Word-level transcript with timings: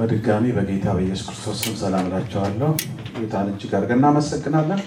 በድጋሚ 0.00 0.44
በጌታ 0.56 0.86
በኢየሱስ 0.96 1.26
ክርስቶስ 1.28 1.58
ስም 1.62 1.74
ሰላም 1.80 2.04
እላቸዋለሁ። 2.08 2.68
ጌታን 3.14 3.48
እጅግ 3.50 3.72
አድርገን 3.78 3.98
እናመሰግናለን። 4.00 4.80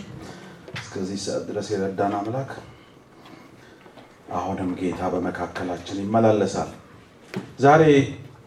እስከዚህ 0.78 1.18
ሰዓት 1.26 1.44
ድረስ 1.50 1.68
የረዳን 1.74 2.14
አምላክ 2.20 2.52
አሁንም 4.38 4.70
ጌታ 4.80 5.02
በመካከላችን 5.14 6.02
ይመላለሳል። 6.04 6.72
ዛሬ 7.60 7.84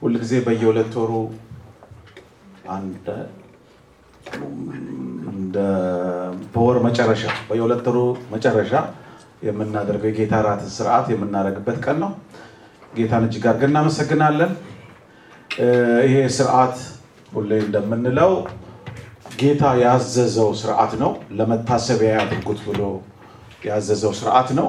ሁልጊዜ 0.02 0.32
በየሁለት 0.46 0.94
ወሩ 1.00 1.12
በወር 6.54 6.78
መጨረሻ 6.86 7.24
በየሁለት 7.48 7.86
ወሩ 7.90 7.98
መጨረሻ 8.32 8.72
የምናደርገው 9.46 10.10
የጌታ 10.10 10.34
እራትን 10.42 10.72
ስርዓት 10.74 11.06
የምናደርግበት 11.12 11.78
ቀን 11.84 11.98
ነው። 12.04 12.10
ጌታን 12.96 13.26
እጅግ 13.26 13.46
አድርገን 13.50 13.72
እናመሰግናለን። 13.72 14.52
ይሄ 16.04 16.16
ስርዓት 16.36 16.76
ሁሌ 17.32 17.50
እንደምንለው 17.62 18.32
ጌታ 19.38 19.62
ያዘዘው 19.82 20.50
ስርዓት 20.60 20.92
ነው። 21.02 21.10
ለመታሰቢያ 21.38 22.10
ያድርጉት 22.16 22.60
ብሎ 22.66 22.80
ያዘዘው 23.66 24.12
ስርዓት 24.20 24.48
ነው። 24.58 24.68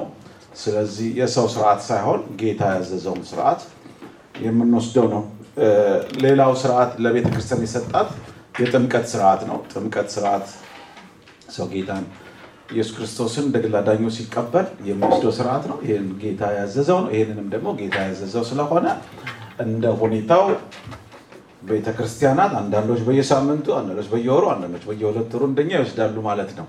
ስለዚህ 0.56 1.08
የሰው 1.20 1.46
ስርዓት 1.54 1.80
ሳይሆን 1.88 2.20
ጌታ 2.40 2.62
ያዘዘውን 2.74 3.22
ስርዓት 3.30 3.60
የምንወስደው 4.44 5.06
ነው። 5.14 5.22
ሌላው 6.24 6.52
ስርዓት 6.62 6.90
ለቤተ 7.04 7.26
ክርስቲያን 7.34 7.62
የሰጣት 7.66 8.08
የጥምቀት 8.60 9.06
ስርዓት 9.12 9.42
ነው። 9.50 9.58
ጥምቀት 9.72 10.08
ስርዓት 10.14 10.46
ሰው 11.56 11.66
ጌታን 11.72 12.04
ኢየሱስ 12.72 12.92
ክርስቶስን 12.96 13.44
እንደ 13.48 13.76
አዳኙ 13.80 14.10
ሲቀበል 14.16 14.66
የሚወስደው 14.88 15.32
ስርዓት 15.38 15.64
ነው። 15.70 15.78
ይህን 15.86 16.08
ጌታ 16.22 16.42
ያዘዘው 16.58 16.98
ነው። 17.04 17.10
ይህንንም 17.16 17.46
ደግሞ 17.54 17.68
ጌታ 17.80 17.96
ያዘዘው 18.08 18.44
ስለሆነ 18.50 18.86
እንደ 19.58 19.84
ሁኔታው 20.00 20.44
ቤተ 21.68 21.88
ክርስቲያናት 21.96 22.52
አንዳንዶች 22.60 23.00
በየሳምንቱ፣ 23.06 23.66
አንዳንዶች 23.78 24.08
በየወሩ፣ 24.12 24.44
አንዳንዶች 24.52 24.84
በየሁለት 24.88 25.30
ወሩ 25.36 25.42
እንደኛ 25.50 25.70
ይወስዳሉ 25.76 26.16
ማለት 26.28 26.50
ነው። 26.58 26.66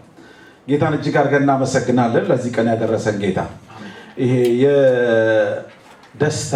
ጌታን 0.67 0.93
እጅግ 0.97 1.15
አድርገን 1.19 1.43
እናመሰግናለን 1.45 2.23
ለዚህ 2.31 2.51
ቀን 2.55 2.67
ያደረሰን 2.73 3.17
ጌታ። 3.23 3.39
ይሄ 4.21 4.33
የደስታ 4.63 6.53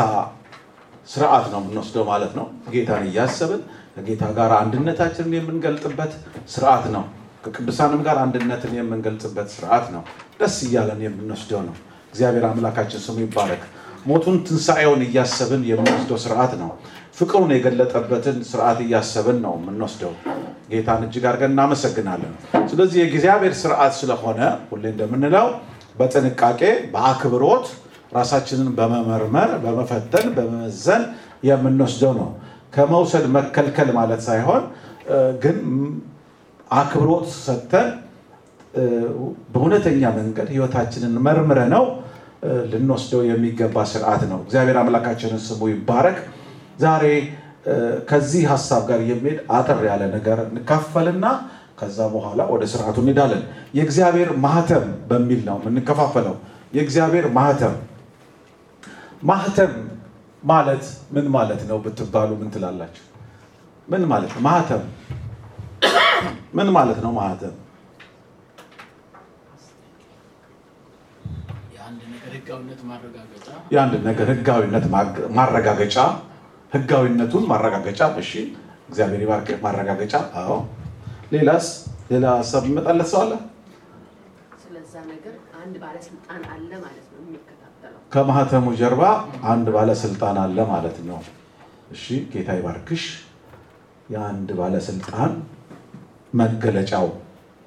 ስርዓት 1.07 1.45
ነው 1.53 1.59
የምንወስደው 1.61 2.03
ማለት 2.11 2.33
ነው። 2.39 2.45
ጌታን 2.73 3.03
እያሰብን 3.09 3.61
ከጌታ 3.95 4.23
ጋር 4.37 4.51
አንድነታችንን 4.59 5.33
የምንገልጥበት 5.37 6.11
ስርዓት 6.53 6.85
ነው። 6.95 7.03
ከቅዱሳንም 7.45 8.01
ጋር 8.07 8.17
አንድነትን 8.23 8.73
የምንገልጽበት 8.77 9.47
ስርዓት 9.55 9.85
ነው። 9.95 10.03
ደስ 10.39 10.55
እያለን 10.67 10.99
የምንወስደው 11.05 11.61
ነው። 11.67 11.75
እግዚአብሔር 12.13 12.45
አምላካችን 12.49 13.01
ስሙ 13.05 13.17
ይባረክ። 13.25 13.63
ሞቱን 14.05 14.37
ትንሣኤውን 14.47 15.01
እያሰብን 15.05 15.61
የምንወስደው 15.69 16.17
ስርዓት 16.23 16.53
ነው። 16.61 16.69
ፍቅሩን 17.17 17.51
የገለጠበትን 17.55 18.37
ስርዓት 18.49 18.79
እያሰብን 18.85 19.37
ነው 19.45 19.53
የምንወስደው። 19.57 20.13
ጌታን 20.71 21.01
እጅግ 21.07 21.25
አድርገን 21.29 21.53
እናመሰግናለን። 21.53 22.33
ስለዚህ 22.71 22.97
የእግዚአብሔር 23.01 23.53
ስርዓት 23.61 23.93
ስለሆነ 23.99 24.39
ሁሌ 24.69 24.83
እንደምንለው 24.93 25.47
በጥንቃቄ 25.99 26.61
በአክብሮት 26.93 27.65
ራሳችንን 28.15 28.69
በመመርመር 28.77 29.51
በመፈተን 29.63 30.27
በመመዘን 30.35 31.03
የምንወስደው 31.43 32.13
ነው። 32.19 32.29
ከመውሰድ 32.73 33.25
መከልከል 33.35 33.89
ማለት 33.97 34.21
ሳይሆን 34.27 34.63
ግን 35.43 35.57
አክብሮት 36.71 37.27
ሰጥተን 37.45 37.89
በእውነተኛ 39.53 40.01
መንገድ 40.15 40.47
ህይወታችንን 40.53 41.13
መርምረ 41.25 41.59
ነው 41.73 41.83
ልንወስደው 42.71 43.21
የሚገባ 43.27 43.75
ስርዓት 43.91 44.21
ነው። 44.31 44.39
እግዚአብሔር 44.45 44.77
አምላካችንን 44.81 45.41
ስሙ 45.47 45.61
ይባረክ። 45.71 46.17
ዛሬ 46.79 47.03
ከዚህ 48.09 48.43
ሀሳብ 48.51 48.81
ጋር 48.89 49.01
የሚሄድ 49.09 49.39
አጠር 49.57 49.79
ያለ 49.89 50.03
ነገር 50.15 50.39
እንካፈልና 50.47 51.25
ከዛ 51.79 51.99
በኋላ 52.13 52.41
ወደ 52.51 52.63
ስርዓቱ 52.71 52.97
እንሄዳለን። 53.03 53.43
የእግዚአብሔር 53.77 54.29
ማህተም 54.45 54.85
በሚል 55.09 55.41
ነው 55.47 55.57
የምንከፋፈለው። 55.61 56.35
የእግዚአብሔር 56.73 57.25
ማህተም 57.37 57.75
ማህተም 59.23 59.73
ማለት 60.43 60.85
ምን 61.15 61.25
ማለት 61.35 61.61
ነው 61.69 61.77
ብትባሉ 61.79 62.29
ምን 62.39 62.49
ትላላችሁ? 62.53 63.03
ምን 63.87 64.03
ማለት 64.11 64.33
ማህተም? 64.45 64.83
ምን 66.53 66.67
ማለት 66.75 66.99
ነው 67.05 67.11
ማህተም? 67.11 67.53
የአንድ 73.73 73.93
ነገር 74.07 74.27
ህጋዊነት 74.33 74.85
ማረጋገጫ 75.37 75.97
ህጋዊነቱን 76.71 77.43
ማረጋገጫ። 77.49 78.01
እሺ 78.21 78.31
እግዚአብሔር 78.89 79.21
ይባርክ። 79.23 79.49
ማረጋገጫ። 79.65 80.13
አዎ። 80.39 80.53
ሌላስ 81.33 81.67
ሌላ 82.11 82.25
ሀሳብ 82.39 82.63
ይመጣለት 82.69 83.07
ሰው 83.11 83.19
አለ? 83.23 83.31
ስለዛ 84.63 84.93
ነገር 85.11 85.35
አንድ 85.61 85.75
ባለስልጣን 85.83 86.41
አለ 86.53 86.71
ማለት 86.83 87.05
ነው 87.11 87.19
የሚከታተለው። 87.23 87.99
ከማህተሙ 88.13 88.65
ጀርባ 88.81 89.03
አንድ 89.51 89.67
ባለስልጣን 89.75 90.37
አለ 90.43 90.57
ማለት 90.73 90.97
ነው። 91.09 91.19
እሺ 91.91 92.03
ጌታ 92.33 92.49
ይባርክሽ። 92.59 93.05
የአንድ 94.09 94.49
ባለስልጣን 94.59 95.31
መገለጫው 96.33 97.07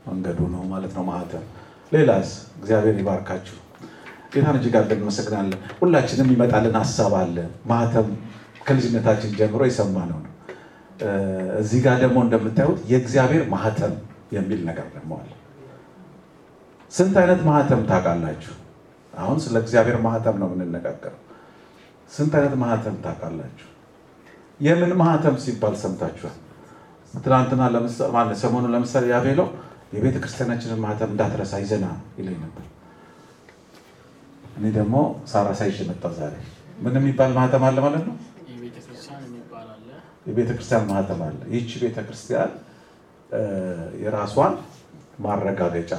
መንገዱ 0.06 0.40
ነው 0.54 0.62
ማለት 0.72 0.92
ነው 0.96 1.04
ማህተም። 1.08 1.44
ሌላስ? 1.92 2.28
እግዚአብሔር 2.58 2.96
ይባርካችሁ። 3.00 3.56
ጌታን 4.32 4.56
እጅግ 4.58 4.74
አድርገን 4.78 5.00
እንመሰግናለን። 5.00 5.60
ሁላችንም 5.80 6.28
ይመጣልን 6.34 6.76
ሀሳብ 6.80 7.12
አለ። 7.20 7.36
ማህተም 7.66 8.08
ከልጅነታችን 8.66 9.30
ጀምሮ 9.38 9.62
የሰማነው 9.68 10.18
ነው። 10.18 10.32
እዚህ 11.60 11.80
ጋር 11.86 11.96
ደግሞ 12.04 12.18
እንደምታዩት 12.26 12.78
የእግዚአብሔር 12.90 13.44
ማህተም 13.54 13.94
የሚል 14.32 14.60
ነገር 14.68 14.86
ደግሞ 14.94 15.12
አለ። 15.20 15.30
ስንት 16.92 17.14
አይነት 17.22 17.40
ማህተም 17.48 17.80
ታውቃላችሁ? 17.90 18.54
አሁን 19.14 19.38
ስለ 19.44 19.56
እግዚአብሔር 19.62 19.96
ማህተም 20.06 20.36
ነው 20.40 20.48
የምንነጋገረው። 20.50 21.20
ስንት 22.10 22.32
አይነት 22.38 22.54
ማህተም 22.62 22.96
ታውቃላችሁ? 23.04 23.68
የምን 24.60 24.92
ማህተም 25.00 25.36
ሲባል 25.44 25.74
ሰምታችኋል? 25.82 26.36
ትናንትና 27.14 27.62
ሰሞኑ 28.42 28.64
ለምሳሌ 28.74 29.04
ያቤለው 29.14 29.48
የቤተ 29.94 30.16
ክርስቲያናችንን 30.22 30.80
ማህተም 30.84 31.10
እንዳትረሳ 31.12 31.52
ይዘና 31.62 31.86
ይለኝ 32.18 32.38
ነበር። 32.44 32.64
እኔ 34.56 34.66
ደግሞ 34.76 34.96
ሳራ 35.30 35.48
ሳይሽ 35.58 35.78
መጣሁ 35.88 36.12
ዛሬ። 36.18 36.34
ምን 36.84 36.94
የሚባል 36.98 37.30
ማህተም 37.36 37.64
አለ 37.68 37.76
ማለት 37.86 38.04
ነው? 38.08 38.14
የቤተ 40.26 40.50
ክርስቲያን 40.52 40.84
ማህተም 40.90 41.20
አለ። 41.26 41.40
ይህቺ 41.52 41.70
ቤተ 41.82 41.98
ክርስቲያን 42.06 42.52
የራሷን 44.02 44.54
ማረጋገጫ 45.24 45.92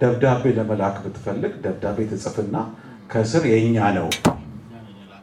ደብዳቤ 0.00 0.44
ለመላክ 0.56 0.96
ብትፈልግ 1.04 1.52
ደብዳቤ 1.64 1.98
ትጽፍና 2.10 2.56
ከስር 3.12 3.44
የእኛ 3.50 3.76
ነው 3.96 4.08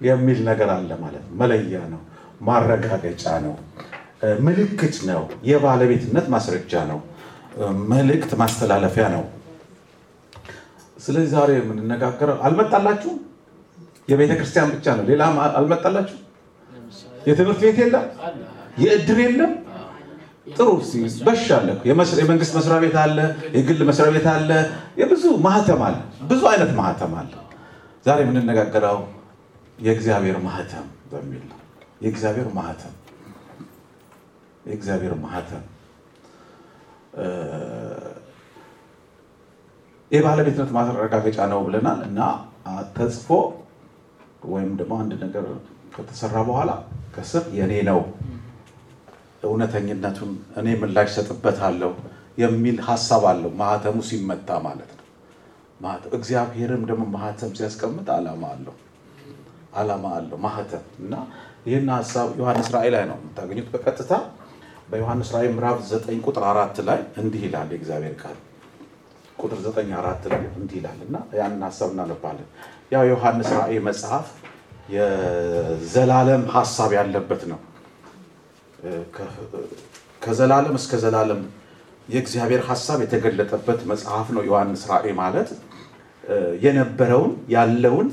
የሚል 0.02 0.40
ነገር 0.50 0.69
አለ 0.75 0.91
ማለት 1.03 1.24
ነው። 1.25 1.34
መለያ 1.41 1.81
ነው፣ 1.94 2.02
ማረጋገጫ 2.41 3.25
ነው፣ 3.46 3.53
ምልክት 4.46 4.96
ነው፣ 5.09 5.22
የባለቤትነት 5.50 6.28
ማስረጃ 6.34 6.74
ነው፣ 6.91 7.00
መልእክት 7.91 8.31
ማስተላለፊያ 8.41 9.06
ነው። 9.16 9.24
ስለዚህ 11.05 11.29
ዛሬ 11.33 11.49
የምንነጋገረው 11.57 12.38
አልመጣላችሁም? 12.45 13.17
የቤተ 14.07 14.31
ክርስቲያን 14.39 14.69
ብቻ 14.73 14.85
ነው። 14.97 15.03
ሌላ 15.09 15.21
አልመጣላችሁ? 15.59 16.17
የትምህርት 17.27 17.59
ቤት 17.63 17.77
የለም፣ 17.81 18.05
የእድር 18.83 19.19
የለም። 19.23 19.53
ጥሩ 20.47 20.67
በሽ 21.27 21.45
አለ። 21.57 21.67
የመንግስት 22.19 22.53
መስሪያ 22.57 22.77
ቤት 22.83 22.97
አለ፣ 23.03 23.17
የግል 23.55 23.79
መስሪያ 23.89 24.09
ቤት 24.16 24.27
አለ፣ 24.33 24.49
የብዙ 24.99 25.23
ማህተም 25.45 25.81
አለ፣ 25.88 25.95
ብዙ 26.29 26.41
አይነት 26.51 26.71
ማህተም 26.79 27.13
አለ። 27.22 27.31
ዛሬ 28.05 28.19
የምንነጋገረው 28.25 28.99
የእግዚአብሔር 29.79 30.37
ማህተም 30.45 30.85
በሚል 31.11 31.43
ነው። 31.49 31.59
የእግዚአብሔር 32.03 32.49
ማህተም 32.57 32.93
የእግዚአብሔር 34.66 35.13
ማህተም 35.23 35.63
የባለቤትነት 40.11 40.69
ማረጋገጫ 40.75 41.37
ነው 41.52 41.59
ብለናል። 41.67 41.99
እና 42.07 42.19
ተጽፎ 42.97 43.29
ወይም 44.52 44.72
ደግሞ 44.79 44.93
አንድ 45.02 45.13
ነገር 45.23 45.46
ከተሰራ 45.96 46.35
በኋላ 46.47 46.72
ከስር 47.16 47.43
የኔ 47.57 47.73
ነው 47.90 47.99
እውነተኝነቱን 49.46 50.31
እኔ 50.59 50.67
ምላሽ 50.81 51.09
ሰጥበታለሁ 51.17 51.91
የሚል 52.37 52.78
ሀሳብ 52.87 53.23
አለው። 53.31 53.52
ማህተሙ 53.61 53.97
ሲመታ 54.09 54.49
ማለት 54.66 54.91
ነው። 54.91 55.03
እግዚአብሔርም 56.17 56.84
ደግሞ 56.90 57.03
ማህተም 57.16 57.51
ሲያስቀምጥ 57.58 58.08
ዓላማ 58.16 58.43
አለው 58.53 58.75
ዓላማ 59.75 60.05
አለው 60.17 60.37
ማህተም። 60.46 60.85
እና 61.01 61.13
ይህን 61.67 61.90
ሀሳብ 61.96 62.28
ዮሐንስ 62.40 62.67
ራእይ 62.75 62.90
ላይ 62.96 63.03
ነው 63.09 63.17
የምታገኙት። 63.19 63.69
በቀጥታ 63.73 64.11
በዮሐንስ 64.90 65.29
ራእይ 65.35 65.47
ምዕራፍ 65.53 65.78
ዘጠኝ 65.90 66.17
ቁጥር 66.28 66.43
አራት 66.49 66.78
ላይ 66.90 66.99
እንዲህ 67.22 67.41
ይላል 67.47 67.69
የእግዚአብሔር 67.73 68.16
ቃል 68.22 68.37
ቁጥር 69.40 69.59
ዘጠኝ 69.66 69.90
አራት 69.99 70.23
ላይ 70.32 70.41
እንዲህ 70.59 70.78
ይላል 70.79 70.99
እና 71.08 71.16
ያንን 71.40 71.61
ሀሳብ 71.67 71.90
እናነባለን። 71.93 72.47
ያው 72.93 73.03
ዮሐንስ 73.11 73.49
ራእይ 73.58 73.79
መጽሐፍ 73.87 74.28
የዘላለም 74.96 76.43
ሀሳብ 76.55 76.91
ያለበት 76.97 77.43
ነው። 77.52 77.59
ከዘላለም 80.22 80.76
እስከ 80.79 80.93
ዘላለም 81.03 81.41
የእግዚአብሔር 82.09 82.61
ሀሳብ 82.70 82.99
የተገለጠበት 83.03 83.79
መጽሐፍ 83.91 84.28
ነው 84.35 84.43
ዮሐንስ 84.49 84.82
ራእይ 84.91 85.14
ማለት 85.22 85.49
የነበረውን 86.66 87.32
ያለውን 87.55 88.08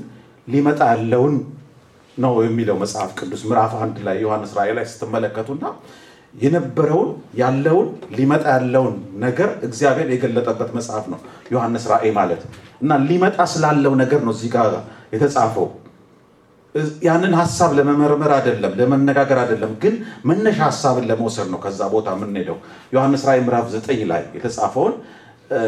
ሊመጣ 0.49 0.81
ያለውን 0.93 1.35
ነው 2.17 2.35
የሚለው 2.47 2.77
መጽሐፍ 2.83 3.11
ቅዱስ 3.19 3.43
ምዕራፍ 3.49 3.75
አንድ 3.85 3.99
ላይ 4.07 4.17
ዮሐንስ 4.25 4.51
ራእይ 4.59 4.73
ላይ 4.79 4.87
ስትመለከቱና 4.93 5.65
የነበረውን 6.35 7.11
ያለውን 7.37 7.89
ሊመጣ 8.17 8.45
ያለውን 8.55 8.95
ነገር 9.25 9.51
እግዚአብሔር 9.67 10.09
የገለጠበት 10.13 10.71
መጽሐፍ 10.79 11.05
ነው 11.13 11.19
ዮሐንስ 11.53 11.85
ራእይ 11.93 12.13
ማለት። 12.19 12.43
እና 12.83 12.93
ሊመጣ 13.09 13.39
ስላለው 13.53 13.95
ነገር 14.03 14.21
ነው 14.27 14.33
እዚህ 14.37 14.51
ጋር 14.57 14.73
የተጻፈው። 15.15 15.67
ያንን 17.07 17.33
ሀሳብ 17.39 17.71
ለመመርመር 17.79 18.33
አይደለም 18.37 18.73
ለመነጋገር 18.79 19.39
አይደለም 19.43 19.73
ግን 19.83 19.95
መነሻ 20.29 20.59
ሀሳብን 20.69 21.05
ለመውሰድ 21.11 21.49
ነው 21.55 21.59
ከዛ 21.65 21.81
ቦታ 21.95 22.15
የምንሄደው። 22.17 22.57
ዮሐንስ 22.95 23.25
ራእይ 23.29 23.41
ምዕራፍ 23.47 23.67
ዘጠኝ 23.75 24.01
ላይ 24.13 24.23
የተጻፈውን 24.37 24.95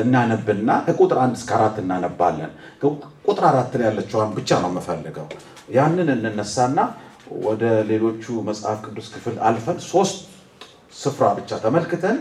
እናነብና 0.01 0.71
ከቁጥር 0.87 1.19
አንድ 1.25 1.35
እስከ 1.39 1.51
አራት 1.59 1.77
እናነባለን። 1.83 2.53
ቁጥር 3.27 3.45
አራት 3.51 3.73
ላይ 3.79 3.87
ያለችዋን 3.89 4.31
ብቻ 4.39 4.61
ነው 4.63 4.71
የምፈልገው። 4.73 5.27
ያንን 5.77 6.09
እንነሳና 6.15 6.79
ወደ 7.45 7.63
ሌሎቹ 7.91 8.25
መጽሐፍ 8.49 8.79
ቅዱስ 8.87 9.07
ክፍል 9.15 9.37
አልፈን 9.49 9.79
ሶስት 9.91 10.17
ስፍራ 10.95 11.25
ብቻ 11.39 11.51
ተመልክተን 11.65 12.17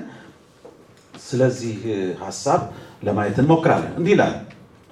ስለዚህ 1.24 1.76
ሀሳብ 2.24 2.62
ለማየት 3.04 3.38
እንሞክራለን። 3.42 3.94
እንዲህ 4.00 4.14
ይላል 4.16 4.34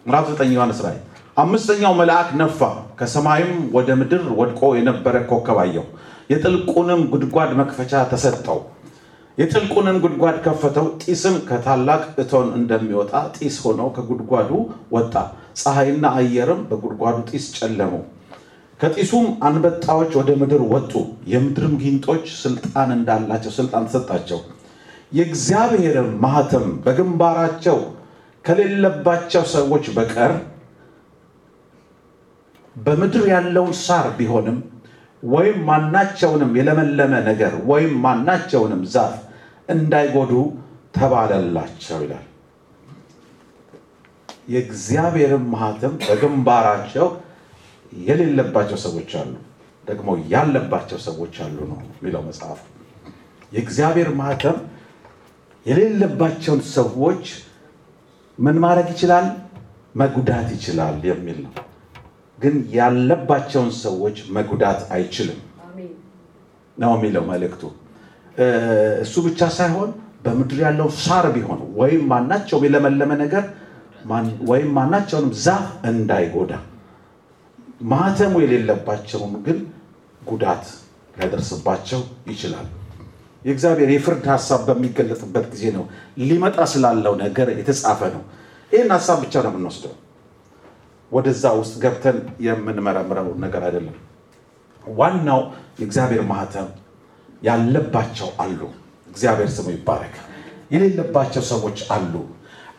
ምዕራፍ 0.05 0.25
ዘጠኝ 0.31 0.51
ዮሐንስ 0.55 0.79
ራእይ 0.85 0.99
አምስተኛው 1.37 1.93
መልአክ 1.99 2.29
ነፋ 2.39 2.59
ከሰማይም 2.99 3.51
ወደ 3.75 3.89
ምድር 3.99 4.23
ወድቆ 4.39 4.61
የነበረ 4.77 5.15
ኮከብ 5.29 5.59
አየሁ። 5.63 5.85
የጥልቁንም 6.31 7.01
ጉድጓድ 7.13 7.51
መክፈቻ 7.59 8.01
ተሰጠው። 8.11 8.59
የጥልቁንም 9.37 9.97
ጉድጓድ 10.03 10.37
ከፈተው። 10.45 10.87
ጢስም 11.03 11.35
ከታላቅ 11.47 12.01
እቶን 12.23 12.47
እንደሚወጣ 12.57 13.13
ጢስ 13.37 13.57
ሆነው 13.65 13.87
ከጉድጓዱ 13.95 14.49
ወጣ። 14.95 15.13
ፀሐይና 15.61 16.05
አየርም 16.19 16.61
በጉድጓዱ 16.69 17.17
ጢስ 17.29 17.45
ጨለሙ 17.57 17.93
ከጢሱም 18.81 19.25
አንበጣዎች 19.43 20.11
ወደ 20.19 20.29
ምድር 20.39 20.61
ወጡ። 20.71 20.91
የምድርም 21.27 21.73
ጊንጦች 21.81 22.23
ስልጣን 22.39 22.89
እንዳላቸው 22.95 23.51
ስልጣን 23.57 23.83
ተሰጣቸው። 23.87 24.39
የእግዚአብሔርም 25.11 26.09
ማህተም 26.23 26.67
በግንባራቸው 26.83 27.77
ከሌለባቸው 28.45 29.43
ሰዎች 29.53 29.85
በቀር 29.95 30.33
በምድር 32.75 33.25
ያለውን 33.31 33.73
ሳር 33.81 34.05
ቢሆንም 34.17 34.57
ወይም 35.23 35.57
ማናቸውንም 35.67 36.51
የለመለመ 36.57 37.13
ነገር 37.27 37.53
ወይም 37.67 37.93
ማናቸውንም 38.05 38.83
ዛፍ 38.93 39.15
እንዳይጎዱ 39.69 40.31
ተባለላቸው 40.95 41.99
ይላል። 42.03 42.25
የእግዚአብሔርም 44.47 45.45
ማህተም 45.53 45.93
በግንባራቸው 46.01 47.07
የሌለባቸው 47.91 48.77
ሰዎች 48.77 49.11
አሉ 49.21 49.33
ደግሞ 49.83 50.09
ያለባቸው 50.27 50.99
ሰዎች 51.07 51.35
አሉ 51.45 51.57
ነው 51.71 51.79
የሚለው 51.91 52.21
መጽሐፉ 52.27 52.59
የእግዚአብሔር 53.51 54.09
ማህተም 54.19 54.57
የሌለባቸውን 55.65 56.61
ሰዎች 56.75 57.23
ምን 58.37 58.55
ማድረግ 58.63 58.87
ይችላል? 58.93 59.25
መጉዳት 59.95 60.47
ይችላል 60.55 60.95
የሚል 61.09 61.37
ነው። 61.45 61.53
ግን 62.37 62.55
ያለባቸውን 62.73 63.71
ሰዎች 63.81 64.17
መጉዳት 64.35 64.79
አይችልም 64.95 65.39
ነው 66.77 66.91
የሚለው 66.95 67.23
መልእክቱ። 67.31 67.63
እሱ 69.03 69.15
ብቻ 69.27 69.49
ሳይሆን 69.57 69.89
በምድር 70.25 70.59
ያለው 70.65 70.87
ሳር 71.03 71.25
ቢሆን 71.35 71.61
ወይም 71.75 72.01
ማናቸውም 72.07 72.65
የለመለመ 72.67 73.11
ነገር 73.23 73.43
ወይም 74.49 74.69
ማናቸውንም 74.77 75.31
ዛፍ 75.43 75.65
እንዳይጎዳ 75.85 76.51
ማህተሙ 77.89 78.33
የሌለባቸውን 78.43 79.33
ግን 79.45 79.57
ጉዳት 80.21 80.65
ሊያደርስባቸው 81.15 82.01
ይችላል። 82.29 82.67
የእግዚአብሔር 83.45 83.89
የፍርድ 83.93 84.25
ሀሳብ 84.31 84.61
በሚገለጥበት 84.67 85.45
ጊዜ 85.53 85.63
ነው 85.77 85.85
ሊመጣ 86.21 86.57
ስላለው 86.73 87.13
ነገር 87.23 87.47
የተጻፈ 87.53 88.01
ነው። 88.15 88.23
ይህን 88.71 88.91
ሀሳብ 88.95 89.17
ብቻ 89.23 89.33
ነው 89.45 89.51
የምንወስደው። 89.51 89.93
ወደዛ 91.11 91.45
ውስጥ 91.59 91.73
ገብተን 91.83 92.17
የምንመረምረው 92.45 93.29
ነገር 93.43 93.63
አይደለም። 93.67 93.97
ዋናው 94.83 95.41
የእግዚአብሔር 95.79 96.23
ማህተም 96.29 96.69
ያለባቸው 97.41 98.29
አሉ። 98.43 98.61
እግዚአብሔር 99.09 99.49
ስሙ 99.55 99.67
ይባረክ። 99.75 100.15
የሌለባቸው 100.71 101.43
ሰዎች 101.51 101.79
አሉ። 101.95 102.13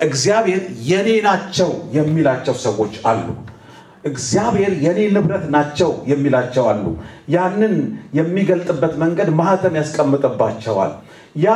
እግዚአብሔር 0.00 0.62
የኔ 0.88 1.08
ናቸው 1.26 1.69
የሚላቸው 1.96 2.54
ሰዎች 2.64 2.94
አሉ 3.10 3.26
እግዚአብሔር 4.04 4.72
የኔ 4.84 5.00
ንብረት 5.14 5.44
ናቸው 5.54 5.90
የሚላቸው 6.10 6.64
አሉ። 6.70 6.84
ያንን 7.34 7.75
የሚገልጥበት 8.19 8.94
መንገድ 9.02 9.28
ማህተም 9.40 9.75
ያስቀምጥባቸዋል። 9.81 10.93
ያ 11.37 11.50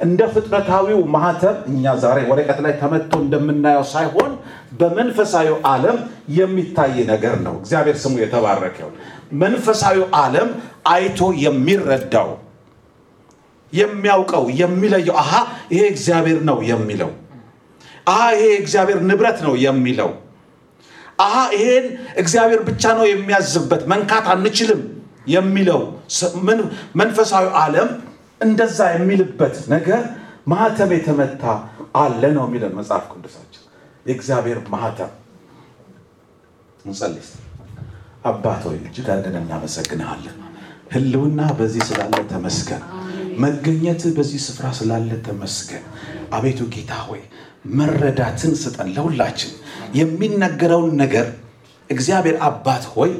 እንደ 0.00 0.22
ፍጥረታዊው 0.32 1.00
ማህተም 1.14 1.58
እኛ 1.70 1.94
ዛሬ 2.02 2.18
ወረቀት 2.30 2.58
ላይ 2.64 2.72
ተመቶ 2.80 3.12
እንደምናየው 3.22 3.84
ሳይሆን 3.92 4.32
በመንፈሳዊ 4.80 5.48
ዓለም 5.70 5.98
የሚታይ 6.38 6.96
ነገር 7.12 7.36
ነው። 7.46 7.54
እግዚአብሔር 7.60 7.96
ስሙ 8.02 8.14
የተባረከው። 8.22 8.90
መንፈሳዊ 9.42 9.96
ዓለም 10.20 10.50
አይቶ 10.88 11.20
የሚረዳው 11.44 12.28
የሚያውቀው 13.72 14.44
የሚለየው 14.60 15.16
አሃ 15.22 15.32
ይሄ 15.72 15.82
እግዚአብሔር 15.92 16.38
ነው 16.48 16.58
የሚለው 16.68 17.10
አሃ 18.08 18.20
ይሄ 18.36 18.46
እግዚአብሔር 18.60 18.98
ንብረት 19.08 19.38
ነው 19.46 19.54
የሚለው 19.64 20.10
አሃ 21.18 21.36
ይሄን 21.54 21.86
እግዚአብሔር 22.22 22.60
ብቻ 22.68 22.82
ነው 22.98 23.06
የሚያዝበት 23.10 23.82
መንካት 23.92 24.26
አንችልም 24.32 24.80
የሚለው 25.34 25.80
መንፈሳዊ 27.00 27.46
ዓለም 27.60 27.88
እንደዛ 28.40 28.78
የሚልበት 28.94 29.56
ነገር 29.74 30.02
ማህተም 30.46 30.90
የተመታ 30.96 31.42
አለ 32.00 32.22
ነው 32.36 32.44
የሚለን 32.46 32.72
መጽሐፍ 32.78 33.04
ቅዱሳችን። 33.12 33.62
የእግዚአብሔር 34.06 34.58
ማህተም። 34.74 35.12
እንጸልይ። 36.84 37.26
አባት 38.30 38.62
ሆይ 38.66 38.76
እጅግ 38.80 39.06
አድርገን 39.14 39.38
እናመሰግንሃለን። 39.40 40.36
ህልውና 40.94 41.40
በዚህ 41.58 41.82
ስላለ 41.88 42.14
ተመስገን። 42.32 42.82
መገኘት 43.44 44.02
በዚህ 44.16 44.40
ስፍራ 44.46 44.66
ስላለ 44.78 45.10
ተመስገን። 45.26 45.84
አቤቱ 46.36 46.60
ጌታ 46.74 46.92
ሆይ 47.08 47.22
መረዳትን 47.78 48.52
ስጠን 48.62 48.88
ለሁላችን 48.96 49.52
የሚነገረውን 49.94 50.92
ነገር 51.02 51.26
እግዚአብሔር 51.90 52.36
አባት 52.48 52.84
ሆይ 52.94 53.10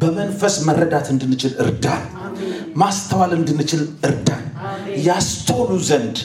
በመንፈስ 0.00 0.54
መረዳት 0.68 1.06
እንድንችል 1.12 1.52
እርዳን። 1.64 2.04
ማስተዋል 2.82 3.32
እንድንችል 3.38 3.82
እርዳን። 4.08 4.44
ያስተውሉ 5.08 5.70
ዘንድ 5.88 6.16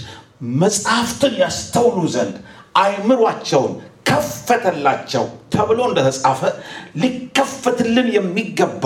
መጽሐፍትን 0.61 1.33
ያስተውሉ 1.43 1.99
ዘንድ 2.15 2.35
አይምሯቸውን 2.81 3.73
ከፈተላቸው 4.09 5.25
ተብሎ 5.53 5.79
እንደተጻፈ 5.89 6.41
ሊከፈትልን 7.01 8.07
የሚገባ 8.15 8.85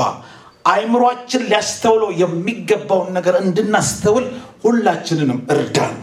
አይምሯችን 0.65 1.41
ሊያስተውለው 1.49 2.11
የሚገባውን 2.21 3.09
ነገር 3.17 3.35
እንድናስተውል 3.41 4.25
ሁላችንንም 4.63 5.39
እርዳን 5.53 5.93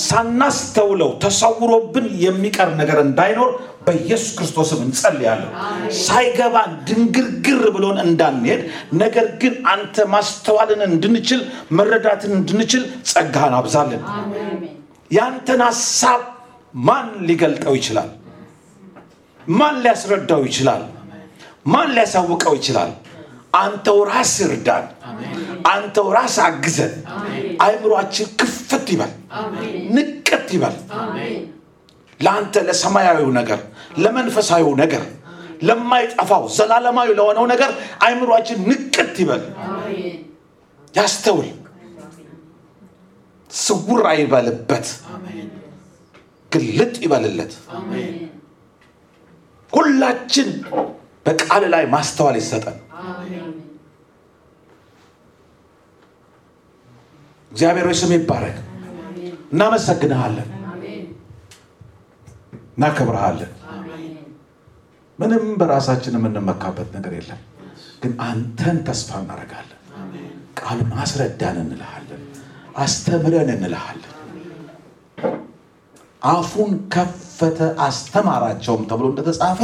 ሳናስተውለው 0.00 1.10
ተሰውሮብን 1.22 2.06
የሚቀር 2.24 2.70
ነገር 2.80 2.98
እንዳይኖር 3.04 3.50
በኢየሱስ 3.86 4.30
ክርስቶስም 4.38 4.80
እንጸልያለን። 4.86 5.50
ሳይገባን 6.00 6.72
ድንግርግር 6.88 7.62
ብሎን 7.76 7.98
እንዳንሄድ 8.04 8.62
ነገር 9.02 9.26
ግን 9.42 9.54
አንተ 9.72 10.06
ማስተዋልን 10.14 10.82
እንድንችል 10.88 11.40
መረዳትን 11.78 12.32
እንድንችል 12.38 12.82
ጸጋህን 13.12 13.56
አብዛልን። 13.60 14.02
ያንተን 15.10 15.62
ሀሳብ 15.68 16.20
ማን 16.80 17.06
ሊገልጠው 17.28 17.74
ይችላል? 17.78 18.10
ማን 19.52 19.76
ሊያስረዳው 19.84 20.42
ይችላል? 20.48 20.82
ማን 21.66 21.88
ሊያሳውቀው 21.96 22.54
ይችላል 22.58 22.90
አንተው 23.54 23.98
ራስ 24.10 24.34
እርዳን 24.46 24.84
አንተው 25.70 26.06
ራስ 26.16 26.36
አግዘን። 26.44 26.92
አይምሯችን 27.64 28.28
ክፍት 28.40 28.86
ይበል 28.94 29.12
ንቅት 29.96 30.48
ይበል። 30.56 30.76
ለአንተ 32.20 32.54
ለሰማያዊው 32.68 33.30
ነገር 33.38 33.60
ለመንፈሳዊው 33.98 34.72
ነገር 34.82 35.04
ለማይጠፋው 35.62 36.44
ዘላለማዊ 36.56 37.08
ለሆነው 37.18 37.44
ነገር 37.52 37.70
አይምሯችን 38.06 38.58
ንቅት 38.70 39.16
ይበል። 39.22 39.42
ያስተውል። 40.94 41.48
ስውር 43.50 44.02
አይበልበት። 44.10 44.86
ግልጥ 46.52 46.94
ይበልለት። 47.04 47.52
ሁላችን 49.72 50.48
በቃል 51.26 51.64
ላይ 51.74 51.84
ማስተዋል 51.92 52.36
ይሰጠን 52.40 52.78
እግዚአብሔር 57.52 57.86
ሆይ 57.86 57.96
ስም 58.00 58.12
ይባረክ። 58.16 58.58
እናመሰግንሃለን፣ 59.52 60.48
እናከብረሃለን። 62.76 63.52
ምንም 65.18 65.42
በራሳችን 65.60 66.14
የምንመካበት 66.18 66.88
ነገር 66.96 67.12
የለም፣ 67.16 67.40
ግን 68.02 68.12
አንተን 68.26 68.76
ተስፋ 68.86 69.18
እናደርጋለን። 69.22 69.76
ቃሉን 70.60 70.92
አስረዳን 71.02 71.56
እንልሃለን፣ 71.64 72.22
አስተምረን 72.76 73.50
እንልሃለን። 73.54 74.06
አፉን 76.30 76.72
ከፈተ 76.94 77.58
አስተማራቸውም 77.84 78.82
ተብሎ 78.90 79.06
እንደተጻፈ 79.12 79.60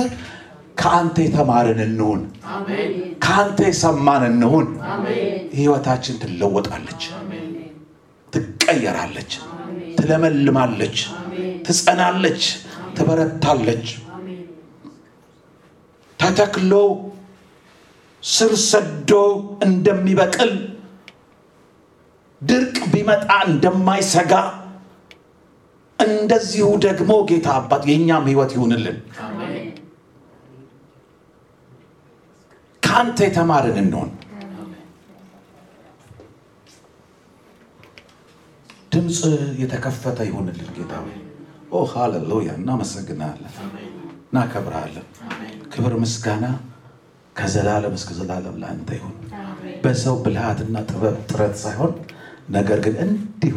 ከአንተ 0.77 1.17
የተማርን 1.25 1.81
እንሁን፣ 1.85 2.21
ከአንተ 3.25 3.59
የሰማን 3.69 4.25
እንሁን። 4.31 4.67
ህይወታችን 5.57 6.17
ትለወጣለች፣ 6.23 7.03
ትቀየራለች፣ 8.33 9.33
ትለመልማለች፣ 9.99 10.99
ትጸናለች፣ 11.67 12.43
ትበረታለች። 12.97 13.87
ተተክሎ 16.19 16.73
ስር 18.23 18.53
ሰዶ 18.69 19.11
እንደሚበቅል 19.67 20.53
ድርቅ 22.43 22.77
ቢመጣ 22.93 23.29
እንደማይሰጋ 23.49 24.33
እንደዚሁ 25.99 26.67
ደግሞ 26.85 27.11
ጌታ 27.29 27.49
አባት 27.59 27.83
የእኛም 27.91 28.25
ህይወት 28.31 28.51
ይሁንልን። 28.57 28.97
ከአንተ 32.97 33.19
የተማርን 33.25 33.79
እንሆን። 33.81 34.11
ድምፅ 38.93 39.19
የተከፈተ 39.63 40.19
ይሁንልን 40.29 40.71
ጌታ 40.77 40.93
ሆይ። 41.01 41.17
ኦ 41.71 41.83
ሃሌሉያ! 41.91 42.49
እናመሰግናለን፣ 42.59 43.53
እናከብረሃለን። 44.27 45.07
ክብር 45.73 45.95
ምስጋና 46.03 46.47
ከዘላለም 47.37 47.97
እስከ 47.99 48.13
ዘላለም 48.19 48.57
ለአንተ 48.63 48.89
ይሁን። 48.99 49.15
በሰው 49.85 50.17
ብልሃትና 50.25 50.77
ጥበብ 50.89 51.19
ጥረት 51.31 51.55
ሳይሆን 51.65 51.93
ነገር 52.51 52.81
ግን 52.87 52.97
እንዲሁ 53.05 53.57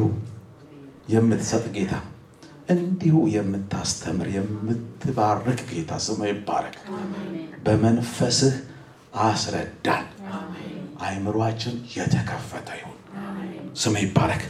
የምትሰጥ 1.09 1.65
ጌታ 1.77 1.93
እንዲሁ 2.69 3.15
የምታስተምር 3.35 4.29
የምትባርክ 4.35 5.61
ጌታ 5.71 6.01
ስሙ 6.05 6.19
ይባረክ። 6.29 6.75
በመንፈስህ 7.65 8.57
አስረዳን። 9.21 10.05
አይምሯችን 11.01 11.75
የተከፈተ 11.95 12.69
ይሁን። 12.79 12.97
ስሙ 13.75 13.95
ይባረክ። 14.03 14.43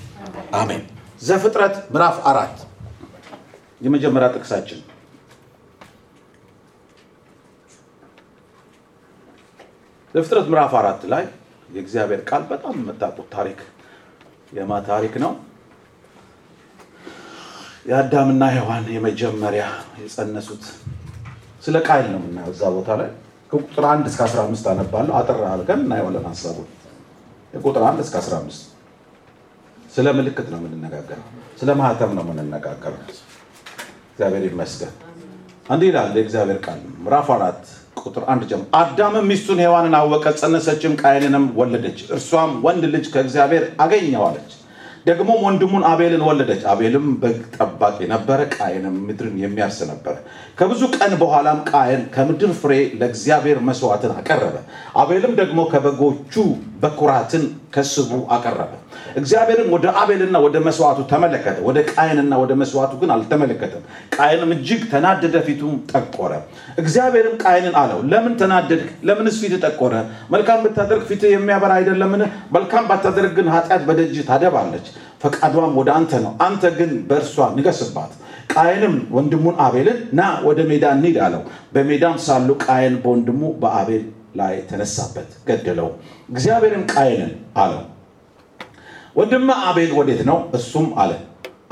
አሜን። 0.54 0.84
ዘፍጥረት 1.22 1.76
ምዕራፍ 1.94 2.18
አራት 2.30 2.58
የመጀመሪያ 3.82 4.28
ጥቅሳችን 4.36 4.80
ዘፍጥረት 10.16 10.48
ምዕራፍ 10.50 10.74
አራት 10.80 11.02
ላይ 11.12 11.24
የእግዚአብሔር 11.70 12.22
ቃል 12.30 12.44
በጣም 12.52 12.76
የምታውቁት 12.80 13.28
ታሪክ 13.36 13.60
የማ 14.54 14.72
ታሪክ 14.88 15.14
ነው? 15.24 15.32
የአዳምና 17.90 18.44
ሔዋን 18.56 18.86
የመጀመሪያ 18.96 19.66
የጸነሱት 20.00 20.64
ስለ 21.64 21.76
ቃይል 21.88 22.08
ነው 22.14 22.20
የምናየው። 22.22 22.54
እዛ 22.54 22.64
ቦታ 22.76 22.90
ላይ 23.02 23.10
ከቁጥር 23.52 23.86
አንድ 23.92 24.06
እስከ 24.10 24.22
15 24.28 24.68
አነባለሁ። 24.72 25.14
አጥር 25.20 25.38
አድርገን 25.50 25.82
እናየዋለን 25.86 26.26
ሀሳቡን። 26.30 26.68
የቁጥር 27.54 27.84
አንድ 27.90 28.00
እስከ 28.04 28.16
15 28.22 28.66
ስለ 29.94 30.08
ምልክት 30.18 30.48
ነው 30.54 30.60
የምንነጋገረው፣ 30.62 31.26
ስለ 31.60 31.70
ማህተም 31.80 32.12
ነው 32.18 32.24
የምንነጋገረው። 32.26 33.02
እግዚአብሔር 34.12 34.44
ይመስገን። 34.50 34.94
እንዲህ 35.70 35.88
ይላል 35.90 36.14
የእግዚአብሔር 36.18 36.60
ቃል 36.66 36.80
ምዕራፍ 37.04 37.28
አራት 37.36 37.64
ቁጥር 38.02 38.24
አንድ 38.32 38.44
ጀምሮ 38.50 38.66
አዳምም 38.80 39.26
ሚስቱን 39.32 39.60
ሔዋንን 39.64 39.96
አወቀ፣ 40.00 40.26
ጸነሰችም፣ 40.40 40.94
ቃየንንም 41.02 41.46
ወለደች። 41.60 42.00
እርሷም 42.16 42.52
ወንድ 42.66 42.84
ልጅ 42.94 43.06
ከእግዚአብሔር 43.14 43.66
አገኘዋለች። 43.84 44.52
ደግሞም 45.10 45.40
ወንድሙን 45.46 45.84
አቤልን 45.90 46.24
ወለደች። 46.28 46.64
አቤልም 46.72 47.06
በግ 47.22 47.38
ጠባቂ 47.56 47.98
ነበረ፣ 48.12 48.40
ቃየንም 48.56 48.96
ምድርን 49.08 49.36
የሚያርስ 49.44 49.80
ነበረ። 49.92 50.16
ከብዙ 50.60 50.82
ቀን 50.98 51.14
በኋላም 51.22 51.60
ቃየን 51.70 52.04
ከምድር 52.16 52.52
ፍሬ 52.60 52.72
ለእግዚአብሔር 53.00 53.60
መስዋዕትን 53.68 54.14
አቀረበ። 54.18 54.56
አቤልም 55.02 55.34
ደግሞ 55.40 55.60
ከበጎቹ 55.72 56.36
በኩራትን 56.82 57.46
ከስቡ 57.74 58.12
አቀረበ። 58.32 58.72
እግዚአብሔርም 59.16 59.68
ወደ 59.74 59.86
አቤልና 60.00 60.38
ወደ 60.46 60.58
መስዋዕቱ 60.66 61.00
ተመለከተ፣ 61.12 61.58
ወደ 61.64 61.78
ቃየንና 61.92 62.34
ወደ 62.42 62.52
መስዋዕቱ 62.62 62.94
ግን 63.02 63.10
አልተመለከተም። 63.16 63.84
ቃየንም 64.16 64.52
እጅግ 64.56 64.82
ተናደደ፣ 64.92 65.36
ፊቱም 65.48 65.74
ጠቆረ። 65.92 66.32
እግዚአብሔርም 66.78 67.36
ቃየንን 67.44 67.76
አለው፣ 67.82 68.00
ለምን 68.12 68.34
ተናደድህ? 68.42 68.90
ለምንስ 69.04 69.38
ፊትህ 69.42 69.62
ጠቆረ? 69.66 69.94
መልካም 70.32 70.60
ብታደርግ 70.66 71.04
ፊትህ 71.10 71.32
የሚያበራ 71.36 71.72
አይደለምን? 71.80 72.24
መልካም 72.52 72.88
ባታደርግ 72.90 73.34
ግን 73.38 73.50
ኃጢአት 73.56 73.84
በደጅህ 73.90 74.26
ታደባለች፣ 74.30 74.88
ፈቃዷም 75.24 75.74
ወደ 75.80 75.90
አንተ 75.98 76.12
ነው። 76.26 76.34
አንተ 76.42 76.64
ግን 76.78 76.92
በእርሷ 77.10 77.38
ንገስባት። 77.58 78.12
ቃየንም 78.54 78.96
ወንድሙን 79.12 79.56
አቤልን 79.64 80.00
ና 80.12 80.30
ወደ 80.46 80.60
ሜዳ 80.70 80.86
እንሂድ 80.96 81.18
አለው። 81.26 81.42
በሜዳም 81.74 82.16
ሳሉ 82.26 82.50
ቃየን 82.64 82.96
በወንድሙ 83.04 83.42
በአቤል 83.62 84.04
ላይ 84.40 84.56
ተነሳበት፣ 84.70 85.30
ገደለው። 85.48 85.90
እግዚአብሔርም 86.30 86.84
ቃየንን 86.94 87.32
አለው 87.58 87.82
ወንድምህ 89.16 89.58
አቤል 89.70 89.92
ወዴት 90.00 90.22
ነው? 90.30 90.38
እሱም 90.58 90.88
አለ 91.02 91.12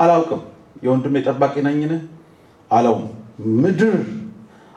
አላውቅም፣ 0.02 0.40
የወንድሜ 0.84 1.14
ጠባቂ 1.28 1.54
ነኝን? 1.66 1.92
አለው 2.70 2.96
ምድር 3.62 3.96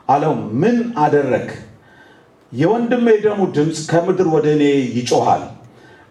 አለው 0.08 0.32
ምን 0.62 0.76
አደረግ? 1.02 1.48
የወንድሜ 2.52 3.06
ደሙ 3.24 3.40
ድምፅ 3.56 3.78
ከምድር 3.90 4.28
ወደ 4.34 4.46
እኔ 4.56 4.64
ይጮሃል። 4.96 5.42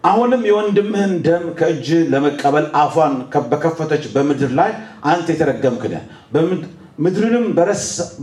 አሁንም 0.04 0.42
የወንድምህን 0.48 1.12
ደም 1.26 1.44
ከእጅ 1.58 1.88
ለመቀበል 2.12 2.66
አፏን 2.80 3.12
በከፈተች 3.50 4.04
በምድር 4.14 4.50
ላይ 4.58 4.70
አንተ 5.10 5.26
የተረገምክ 5.32 5.82
ነህ። 5.92 6.02
ምድርንም 7.04 7.44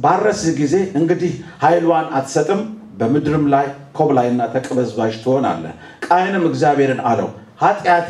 ባረስህ 0.03 0.51
ጊዜ 0.59 0.75
እንግዲህ 0.99 1.31
ኃይሏን 1.63 2.07
አትሰጥም፣ 2.17 2.61
በምድርም 2.99 3.45
ላይ 3.53 3.65
ኮብላይና 3.97 4.41
ተቅበዝባዥ 4.53 5.13
ትሆናለህ። 5.23 5.73
ቃየንም 6.07 6.45
እግዚአብሔርን 6.49 7.01
አለው 7.09 7.29
ኃጢአቴ 7.61 8.09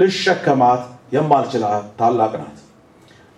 ልሸከማት 0.00 0.82
የማልችላት 1.14 1.84
ታላቅ 1.98 2.32
ናት። 2.40 2.56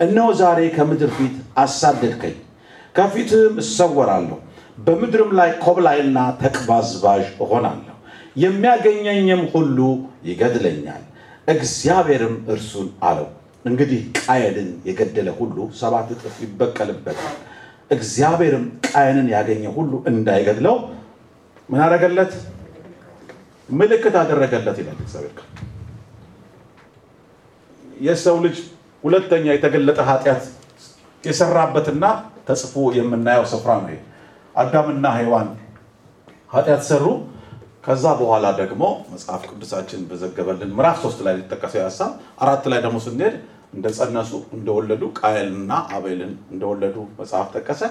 እነሆ 0.00 0.26
ዛሬ 0.40 0.61
ከምድር 0.76 1.11
ፊት 1.16 1.35
አሳደድከኝ፣ 1.62 2.37
ከፊትህም 2.95 3.57
እሰወራለሁ፣ 3.62 4.38
በምድርም 4.78 5.30
ላይ 5.38 5.50
ኮብላይና 5.64 6.18
ተቅባዝባዥ 6.42 7.25
እሆናለሁ። 7.45 7.95
የሚያገኘኝም 8.42 9.42
ሁሉ 9.52 9.78
ይገድለኛል። 10.28 11.02
እግዚአብሔርም 11.49 12.35
እርሱን 12.52 12.88
አለው 13.02 13.28
እንግዲህ 13.64 14.00
ቃየንን 14.21 14.68
የገደለ 14.88 15.28
ሁሉ 15.38 15.57
ሰባት 15.80 16.09
እጥፍ 16.14 16.37
ይበቀልበታል። 16.45 17.37
እግዚአብሔርም 17.90 18.64
ቃየንን 18.88 19.28
ያገኘ 19.35 19.62
ሁሉ 19.76 19.92
እንዳይገድለው 20.11 20.76
ምን 21.68 21.80
አደረገለት? 21.85 22.33
ምልክት 23.68 24.14
አደረገለት 24.21 24.76
ይላል 24.80 24.99
እግዚአብሔር 25.04 25.33
ቃል። 25.38 25.49
የሰው 28.00 28.37
ልጅ 28.45 28.57
ሁለተኛ 29.04 29.47
የተገለጠ 29.52 29.99
ኃጢአት 30.11 30.45
የሰራበትና 31.25 32.04
ተጽፎ 32.49 32.75
የምናየው 32.99 33.47
ስፍራ 33.52 33.71
ነው። 33.83 33.99
አዳምና 34.54 35.07
ሔዋን 35.18 35.49
ኃጢአት 36.50 36.83
ሰሩ። 36.90 37.04
ከዛ 37.85 38.04
በኋላ 38.21 38.47
ደግሞ 38.61 38.83
መጽሐፍ 39.12 39.42
ቅዱሳችን 39.50 40.00
በዘገበልን 40.09 40.71
ምዕራፍ 40.76 40.97
ሶስት 41.04 41.18
ላይ 41.26 41.35
ሊጠቀሰው 41.38 41.83
ሀሳብ 41.85 42.11
አራት 42.42 42.64
ላይ 42.73 42.80
ደግሞ 42.85 42.99
ስንሄድ 43.04 43.35
እንደጸነሱ 43.73 44.33
እንደወለዱ 44.57 45.03
ቃየልና 45.19 45.73
አቤልን 45.97 46.33
እንደወለዱ 46.53 46.97
መጽሐፍ 47.19 47.49
ጠቀሰ። 47.57 47.83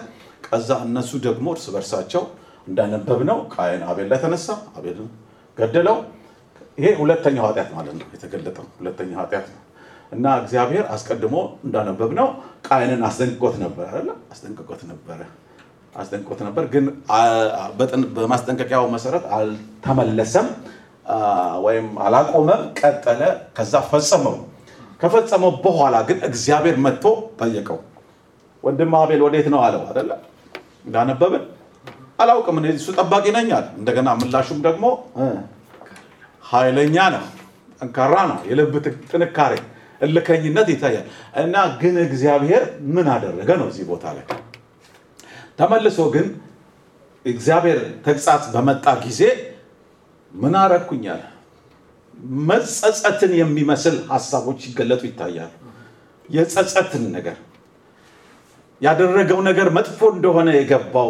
ከዛ 0.46 0.70
እነሱ 0.86 1.12
ደግሞ 1.26 1.48
እርስ 1.56 1.66
በርሳቸው 1.74 2.24
እንዳነበብነው 2.68 3.40
ቃየን 3.54 3.84
አቤል 3.90 4.08
ላይ 4.12 4.20
ተነሳ፣ 4.24 4.48
አቤልን 4.78 5.10
ገደለው። 5.58 5.98
ይሄ 6.78 6.88
ሁለተኛው 7.00 7.46
ኃጢአት 7.48 7.70
ማለት 7.78 7.94
ነው፣ 8.00 8.08
የተገለጠው 8.16 8.66
ሁለተኛው 8.80 9.20
ኃጢአት 9.22 9.48
ነው። 9.54 9.62
እና 10.12 10.26
እግዚአብሔር 10.42 10.86
አስቀድሞ 10.96 11.36
እንዳነበብነው 11.66 12.28
ቃየንን 12.68 13.02
አስጠንቅቆት 13.08 13.56
ነበር 13.64 13.86
አይደለ? 13.90 14.10
አስጠንቅቆት 14.34 14.82
ነበረ 14.92 15.20
አስጠንቅቆት 15.96 16.40
ነበር፣ 16.48 16.64
ግን 16.74 16.86
በማስጠንቀቂያው 18.16 18.86
መሰረት 18.96 19.26
አልተመለሰም 19.38 20.48
ወይም 21.66 21.88
አላቆመም፣ 22.06 22.62
ቀጠለ። 22.80 23.22
ከዛ 23.58 23.74
ፈጸመው። 23.90 24.36
ከፈጸመው 25.00 25.52
በኋላ 25.64 25.96
ግን 26.08 26.20
እግዚአብሔር 26.30 26.78
መጥቶ 26.86 27.06
ጠየቀው። 27.40 27.80
ወንድም 28.64 28.94
አቤል 29.00 29.22
ወዴት 29.26 29.48
ነው 29.54 29.60
አለው 29.66 29.82
አይደለ? 29.90 30.12
እንዳነበብን 30.88 31.44
አላውቅም 32.20 32.58
እኔ 32.60 32.68
እሱ 32.76 32.88
ጠባቂ 33.00 33.26
ነኝ 33.36 33.50
እንደገና 33.80 34.10
ምላሹም 34.20 34.60
ደግሞ 34.68 34.86
ኃይለኛ 36.44 36.98
ነው 37.16 37.24
ጠንካራ 37.82 38.16
ነው። 38.32 38.40
የልብ 38.50 38.74
ጥንካሬ፣ 39.12 39.54
እልከኝነት 40.02 40.68
ይታያል። 40.74 41.06
እና 41.42 41.56
ግን 41.82 41.96
እግዚአብሔር 42.06 42.64
ምን 42.96 43.08
አደረገ 43.14 43.50
ነው 43.62 43.68
እዚህ 43.72 43.86
ቦታ 43.92 44.06
ላይ 44.18 44.26
ተመልሶ 45.60 46.00
ግን 46.16 46.28
እግዚአብሔር 47.26 47.80
ተግሳጽ 48.06 48.44
በመጣ 48.56 48.86
ጊዜ 49.06 49.22
ምን 50.32 50.54
አረግኩኛል? 50.62 51.22
መጸጸትን 52.48 53.32
የሚመስል 53.40 53.96
ሀሳቦች 54.12 54.60
ሲገለጡ 54.66 55.02
ይታያሉ። 55.10 55.52
የጸጸትን 56.30 57.04
ነገር 57.16 57.38
ያደረገው 58.82 59.40
ነገር 59.50 59.68
መጥፎ 59.78 60.00
እንደሆነ 60.16 60.50
የገባው 60.56 61.10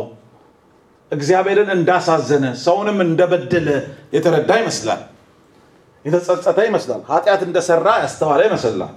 እግዚአብሔርን 1.11 1.69
እንዳሳዘነ 1.75 2.45
ሰውንም 2.63 2.97
እንደበደለ 3.05 3.67
የተረዳ 4.15 4.51
ይመስላል። 4.61 5.01
የተጸጸተ 6.05 6.57
ይመስላል። 6.67 7.01
ኃጢአት 7.09 7.41
እንደሰራ 7.47 7.87
ያስተዋለ 8.03 8.41
ይመስላል። 8.47 8.93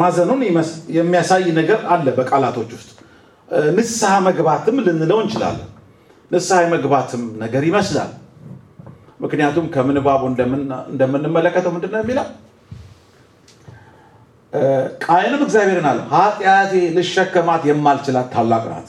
ማዘኑን 0.00 0.40
የሚያሳይ 0.96 1.44
ነገር 1.58 1.80
አለ 1.92 2.06
በቃላቶች 2.16 2.70
ውስጥ 2.76 2.90
ንስሐ 3.76 4.12
መግባትም 4.26 4.76
ልንለው 4.86 5.18
እንችላለን። 5.24 5.68
ንስሐ 6.30 6.56
የመግባትም 6.64 7.22
ነገር 7.42 7.62
ይመስላል። 7.68 8.10
ምክንያቱም 9.20 9.66
ከምንባቡ 9.74 10.22
እንደምንመለከተው 10.92 11.72
ምንድን 11.76 11.92
ነው 11.94 12.00
የሚለው? 12.02 12.26
ቃየንም 15.04 15.40
እግዚአብሔርን 15.46 15.86
አለ 15.90 15.98
ኃጢአቴ 16.12 16.72
ልሸከማት 16.96 17.62
የማልችላት 17.68 18.28
ታላቅ 18.34 18.64
ናት። 18.72 18.88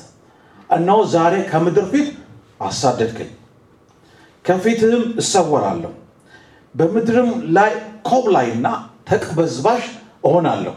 እነሆ 0.69 0.99
ዛሬ 1.13 1.33
ከምድር 1.51 1.85
ፊት 1.91 2.07
አሳደድከኝ፣ 2.61 3.31
ከፊትህም 4.45 5.03
እሰወራለሁ፣ 5.21 5.91
በምድርም 6.75 7.29
ላይ 7.57 7.71
ኮብላይና 8.09 8.67
ተቅበዝባዥ 9.09 9.83
እሆናለሁ፣ 10.23 10.75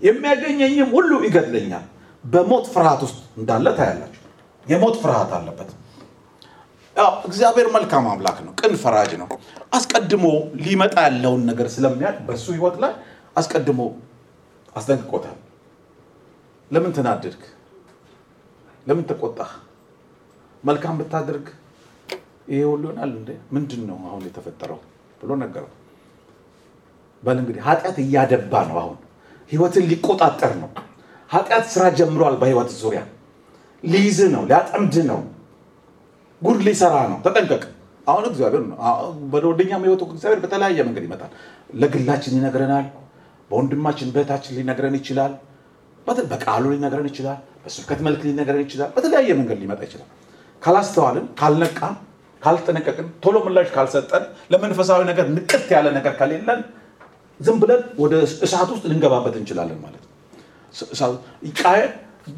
የሚያገኘኝም 0.00 0.90
ሁሉ 0.96 1.10
ይገድለኛል። 1.26 1.84
በሞት 2.24 2.66
ፍርሃት 2.74 3.00
ውስጥ 3.06 3.18
እንዳለ 3.38 3.66
ታያላችሁ። 3.78 4.22
የሞት 4.66 4.96
ፍርሃት 5.02 5.30
አለበት። 5.38 5.70
እግዚአብሔር 7.24 7.68
መልካም 7.74 8.04
አምላክ 8.10 8.38
ነው፣ 8.46 8.52
ቅን 8.60 8.72
ፈራጅ 8.82 9.12
ነው። 9.20 9.28
አስቀድሞ 9.72 10.24
ሊመጣ 10.64 10.94
ያለውን 11.06 11.42
ነገር 11.50 11.66
ስለሚያውቅ 11.74 12.18
በእሱ 12.28 12.46
ህይወት 12.56 12.76
ላይ 12.82 12.92
አስቀድሞ 13.36 13.80
አስጠንቅቆታል። 14.76 15.36
ለምን 16.70 16.92
ተናደድክ? 16.96 17.42
ለምን 18.86 19.04
ተቆጣህ? 19.10 19.50
መልካም 20.64 20.94
ብታደርግ 21.00 21.46
ይሄ 22.48 22.60
ሁሉ 22.70 22.82
ይሆናል 22.86 23.12
እንዴ? 23.18 23.30
ምንድን 23.54 23.82
ነው 23.88 23.98
አሁን 24.08 24.22
የተፈጠረው 24.28 24.78
ብሎ 25.20 25.30
ነገረው። 25.42 25.72
በል 27.22 27.38
እንግዲህ 27.42 27.62
ኃጢአት 27.66 27.96
እያደባ 28.04 28.52
ነው። 28.68 28.76
አሁን 28.82 28.96
ህይወትን 29.50 29.84
ሊቆጣጠር 29.90 30.52
ነው። 30.62 30.70
ኃጢአት 31.30 31.64
ስራ 31.74 31.82
ጀምሯል። 31.98 32.36
በህይወት 32.40 32.70
ዙሪያ 32.80 33.02
ሊይዝ 33.82 34.18
ነው፣ 34.34 34.42
ሊያጠምድ 34.50 34.94
ነው፣ 35.10 35.20
ጉድ 36.42 36.60
ሊሰራ 36.66 36.96
ነው። 37.10 37.18
ተጠንቀቅ። 37.26 37.62
አሁን 38.06 38.24
እግዚአብሔር 38.30 38.62
ነው 38.64 38.76
ወደኛም 39.50 39.82
ህይወቱ 39.86 40.02
እግዚአብሔር 40.10 40.40
በተለያየ 40.44 40.78
መንገድ 40.88 41.04
ይመጣል። 41.08 41.32
ለግላችን 41.80 42.34
ይነግረናል። 42.38 42.86
በወንድማችን 43.50 44.08
በእህታችን 44.14 44.54
ሊነግረን 44.58 44.96
ይችላል። 45.00 45.32
በቃሉ 46.32 46.64
ሊነግረን 46.74 47.08
ይችላል። 47.10 47.38
በስብከት 47.64 48.00
መልክ 48.06 48.20
ሊነግረን 48.28 48.62
ይችላል። 48.64 48.90
በተለያየ 48.94 49.30
መንገድ 49.40 49.58
ሊመጣ 49.62 49.80
ይችላል። 49.88 50.08
ካላስተዋልን፣ 50.62 51.26
ካልነቃን፣ 51.40 51.94
ካልጠነቀቅን፣ 52.42 53.06
ቶሎ 53.24 53.36
ምላሽ 53.46 53.68
ካልሰጠን፣ 53.74 54.22
ለመንፈሳዊ 54.52 55.00
ነገር 55.10 55.26
ንቅት 55.36 55.66
ያለ 55.74 55.86
ነገር 55.98 56.12
ከሌለን 56.20 56.60
ዝም 57.40 57.56
ብለን 57.62 57.82
ወደ 58.02 58.14
እሳት 58.46 58.70
ውስጥ 58.74 58.84
ልንገባበት 58.90 59.34
እንችላለን 59.40 59.78
ማለት 59.84 60.02
ነው። 60.02 60.08
ቃየን 61.60 61.92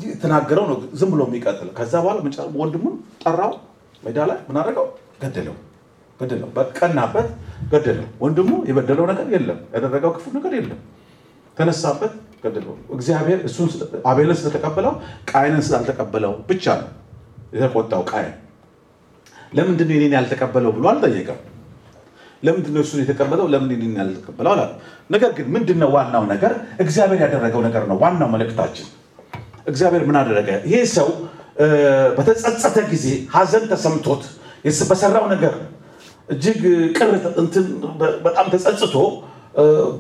የተናገረው 0.06 0.64
ነው 0.70 0.76
ዝም 1.00 1.10
ብሎ 1.14 1.22
የሚቀጥል 1.28 1.68
ከዛ 1.78 1.92
በኋላ 2.04 2.18
ወንድሙን 2.60 2.94
ጠራው 3.24 3.52
ሜዳ 4.02 4.18
ላይ 4.30 4.38
ምን 4.48 4.56
አደረገው? 4.60 4.86
ገደለው 5.22 5.56
ገደለው 6.20 6.48
በቀናበት 6.56 7.28
ገደለው። 7.72 8.08
ወንድሙ 8.22 8.50
የበደለው 8.68 9.04
ነገር 9.10 9.26
የለም፣ 9.34 9.58
ያደረገው 9.74 10.10
ክፉ 10.16 10.24
ነገር 10.36 10.52
የለም። 10.58 10.80
ተነሳበት፣ 11.56 12.12
ገደለው። 12.44 12.74
እግዚአብሔር 12.96 13.38
እሱን 13.48 13.68
አቤልን 14.10 14.36
ስለተቀበለው 14.40 14.92
ቃየንን 15.30 15.62
ስላልተቀበለው 15.66 16.32
ብቻ 16.48 16.64
ነው 16.80 16.88
የተቆጣው። 17.54 18.02
ቃየን 18.10 18.36
ለምንድን 19.52 19.86
ነው 19.88 19.94
የኔን 19.96 20.14
ያልተቀበለው 20.18 20.70
ብሎ 20.76 20.84
አልጠየቀም። 20.92 21.40
ለምንድን 22.42 22.72
ነው 22.74 22.82
እሱን 22.82 23.00
የተቀበለው? 23.02 23.46
ለምን 23.52 23.70
እኔን 23.76 23.92
ያልተቀበለው 24.00 24.50
አላለም። 24.54 24.78
ነገር 25.10 25.30
ግን 25.36 25.46
ምንድን 25.54 25.78
ነው 25.82 25.90
ዋናው 25.96 26.24
ነገር? 26.32 26.52
እግዚአብሔር 26.80 27.20
ያደረገው 27.24 27.60
ነገር 27.66 27.82
ነው 27.90 27.96
ዋናው 28.02 28.28
መልእክታችን። 28.34 28.88
እግዚአብሔር 29.66 30.02
ምን 30.08 30.16
አደረገ? 30.20 30.48
ይሄ 30.66 30.76
ሰው 30.96 31.08
በተጸጸተ 32.16 32.78
ጊዜ 32.92 33.06
ሐዘን 33.34 33.64
ተሰምቶት 33.72 34.22
በሰራው 34.90 35.24
ነገር 35.32 35.54
እጅግ 36.28 36.60
ቅር 36.96 37.10
እንትን 37.42 37.64
በጣም 38.24 38.46
ተጸጽቶ 38.52 38.96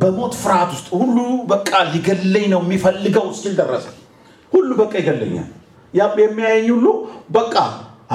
በሞት 0.00 0.34
ፍርሃት 0.42 0.70
ውስጥ 0.74 0.88
ሁሉ 0.94 1.16
በቃ 1.50 1.70
ሊገለኝ 1.92 2.44
ነው 2.52 2.60
የሚፈልገው 2.64 3.24
እስኪል 3.32 3.54
ደረሰ። 3.58 3.86
ሁሉ 4.52 4.68
በቃ 4.80 4.92
ይገለኛል፣ 5.00 5.48
የሚያየኝ 6.20 6.68
ሁሉ 6.74 6.86
በቃ 7.30 7.54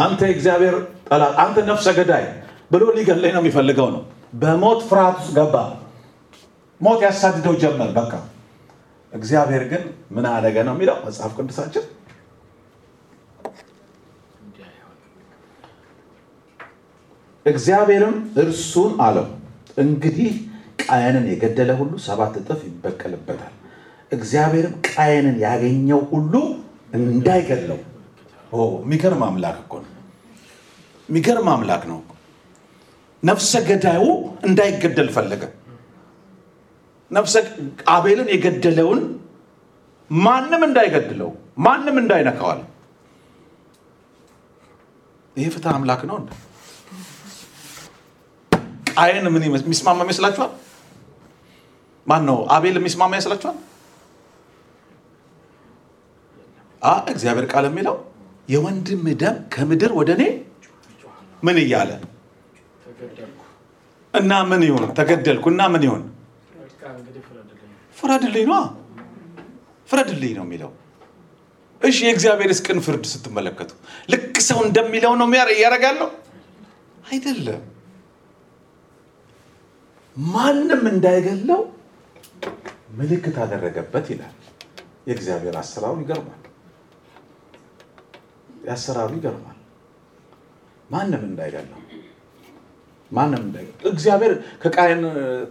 አንተ 0.04 0.19
የእግዚአብሔር 0.30 0.76
ጠላት፣ 1.10 1.34
አንተ 1.43 1.58
ነፍሰ 1.69 1.88
ገዳይ 2.00 2.23
ብሎ 2.71 2.84
ሊገለኝ 2.97 3.32
ነው 3.36 3.41
የሚፈልገው 3.43 3.88
ነው። 3.95 4.02
በሞት 4.34 4.82
ፍርሃት 4.89 5.17
ውስጥ 5.21 5.32
ገባ። 5.38 5.56
ሞት 6.82 7.00
ያሳድደው 7.06 7.54
ጀመር። 7.62 7.91
በቃ 7.95 8.12
እግዚአብሔር 9.13 9.63
ግን 9.71 9.84
ምን 10.15 10.26
አደረገ 10.32 10.58
ነው 10.67 10.73
የሚለው 10.76 10.97
መጽሐፍ 11.06 11.32
ቅዱሳችን 11.38 11.86
እግዚአብሔርም 17.47 18.15
እርሱን 18.41 18.93
አለው 19.05 19.27
እንግዲህ 19.77 20.31
ቃየንን 20.83 21.25
የገደለ 21.31 21.71
ሁሉ 21.79 21.93
ሰባት 22.05 22.33
እጥፍ 22.41 22.62
ይበቀልበታል። 22.67 23.53
እግዚአብሔርም 24.12 24.73
ቃየንን 24.89 25.38
ያገኘው 25.45 26.01
ሁሉ 26.12 26.33
እንዳይገድለው። 26.97 27.79
የሚገርም 28.77 29.23
አምላክ 29.27 29.57
እኮ 29.63 29.73
ነው። 29.83 29.91
የሚገርም 31.10 31.47
አምላክ 31.53 31.83
ነው። 31.91 31.99
ነፍሰ 33.23 33.51
ገዳዩ 33.67 34.03
እንዳይገደል 34.47 35.10
ፈለገ። 35.15 35.43
ነፍሰ 37.12 37.36
አቤልን 37.89 38.29
የገደለውን 38.33 39.01
ማንም 40.10 40.62
እንዳይገድለው፣ 40.67 41.29
ማንም 41.57 41.95
እንዳይነካዋል። 42.01 42.60
ይህ 45.36 45.47
ፍትህ 45.55 45.71
አምላክ 45.73 46.01
ነው። 46.10 46.17
ቃየን 48.97 49.25
ምን 49.33 49.43
የሚስማማ 49.47 49.99
ይመስላችኋል? 50.05 50.51
ማን 52.07 52.23
ነው 52.29 52.38
አቤል 52.55 52.75
የሚስማማ 52.79 53.12
ይመስላችኋል? 53.13 53.57
እግዚአብሔር 57.12 57.45
ቃል 57.51 57.65
የሚለው 57.69 57.95
የወንድም 58.49 59.05
ደም 59.21 59.38
ከምድር 59.53 59.91
ወደ 59.99 60.10
እኔ 60.17 60.23
ምን 61.43 61.57
እያለ 61.63 61.89
እና 64.13 64.33
ምን 64.49 64.62
ይሁን 64.67 64.83
ተገደልኩ 64.99 65.45
እና 65.53 65.63
ምን 65.73 65.83
ይሁን 65.88 66.03
ፍረድልኝ 67.97 68.45
ነው 68.51 68.63
ፍረድልኝ 69.89 70.33
ነው 70.38 70.45
የሚለው። 70.47 70.71
እሺ 71.81 71.97
የእግዚአብሔርስ 72.07 72.60
ቅን 72.65 72.79
ፍርድ 72.86 73.03
ስትመለከቱ 73.12 73.71
ልክ 74.12 74.36
ሰው 74.47 74.60
እንደሚለው 74.67 75.13
ነው 75.19 75.27
እያደረጋለሁ 75.53 76.07
አይደለም። 77.05 77.63
ማንም 80.17 80.84
እንዳይገለው 80.91 81.62
ምልክት 82.97 83.36
አደረገበት 83.43 84.06
ይላል። 84.13 84.36
የእግዚአብሔር 85.08 85.56
አሰራሩ 85.62 85.95
ይገርማል። 86.03 86.41
የአሰራሩ 88.63 89.12
ይገርማል። 89.19 89.53
ማንም 90.89 91.23
እንዳይገለው 91.30 91.82
ማንም 93.12 93.41
እንዳይገለው። 93.45 93.89
እግዚአብሔር 93.91 94.34
ከቃየን 94.63 95.03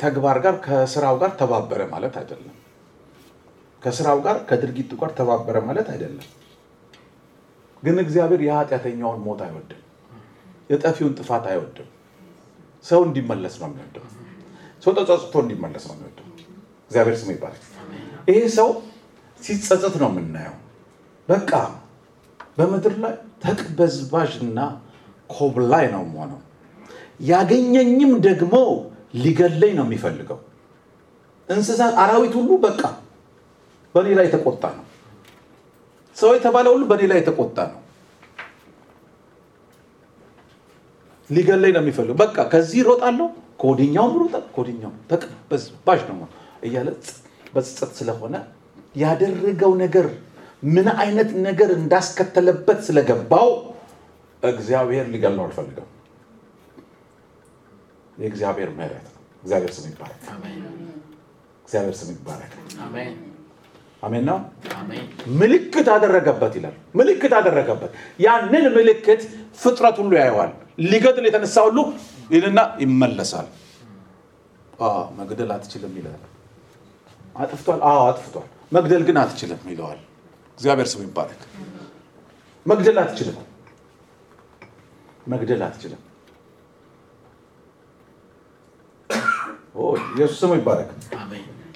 ተግባር 0.02 0.38
ጋር 0.44 0.54
ከስራው 0.66 1.16
ጋር 1.22 1.30
ተባበረ 1.40 1.80
ማለት 1.94 2.14
አይደለም። 2.20 2.56
ከስራው 3.82 4.18
ጋር 4.26 4.36
ከድርጊቱ 4.48 4.92
ጋር 5.00 5.10
ተባበረ 5.18 5.56
ማለት 5.68 5.88
አይደለም። 5.94 6.28
ግን 7.82 7.96
እግዚአብሔር 8.04 8.40
የኃጢአተኛውን 8.46 9.20
ሞት 9.26 9.40
አይወድም። 9.46 9.82
የጠፊውን 10.70 11.16
ጥፋት 11.18 11.44
አይወድም። 11.50 11.88
ሰው 12.84 13.00
እንዲመለስ 13.06 13.54
ነው 13.60 13.68
የሚወደው። 13.70 14.04
ሰው 14.82 14.92
ተጸጽቶ 14.98 15.34
እንዲመለስ 15.44 15.84
ነው 15.88 15.94
የሚወደው። 15.96 16.26
እግዚአብሔር 16.90 17.16
ስሙ 17.20 17.30
ይባላል። 17.34 17.62
ይሄ 18.28 18.38
ሰው 18.56 18.68
ሲጸጸት 19.40 19.94
ነው 20.02 20.08
የምናየው። 20.12 20.56
በቃ 21.28 21.50
በምድር 22.58 22.94
ላይ 23.04 23.14
ተቅበዝባዥና 23.44 24.58
ኮብላይ 25.30 25.84
ነው 25.94 26.02
የሆነው። 26.08 26.40
ያገኘኝም 27.24 28.12
ደግሞ 28.26 28.54
ሊገለኝ 29.22 29.72
ነው 29.78 29.86
የሚፈልገው። 29.86 30.38
እንስሳት፣ 31.48 31.94
አራዊት 32.02 32.34
ሁሉ 32.38 32.50
በቃ 32.64 32.80
በእኔ 33.94 34.08
ላይ 34.18 34.26
የተቆጣ 34.28 34.62
ነው። 34.78 34.84
ሰው 36.16 36.30
የተባለ 36.36 36.66
ሁሉ 36.74 36.82
በእኔ 36.90 37.02
ላይ 37.10 37.18
የተቆጣ 37.20 37.58
ነው። 37.72 37.80
ሊገለኝ 41.30 41.72
ነው 41.76 41.82
የሚፈልገው። 41.84 42.16
በቃ 42.22 42.36
ከዚህ 42.52 42.80
እሮጣለሁ፣ 42.84 43.28
ከወዲኛውም 43.58 44.14
እሮጣለሁ፣ 44.16 44.48
ከወዲኛው 44.54 44.92
ባሽ 45.86 46.00
ነው 46.10 46.16
እያለ 46.62 46.88
በጸጸት 47.54 47.92
ስለሆነ 47.98 48.34
ያደረገው 48.94 49.72
ነገር 49.82 50.06
ምን 50.74 50.86
አይነት 51.00 51.30
ነገር 51.46 51.70
እንዳስከተለበት 51.78 52.78
ስለገባው 52.86 53.48
እግዚአብሔር 54.42 55.06
ሊገለው 55.12 55.44
አልፈልገም። 55.46 55.88
የእግዚአብሔር 58.18 58.70
ምሕረት 58.76 59.06
ነው። 59.06 59.14
እግዚአብሔር 59.42 59.72
ስም 59.76 59.86
ይባረክ። 59.90 60.20
እግዚአብሔር 61.66 61.94
ስም 62.00 62.10
ይባረክ። 62.14 62.52
አሜን 64.02 64.24
ነው። 64.28 64.38
ምልክት 65.38 65.86
አደረገበት 65.94 66.52
ይላል። 66.58 66.74
ምልክት 66.94 67.32
አደረገበት። 67.38 67.90
ያንን 68.20 68.66
ምልክት 68.76 69.22
ፍጥረት 69.58 69.96
ሁሉ 70.02 70.12
ያየዋል። 70.20 70.52
ሊገድል 70.86 71.24
የተነሳ 71.28 71.56
ሁሉ 71.66 71.78
ይልና 72.26 72.60
ይመለሳል። 72.80 73.48
መግደል 75.18 75.50
አትችልም 75.54 75.92
ይላል። 75.98 76.22
አጥፍቷል። 77.36 77.80
አዎ 77.88 78.00
አጥፍቷል። 78.08 78.46
መግደል 78.72 79.02
ግን 79.08 79.16
አትችልም 79.22 79.60
ይለዋል። 79.70 80.00
እግዚአብሔር 80.58 80.88
ስም 80.92 81.02
ይባረክ። 81.06 81.40
መግደል 82.66 82.98
አትችልም፣ 83.02 83.38
መግደል 85.26 85.62
አትችልም። 85.66 86.02
ኢየሱስ 90.10 90.36
ስሙ 90.40 90.52
ይባረክ። 90.58 90.90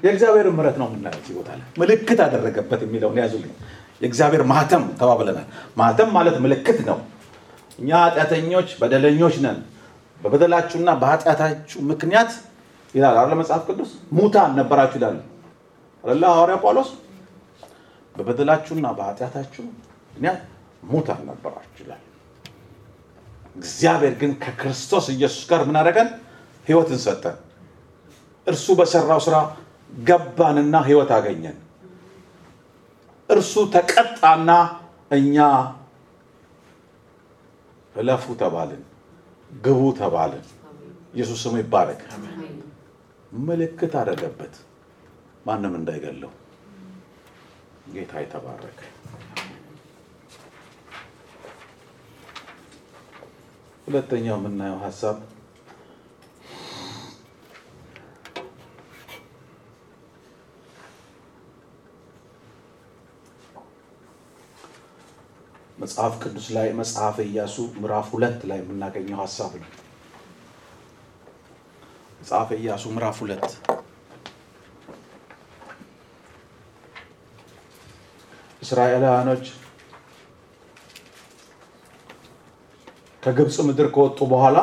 የእግዚአብሔር 0.05 0.47
ምሕረት 0.51 0.77
ነው 0.81 0.87
የምናየው 0.89 1.21
እዚህ 1.23 1.35
ቦታ 1.39 1.49
ላይ 1.57 1.67
ምልክት 1.81 2.21
አደረገበት 2.25 2.81
የሚለውን 2.85 3.19
ያዙልኝ። 3.21 3.53
የእግዚአብሔር 4.03 4.43
ማህተም 4.51 4.85
ተባብለናል። 5.01 5.47
ማህተም 5.77 6.11
ማለት 6.17 6.37
ምልክት 6.45 6.79
ነው። 6.89 6.99
እኛ 7.79 7.91
ኃጢአተኞች 8.05 8.69
በደለኞች 8.81 9.35
ነን። 9.45 9.59
በበደላችሁና 10.21 10.91
በኃጢአታችሁ 11.01 11.79
ምክንያት 11.91 12.31
ይላል 12.95 13.17
አለ 13.21 13.33
መጽሐፍ 13.41 13.63
ቅዱስ 13.69 13.91
ሙታን 14.17 14.53
ነበራችሁ 14.59 14.97
ይላል 15.01 15.17
አለ 16.05 16.23
ሐዋርያ 16.31 16.57
ጳውሎስ 16.63 16.91
በበደላችሁና 18.15 18.87
በኃጢአታችሁ 18.99 19.65
ምክንያት 20.09 20.41
ሙታን 20.85 21.21
ነበራችሁ 21.29 21.81
ይላል። 21.85 22.03
እግዚአብሔር 23.57 24.15
ግን 24.21 24.33
ከክርስቶስ 24.43 25.07
ኢየሱስ 25.15 25.43
ጋር 25.51 25.61
ምን 25.69 25.77
አደረገን? 25.81 26.09
ህይወትን 26.67 27.01
ሰጠን። 27.05 27.37
እርሱ 28.47 28.67
በሰራው 28.79 29.21
ስራ 29.27 29.37
ገባንና 30.03 30.75
ህይወት 30.89 31.11
አገኘን። 31.17 31.57
እርሱ 33.29 33.55
ተቀጣና 33.75 34.51
እኛ 35.11 35.37
እለፉ 37.95 38.25
ተባልን፣ 38.41 38.83
ግቡ 39.51 39.81
ተባልን። 39.99 40.45
ኢየሱስ 41.15 41.41
ስሙ 41.45 41.55
ይባረክ። 41.61 42.03
ምልክት 43.41 43.93
አደረገበት 44.01 44.55
ማንም 45.47 45.75
እንዳይገለው። 45.79 46.33
ጌታ 47.95 48.13
የተባረከ። 48.23 48.81
ሁለተኛው 53.87 54.37
የምናየው 54.39 54.79
ሀሳብ 54.85 55.17
መጽሐፍ 65.81 66.15
ቅዱስ 66.23 66.47
ላይ 66.55 66.69
መጽሐፈ 66.79 67.17
ኢያሱ 67.27 67.55
ምዕራፍ 67.77 68.09
ሁለት 68.15 68.41
ላይ 68.49 68.59
የምናገኘው 68.61 69.19
ሀሳብ 69.23 69.53
ነው። 69.61 69.71
መጽሐፈ 72.21 72.49
ኢያሱ 72.59 72.85
ምዕራፍ 72.95 73.19
ሁለት 73.23 73.47
እስራኤላውያኖች 78.63 79.45
ከግብፅ 83.23 83.57
ምድር 83.69 83.89
ከወጡ 83.95 84.19
በኋላ 84.33 84.59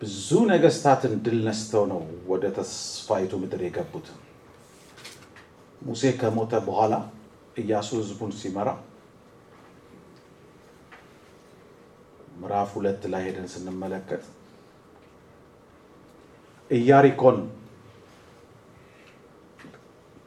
ብዙ 0.00 0.28
ነገስታትን 0.50 1.12
ድል 1.24 1.38
ነስተው 1.46 1.84
ነው 1.90 2.00
ወደ 2.30 2.44
ተስፋይቱ 2.56 3.32
ምድር 3.42 3.60
የገቡት። 3.66 4.06
ሙሴ 5.84 6.02
ከሞተ 6.20 6.52
በኋላ 6.66 6.94
ኢያሱ 7.56 7.88
ህዝቡን 8.00 8.32
ሲመራ 8.38 8.68
ምዕራፍ 12.38 12.70
ሁለት 12.76 13.02
ላይ 13.12 13.22
ሄደን 13.26 13.46
ስንመለከት 13.52 14.22
ኢያሪኮን 16.70 17.36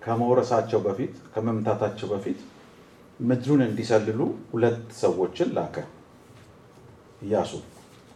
ከመውረሳቸው 0.02 0.80
በፊት 0.86 1.14
ከመምታታቸው 1.34 2.08
በፊት 2.14 2.40
ምድሩን 3.20 3.62
እንዲሰልሉ 3.66 4.20
ሁለት 4.52 4.80
ሰዎችን 5.02 5.50
ላከ 5.58 5.76
ኢያሱ። 7.22 7.52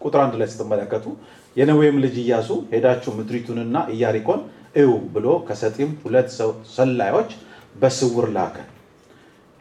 ቁጥር 0.01 0.19
አንድ 0.23 0.36
ላይ 0.41 0.47
ስትመለከቱ 0.51 1.06
የነዌም 1.56 1.97
ልጅ 2.04 2.15
ኢያሱ 2.23 2.49
ሄዳችሁ 2.73 3.12
ምድሪቱንና 3.17 3.77
ኢያሪኮን 3.95 4.41
እዩ 4.76 4.92
ብሎ 5.14 5.28
ከሰጢም 5.48 5.92
ሁለት 6.04 6.30
ሰላዮች 6.76 7.32
በስውር 7.76 8.28
ላከ። 8.36 8.56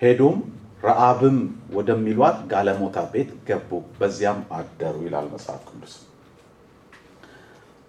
ሄዱም 0.00 0.36
ረአብም 0.84 1.38
ወደሚሏት 1.76 2.38
ጋለሞታ 2.52 2.98
ቤት 3.12 3.30
ገቡ፣ 3.48 3.70
በዚያም 3.98 4.40
አደሩ 4.58 4.96
ይላል 5.06 5.26
መጽሐፍ 5.34 5.62
ቅዱስ። 5.70 5.94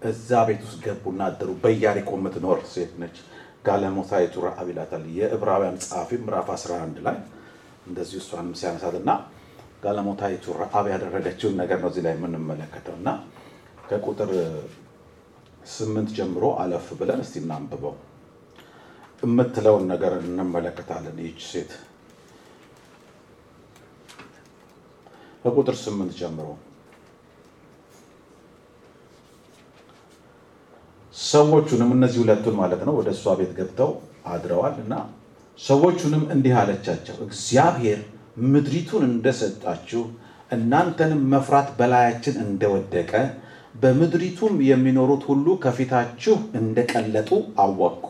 እዛ 0.02 0.30
ቤት 0.48 0.62
ውስጥ 0.68 0.80
ገቡና 0.86 1.22
አደሩ። 1.30 1.50
በኢያሪኮ 1.64 2.12
የምትኖር 2.20 2.60
ሴት 2.74 2.94
ነች። 3.02 3.18
ጋለሞታይቱ 3.68 4.36
ረአብ 4.46 4.68
ይላታል። 4.72 5.04
የዕብራውያን 5.18 5.78
ጸሐፊ 5.84 6.12
ምዕራፍ 6.24 6.48
11 6.56 7.00
ላይ 7.08 7.18
እንደዚሁ 7.88 8.20
እሷንም 8.24 8.56
ሲያነሳት 8.60 8.96
እና 9.02 9.10
ጋለሞታይቱ 9.84 10.46
ረአብ 10.62 10.86
ያደረገችውን 10.94 11.56
ነገር 11.62 11.78
ነው 11.84 11.90
እዚህ 11.92 12.04
ላይ 12.06 12.14
የምንመለከተው 12.18 12.96
እና 13.00 13.10
ከቁጥር 13.90 14.32
ስምንት 15.65 16.10
ጀምሮ 16.17 16.43
አለፍ 16.62 16.88
ብለን 17.00 17.19
እስቲ 17.24 17.36
እናንብበው 17.41 17.93
የምትለውን 19.24 19.84
ነገር 19.91 20.13
እንመለከታለን። 20.21 21.17
ይህች 21.24 21.41
ሴት 21.50 21.71
ከቁጥር 25.45 25.76
ስምንት 25.84 26.13
ጀምሮ 26.19 26.47
ሰዎቹንም 31.15 31.89
እነዚህ 31.95 32.19
ሁለቱን 32.24 32.56
ማለት 32.60 32.82
ነው 32.88 32.93
ወደ 33.00 33.10
እሷ 33.15 33.34
ቤት 33.39 33.52
ገብተው 33.58 33.91
አድረዋል 34.34 34.76
እና 34.84 34.93
ሰዎቹንም 35.60 36.24
እንዲህ 36.36 36.54
አለቻቸው፣ 36.62 37.15
እግዚአብሔር 37.26 38.00
ምድሪቱን 38.52 39.04
እንደሰጣችሁ 39.10 40.02
እናንተንም 40.52 41.21
መፍራት 41.34 41.69
በላያችን 41.80 42.36
እንደወደቀ 42.45 43.12
በምድሪቱም 43.76 44.56
የሚኖሩት 44.68 45.24
ሁሉ 45.30 45.48
ከፊታችሁ 45.64 46.36
እንደቀለጡ 46.60 47.30
አወቅኩ። 47.64 48.08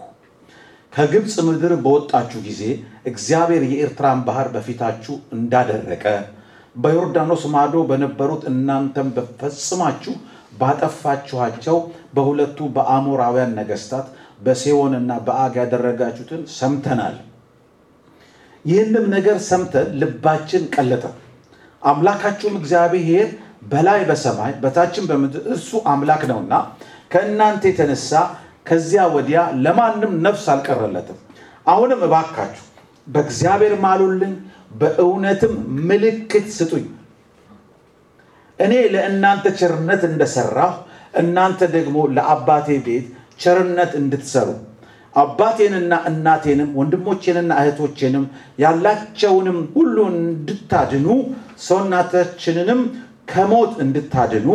ከግብፅ 0.93 1.35
ምድር 1.47 1.73
በወጣችሁ 1.83 2.39
ጊዜ 2.47 2.63
እግዚአብሔር 3.11 3.63
የኤርትራን 3.67 4.21
ባህር 4.25 4.47
በፊታችሁ 4.55 5.15
እንዳደረቀ 5.35 6.05
በዮርዳኖስ 6.75 7.43
ማዶ 7.53 7.75
በነበሩት 7.89 8.43
እናንተም 8.51 9.07
በፈጽማችሁ 9.15 10.13
ባጠፋችኋቸው 10.61 11.77
በሁለቱ 12.15 12.67
በአሞራውያን 12.75 13.55
ነገስታት 13.59 14.07
በሴዎንና 14.41 15.11
በአግ 15.25 15.53
ያደረጋችሁትን 15.61 16.41
ሰምተናል። 16.55 17.15
ይህንም 18.65 19.05
ነገር 19.13 19.37
ሰምተን 19.47 19.87
ልባችን 20.01 20.63
ቀለጠ። 20.75 21.03
አምላካችሁም 21.81 22.57
እግዚአብሔር 22.59 23.29
በላይ 23.61 23.99
በሰማይ 24.09 24.53
በታችም 24.61 25.07
በምድር 25.09 25.43
እርሱ 25.53 25.71
አምላክ 25.91 26.23
ነውና 26.31 26.53
ከእናንተ 27.11 27.63
የተነሳ 27.69 28.11
ከዚያ 28.67 29.03
ወዲያ 29.13 29.39
ለማንም 29.63 30.13
ነፍስ 30.25 30.45
አልቀረለትም። 30.53 31.19
አሁንም 31.67 32.01
እባካችሁ 32.07 32.65
በእግዚአብሔር 33.07 33.73
ማሉልኝ፣ 33.83 34.33
በእውነትም 34.81 35.53
ምልክት 35.87 36.47
ስጡኝ። 36.57 36.85
እኔ 38.59 38.73
ለእናንተ 38.93 39.45
ቸርነት 39.59 40.01
እንደሰራሁ 40.09 40.73
እናንተ 41.21 41.61
ደግሞ 41.75 41.97
ለአባቴ 42.15 42.67
ቤት 42.85 43.07
ቸርነት 43.39 43.91
እንድትሰሩ 44.01 44.49
አባቴንና 45.13 45.93
እናቴንም 46.09 46.69
ወንድሞቼንና 46.79 47.51
እህቶቼንም 47.61 48.25
ያላቸውንም 48.63 49.57
ሁሉ 49.73 49.95
እንድታድኑ 50.13 51.07
ሰውናታችንንም 51.65 52.81
ከሞት 53.31 53.73
እንድታድኑ 53.83 54.47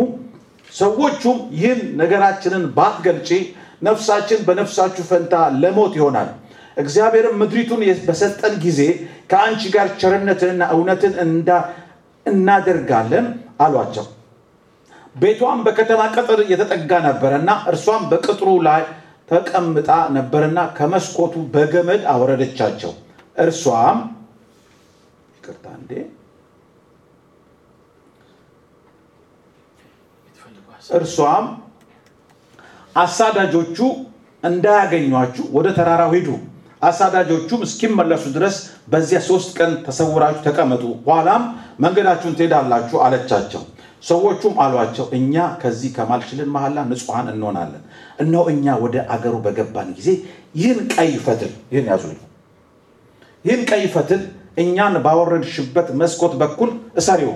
ሰዎቹም 0.71 1.37
ይህን 1.55 1.79
ነገራችንን 2.01 2.63
ባትገልጪ 2.77 3.29
ነፍሳችን 3.81 4.39
በነፍሳችሁ 4.47 5.03
ፈንታ 5.09 5.33
ለሞት 5.61 5.93
ይሆናል። 5.99 6.29
እግዚአብሔርም 6.77 7.39
ምድሪቱን 7.41 7.81
በሰጠን 8.07 8.53
ጊዜ 8.65 8.81
ከአንቺ 9.31 9.61
ጋር 9.75 9.87
ቸርነትንና 10.01 10.63
እውነትን 10.75 11.13
እናደርጋለን 12.25 13.27
አሏቸው። 13.61 14.05
ቤቷም 15.15 15.59
በከተማ 15.65 16.01
ቅጥር 16.15 16.39
የተጠጋ 16.51 16.91
ነበረና 17.07 17.49
እርሷም 17.69 18.03
በቅጥሩ 18.11 18.49
ላይ 18.67 18.81
ተቀምጣ 19.29 19.89
ነበርና 20.17 20.59
ከመስኮቱ 20.77 21.35
በገመድ 21.53 22.03
አወረደቻቸው። 22.13 22.91
እርሷም 23.37 23.97
ይቅርታ 25.37 25.65
እንዴ 25.79 25.91
እርሷም 30.89 31.45
አሳዳጆቹ 32.95 33.77
እንዳያገኟችሁ 34.43 35.45
ወደ 35.55 35.67
ተራራው 35.77 36.11
ሂዱ፣ 36.15 36.29
አሳዳጆቹም 36.81 37.61
እስኪመለሱ 37.67 38.23
ድረስ 38.35 38.55
በዚያ 38.91 39.19
ሶስት 39.29 39.49
ቀን 39.57 39.71
ተሰውራችሁ 39.85 40.41
ተቀመጡ፣ 40.47 40.83
ኋላም 41.07 41.43
መንገዳችሁን 41.83 42.37
ትሄዳላችሁ 42.39 42.97
አለቻቸው። 43.05 43.63
ሰዎቹም 44.03 44.55
አሏቸው፣ 44.63 45.05
እኛ 45.17 45.33
ከዚህ 45.61 45.91
ከማልሽልን 45.95 46.49
መሐላ 46.55 46.77
ንጹሐን 46.89 47.27
እንሆናለን። 47.33 47.83
እነሆ 48.23 48.43
እኛ 48.53 48.75
ወደ 48.83 48.95
አገሩ 49.15 49.35
በገባን 49.45 49.89
ጊዜ 49.97 50.09
ይህን 50.55 50.79
ቀይ 50.93 51.11
ፈትል 51.25 51.51
ይህን 51.71 51.87
ያዙልኝ፣ 51.91 52.21
ይህን 53.45 53.61
ቀይ 53.71 53.83
ፈትል 53.95 54.21
እኛን 54.57 54.95
ባወረድሽበት 55.05 55.87
መስኮት 55.99 56.33
በኩል 56.41 56.69
እሰሪው 56.99 57.33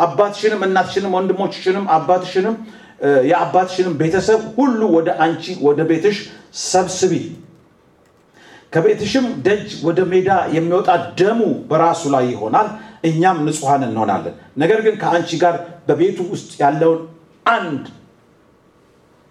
አባትሽንም 0.00 0.60
እናትሽንም 0.66 1.12
ወንድሞችሽንም 1.16 1.84
አባትሽንም 1.96 2.56
የአባትሽንም 3.28 3.94
ቤተሰብ 4.00 4.40
ሁሉ 4.56 4.80
ወደ 4.96 5.08
አንቺ 5.24 5.44
ወደ 5.66 5.80
ቤትሽ 5.90 6.16
ሰብስቢ። 6.64 7.14
ከቤትሽም 8.72 9.26
ደጅ 9.46 9.68
ወደ 9.86 10.00
ሜዳ 10.12 10.28
የሚወጣ 10.56 10.88
ደሙ 11.20 11.40
በራሱ 11.70 12.02
ላይ 12.14 12.24
ይሆናል፣ 12.32 12.68
እኛም 13.04 13.38
ንጹሐን 13.46 13.82
እንሆናለን። 13.88 14.34
ነገር 14.62 14.78
ግን 14.86 14.94
ከአንቺ 15.02 15.30
ጋር 15.42 15.54
በቤቱ 15.88 16.18
ውስጥ 16.32 16.50
ያለውን 16.62 17.00
አንድ 17.46 17.84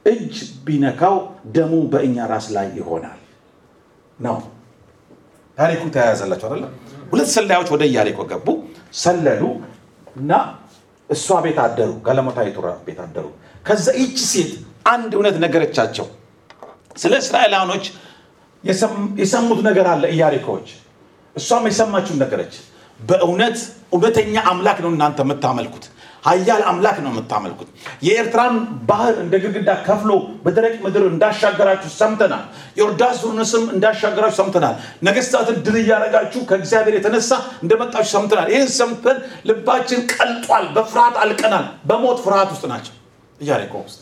እጅ 0.06 0.36
ቢነካው 0.66 1.16
ደሙ 1.56 1.74
በእኛ 1.92 2.18
ራስ 2.32 2.48
ላይ 2.56 2.68
ይሆናል 2.80 3.20
ነው። 4.20 4.38
ታሪኩ 5.58 5.82
ተያያዘላቸው 5.96 6.48
አይደለም። 6.50 6.72
ሁለት 7.12 7.30
ሰላዮች 7.36 7.70
ወደ 7.76 7.84
ኢያሪኮ 7.92 8.20
ገቡ፣ 8.32 8.48
ሰለሉ 9.02 9.42
እና 10.16 10.32
እሷ 11.10 11.28
ቤት 11.44 11.58
አደሩ፣ 11.64 11.92
ጋለሞታይቱ 12.06 12.58
ቤት 12.88 13.00
አደሩ። 13.06 13.26
ከዛ 13.66 13.86
ይቺ 14.00 14.18
ሴት 14.28 14.52
አንድ 14.94 15.12
እውነት 15.18 15.36
ነገረቻቸው። 15.44 16.08
ስለ 16.98 17.14
እስራኤላውያኖች 17.22 17.86
የሰም- 18.64 19.12
የሰሙት 19.22 19.60
ነገር 19.68 19.86
አለ 19.94 20.04
ኢያሪኮዎች። 20.16 20.68
እሷም 21.36 21.64
የሰማችውን 21.70 22.20
ነገረች። 22.24 22.54
በእውነት 23.00 23.58
እውነተኛ 23.94 24.36
አምላክ 24.50 24.78
ነው 24.84 24.92
እናንተ 24.94 25.20
የምታመልኩት፣ 25.26 25.86
ኃያል 26.24 26.62
አምላክ 26.70 26.98
ነው 27.04 27.12
የምታመልኩት። 27.12 27.70
የኤርትራን 28.06 28.54
ባህር 28.90 29.16
እንደ 29.24 29.34
ግድግዳ 29.44 29.72
ከፍሎ 29.88 30.12
በደረቅ 30.44 30.76
ምድር 30.86 31.04
እንዳሻገራችሁ 31.10 31.90
ሰምተናል። 31.98 32.44
ዮርዳኖስንም 32.80 33.66
እንዳሻገራችሁ 33.74 34.38
ሰምተናል። 34.40 34.76
ነገስታትን 35.08 35.58
ድል 35.66 35.78
እያደረጋችሁ 35.82 36.42
ከእግዚአብሔር 36.50 36.96
የተነሳ 36.98 37.32
እንደመጣችሁ 37.64 38.12
ሰምተናል። 38.16 38.48
ይህን 38.54 38.70
ሰምተን 38.80 39.18
ልባችን 39.50 40.02
ቀልጧል፣ 40.14 40.68
በፍርሃት 40.76 41.18
አልቀናል። 41.24 41.66
በሞት 41.86 42.20
ፍርሃት 42.26 42.52
ውስጥ 42.54 42.66
ናቸው 42.74 42.96
ኢያሪኮ 43.40 43.76
ውስጥ፣ 43.86 44.00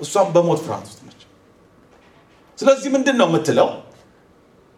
እሷም 0.00 0.28
በሞት 0.34 0.60
ፍርሃት 0.64 0.84
ውስጥ 0.88 1.00
ናቸው። 1.04 1.28
ስለዚህ 2.58 2.88
ምንድን 2.94 3.16
ነው 3.20 3.28
የምትለው? 3.30 3.68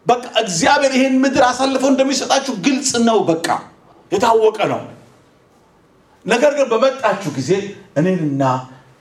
በቃ 0.05 0.23
እግዚአብሔር 0.41 0.93
ይህን 0.97 1.15
ምድር 1.23 1.43
አሳልፈው 1.47 1.89
እንደሚሰጣችሁ 1.93 2.53
ግልጽ 2.65 2.91
ነው። 3.07 3.17
በቃ 3.29 3.47
የታወቀ 4.11 4.59
ነው። 4.71 4.81
ነገር 6.27 6.51
ግን 6.57 6.67
በመጣችሁ 6.71 7.29
ጊዜ 7.37 7.51
እኔንና 7.99 8.43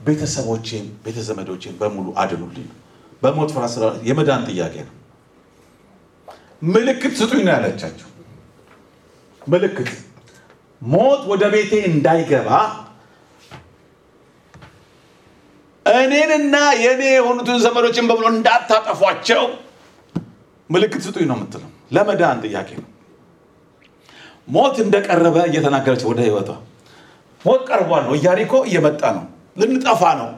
ቤተሰቦቼን 0.07 0.87
ቤተዘመዶቼን 1.05 1.75
በሙሉ 1.81 2.07
አድኑልኝ። 2.23 2.69
በሞት 3.23 3.51
ፍርሃት 3.55 3.73
ስለ 3.75 3.85
የመዳን 4.09 4.43
ጥያቄ 4.49 4.75
ነው። 4.87 4.95
ምልክት 6.69 7.15
ስጡኝ 7.21 7.41
ነው 7.47 7.53
ያለቻቸው። 7.55 8.09
ምልክት 9.43 9.91
ሞት 10.83 11.23
ወደ 11.31 11.45
ቤቴ 11.55 11.73
እንዳይገባ 11.91 12.51
እኔንና 15.87 16.55
የእኔ 16.83 17.03
የሆኑትን 17.13 17.59
ዘመዶችን 17.65 18.07
በሙሉ 18.09 18.27
እንዳታጠፏቸው 18.33 19.43
ምልክት 20.71 21.03
ስጡኝ 21.07 21.27
ነው 21.31 21.37
የምትለው። 21.39 21.71
ለመዳን 21.93 22.39
ጥያቄ 22.45 22.71
ነው። 22.81 22.89
ሞት 24.49 24.77
እንደቀረበ 24.85 25.37
እየተናገረች 25.51 26.03
ወደ 26.11 26.21
ህይወቷ 26.27 26.51
ሞት 27.47 27.63
ቀርቧል 27.69 28.03
ነው። 28.07 28.15
ኢያሪኮ 28.19 28.55
እየመጣ 28.69 29.03
ነው። 29.17 29.25
ልንጠፋ 29.61 30.03
ነው። 30.21 30.29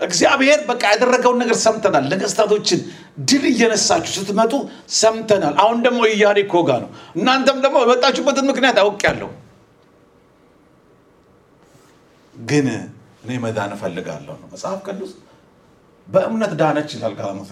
እግዚአብሔር 0.00 0.60
በቃ 0.68 0.82
ያደረገውን 0.92 1.38
ነገር 1.42 1.56
ሰምተናል። 1.64 2.04
ነገስታቶችን 2.12 2.80
ድል 3.28 3.44
እየነሳችሁ 3.50 4.12
ስትመጡ 4.16 4.52
ሰምተናል። 5.00 5.54
አሁን 5.62 5.78
ደግሞ 5.86 6.00
ኢያሪኮ 6.12 6.54
ጋር 6.68 6.80
ነው። 6.84 6.90
እናንተም 7.16 7.58
ደግሞ 7.64 7.76
የመጣችሁበትን 7.84 8.46
ምክንያት 8.50 8.78
አውቄያለሁ፣ 8.84 9.30
ግን 12.34 12.66
እኔ 13.24 13.30
መዳን 13.44 13.72
እፈልጋለሁ 13.76 14.34
ነው 14.40 14.48
መጽሐፍ 14.52 14.78
ቅዱስ። 14.86 15.12
በእምነት 16.08 16.52
ዳነች 16.60 16.90
ይላል 16.96 17.12
ጋለሞታ 17.18 17.50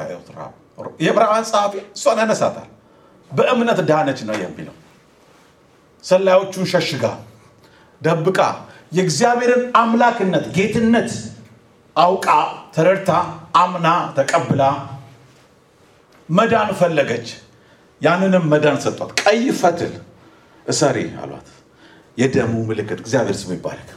የዕብራውያን 1.00 1.46
ጸሐፊ 1.50 1.74
እሷን 1.96 2.18
ያነሳታል። 2.22 2.68
በእምነት 3.30 3.78
ዳነች 3.90 4.20
ነው 4.28 4.36
የሚለው። 4.42 4.74
ሰላዮቹን 6.04 6.66
ሸሽጋ 6.72 7.04
ደብቃ 8.00 8.38
የእግዚአብሔርን 8.92 9.62
አምላክነት 9.76 10.44
ጌትነት 10.56 11.10
አውቃ 11.96 12.26
ተረድታ 12.74 13.10
አምና 13.54 13.86
ተቀብላ 14.16 14.62
መዳን 16.28 16.70
ፈለገች። 16.78 17.28
ያንንም 18.00 18.44
መዳን 18.52 18.78
ሰጧት። 18.84 19.10
ቀይ 19.22 19.42
ፈትል 19.60 19.92
እሰሪ 20.66 20.96
አሏት። 21.22 21.48
የደሙ 22.18 22.54
ምልክት 22.68 22.98
እግዚአብሔር 23.04 23.36
ስሙ 23.40 23.50
ይባረክ። 23.56 23.90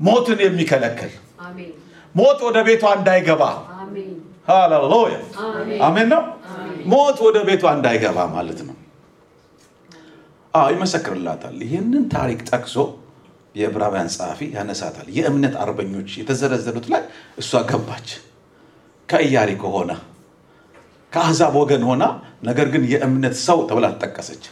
ሞትን 0.00 0.38
የሚከለክል 0.44 1.12
ሞት 2.14 2.38
ወደ 2.46 2.58
ቤቷ 2.66 2.84
እንዳይገባ 2.98 3.42
ሃሌሉያ 4.48 5.16
አሜን 5.86 6.08
ነው። 6.12 6.22
ሞት 6.86 7.18
ወደ 7.26 7.38
ቤቷ 7.48 7.64
እንዳይገባ 7.76 8.18
ማለት 8.34 8.60
ነው። 8.66 8.76
ይመሰክርላታል። 10.70 11.56
ይህንን 11.64 12.04
ታሪክ 12.12 12.40
ጠቅሶ 12.50 12.76
የዕብራውያን 13.54 14.08
ጸሐፊ 14.14 14.40
ያነሳታል። 14.54 15.06
የእምነት 15.16 15.54
አርበኞች 15.62 16.10
የተዘረዘሩት 16.20 16.86
ላይ 16.92 17.02
እሷ 17.38 17.60
ገባች። 17.70 18.08
ከኢያሪኮ 19.08 19.64
ሆና 19.74 19.92
ከአሕዛብ 21.12 21.54
ወገን 21.60 21.82
ሆና 21.88 22.04
ነገር 22.42 22.66
ግን 22.72 22.84
የእምነት 22.92 23.34
ሰው 23.44 23.58
ተብላ 23.68 23.86
ተጠቀሰች። 23.94 24.44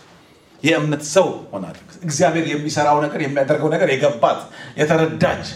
የእምነት 0.62 1.02
ሰው 1.14 1.26
ሆና 1.52 1.64
እግዚአብሔር 2.04 2.44
የሚሰራው 2.50 2.98
ነገር 3.04 3.20
የሚያደርገው 3.24 3.70
ነገር 3.74 3.88
የገባት 3.94 4.40
የተረዳች 4.80 5.46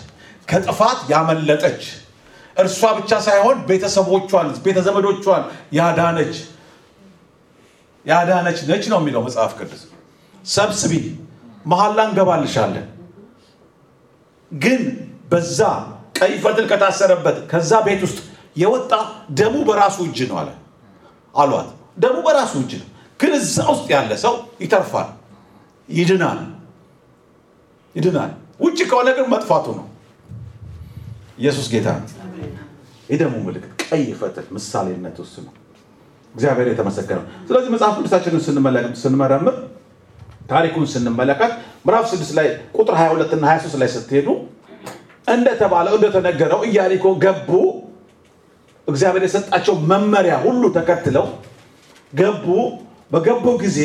ከጥፋት 0.48 0.98
ያመለጠች 1.12 1.82
እርሷ 2.56 2.82
ብቻ 2.98 3.12
ሳይሆን 3.26 3.56
ቤተሰቦቿን 3.68 4.48
ቤተዘመዶቿን 4.64 5.42
ያዳነች 5.78 6.34
ያዳነች 8.06 8.58
ነች 8.68 8.84
ነው 8.92 8.98
የሚለው 9.00 9.22
መጽሐፍ 9.26 9.52
ቅዱስ። 9.58 9.82
ሰብስቢ 10.44 10.92
መሐላ 11.66 11.98
እንገባልሻለን 12.08 12.86
ግን 14.52 14.82
በዛ 15.30 15.60
ቀይ 16.18 16.32
ፈትል 16.42 16.66
ከታሰረበት 16.70 17.38
ከዛ 17.50 17.72
ቤት 17.86 18.02
ውስጥ 18.06 18.18
የወጣ 18.56 18.92
ደሙ 19.38 19.54
በራሱ 19.68 19.96
እጅ 20.06 20.18
ነው 20.30 20.36
አለ 20.42 20.50
አሏት። 21.34 21.68
ደሙ 22.02 22.16
በራሱ 22.26 22.52
እጅ 22.62 22.72
ነው፣ 22.80 22.88
ግን 23.20 23.32
እዛ 23.38 23.56
ውስጥ 23.70 23.86
ያለ 23.92 24.12
ሰው 24.24 24.34
ይተርፋል፣ 24.62 25.08
ይድናል፣ 25.88 26.40
ይድናል። 27.94 28.32
ውጭ 28.60 28.78
ከሆነ 28.90 29.08
ግን 29.16 29.26
መጥፋቱ 29.32 29.66
ነው። 29.78 29.86
ኢየሱስ 31.38 31.66
ጌታ 31.72 31.88
ነው። 31.96 32.08
የደሙ 33.08 33.34
ምልክት 33.46 33.72
ቀይ 33.84 34.04
ፈትል 34.20 34.46
ምሳሌነት 34.56 35.16
እሱ 35.24 35.34
ነው። 35.46 35.52
እግዚአብሔር 36.34 36.66
የተመሰገነው። 36.70 37.24
ስለዚህ 37.48 37.68
መጽሐፍ 37.74 37.94
ቅዱሳችንን 37.98 38.42
ስንመረምር 39.02 39.56
ታሪኩን 40.50 40.84
ስንመለከት 40.92 41.52
ምዕራፍ 41.86 42.06
6 42.12 42.36
ላይ 42.38 42.46
ቁጥር 42.76 42.94
22 42.98 43.34
እና 43.36 43.44
23 43.50 43.80
ላይ 43.82 43.88
ስትሄዱ 43.94 44.28
እንደተባለው 45.26 45.94
እንደተነገረው 45.98 46.60
ኢያሪኮ 46.68 47.06
ገቡ። 47.24 47.50
እግዚአብሔር 48.88 49.22
የሰጣቸው 49.26 49.74
መመሪያ 49.90 50.34
ሁሉ 50.44 50.62
ተከትለው 50.76 51.26
ገቡ። 52.12 52.46
በገቡ 53.10 53.44
ጊዜ 53.62 53.78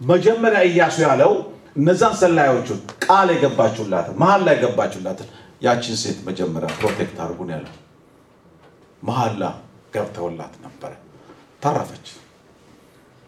መጀመሪያ 0.00 0.60
ኢያሱ 0.70 0.96
ያለው 1.06 1.32
እነዛን 1.76 2.14
ሰላዮቹን 2.20 2.78
ቃል 3.04 3.28
የገባችሁላትን 3.34 4.16
መሀል 4.22 4.40
ላይ 4.46 4.54
የገባችሁላትን 4.56 5.28
ያችን 5.62 5.98
ሴት 6.02 6.18
መጀመሪያ 6.28 6.68
ፕሮቴክት 6.78 7.16
አድርጉን 7.24 7.50
ያለው 7.54 7.74
መሀላ 9.02 9.42
ገብተውላት 9.94 10.54
ነበረ። 10.64 10.92
ተረፈች። 11.62 12.06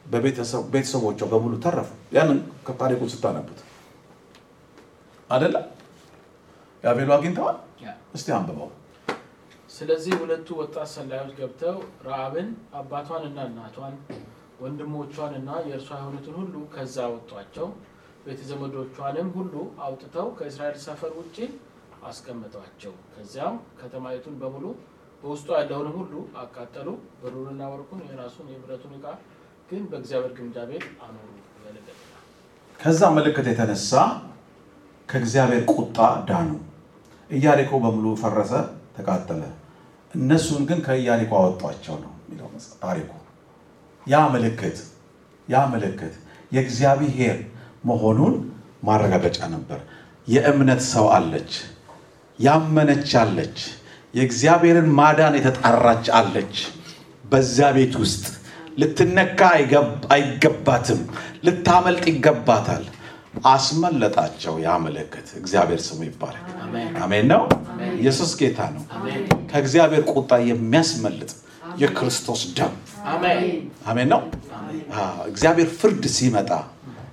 በቤተሰቦቿ 0.07 1.21
በሙሉ 1.33 1.55
ተረፉ። 1.65 1.89
ያንን 2.17 2.39
ከታሪኩን 2.67 3.11
ስታነቡት 3.13 3.61
አይደለም 5.33 5.65
ያቤሉ 6.85 7.11
አግኝተዋል። 7.17 7.59
እስቲ 8.17 8.29
አንብበው። 8.37 8.71
ስለዚህ 9.71 10.13
ሁለቱ 10.21 10.49
ወጣት 10.59 10.89
ሰላዮች 10.95 11.33
ገብተው 11.39 11.77
ረዓብን 12.07 12.49
አባቷንና 12.81 13.39
እናቷን 13.49 13.95
ወንድሞቿን 14.63 15.33
እና 15.39 15.51
የእርሷ 15.69 15.91
የሆኑትን 16.01 16.35
ሁሉ 16.41 16.55
ከዛ 16.75 16.97
አወጧቸው። 17.07 17.69
ቤተ 18.27 18.41
ዘመዶቿንም 18.51 19.29
ሁሉ 19.37 19.55
አውጥተው 19.85 20.27
ከእስራኤል 20.39 20.77
ሰፈር 20.85 21.13
ውጭ 21.21 21.37
አስቀምጧቸው። 22.09 22.93
ከዚያም 23.15 23.57
ከተማይቱን 23.81 24.35
በሙሉ 24.43 24.65
በውስጡ 25.23 25.49
ያለውንም 25.59 25.97
ሁሉ 26.01 26.15
አቃጠሉ። 26.41 26.89
ብሩንና 27.21 27.63
ወርቁን 27.73 28.03
የራሱን 28.07 28.47
የብረቱን 28.55 28.95
ዕቃ 28.99 29.07
ግን 29.71 29.83
በእግዚአብሔር 29.91 30.33
ግምጃ 30.39 30.65
ቤት 30.71 30.87
አኖሩ። 31.05 31.29
ከዛ 32.81 33.01
ምልክት 33.17 33.47
የተነሳ 33.51 33.91
ከእግዚአብሔር 35.13 35.63
ቁጣ 35.73 35.97
ዳኑ። 36.29 36.51
ኢያሪኮ 37.31 37.73
በሙሉ 37.83 38.07
ፈረሰ፣ 38.21 38.53
ተቃጠለ። 38.97 39.43
እነሱን 40.15 40.63
ግን 40.69 40.79
ከኢያሪኮ 40.87 41.33
አወጧቸው 41.41 41.97
ነው 42.03 42.13
የሚለው 42.23 42.49
ታሪኩ። 42.83 43.11
ያ 44.07 44.21
ምልክት 44.33 44.79
ያ 45.49 45.61
ምልክት 45.73 46.15
የእግዚአብሔር 46.53 47.37
መሆኑን 47.85 48.35
ማረጋገጫ 48.85 49.39
ነበር። 49.55 49.81
የእምነት 50.29 50.83
ሰው 50.91 51.07
አለች፣ 51.17 51.53
ያመነች 52.39 53.11
አለች፣ 53.23 53.57
የእግዚአብሔርን 54.15 54.89
ማዳን 54.99 55.35
የተጣራች 55.39 56.07
አለች። 56.19 56.55
በዛ 57.25 57.59
ቤት 57.77 57.95
ውስጥ 58.03 58.25
ልትነካ 58.81 59.41
አይገባትም፣ 60.15 61.01
ልታመልጥ 61.47 62.05
ይገባታል። 62.13 62.85
አስመለጣቸው። 63.35 64.55
ያ 64.65 64.71
ምልክት 64.85 65.29
እግዚአብሔር 65.41 65.81
ስሙ 65.87 66.01
ይባረክ። 66.09 66.49
አሜን 67.03 67.27
ነው። 67.33 67.43
ኢየሱስ 67.99 68.33
ጌታ 68.41 68.61
ነው። 68.77 68.85
ከእግዚአብሔር 69.51 70.03
ቁጣ 70.13 70.31
የሚያስመልጥ 70.51 71.31
የክርስቶስ 71.83 72.43
ደም 72.57 72.75
አሜን 73.87 74.09
ነው። 74.13 74.23
እግዚአብሔር 75.31 75.69
ፍርድ 75.79 76.05
ሲመጣ 76.17 76.51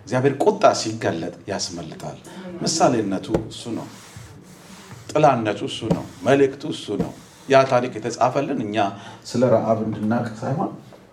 እግዚአብሔር 0.03 0.36
ቁጣ 0.43 0.63
ሲገለጥ 0.82 1.36
ያስመልጣል። 1.49 2.17
ምሳሌነቱ 2.62 3.27
እሱ 3.49 3.63
ነው። 3.77 3.88
ጥላነቱ 5.12 5.60
እሱ 5.69 5.79
ነው። 5.95 6.05
መልእክቱ 6.25 6.63
እሱ 6.75 6.86
ነው። 7.03 7.12
ያ 7.49 7.62
ታሪክ 7.71 7.93
የተጻፈልን 7.97 8.60
እኛ 8.65 8.75
ስለ 9.25 9.41
ረዓብ 9.53 9.79
እንድናቅ 9.86 10.25
ሳይሆን 10.41 10.71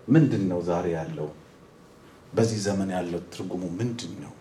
ምንድን 0.09 0.43
ነው 0.51 0.59
ዛሬ 0.67 0.85
ያለው 0.97 1.29
በዚህ 2.33 2.59
ዘመን 2.65 2.89
ያለው 2.95 3.21
ትርጉሙ 3.33 3.63
ምንድን 3.79 4.13
ነው 4.23 4.33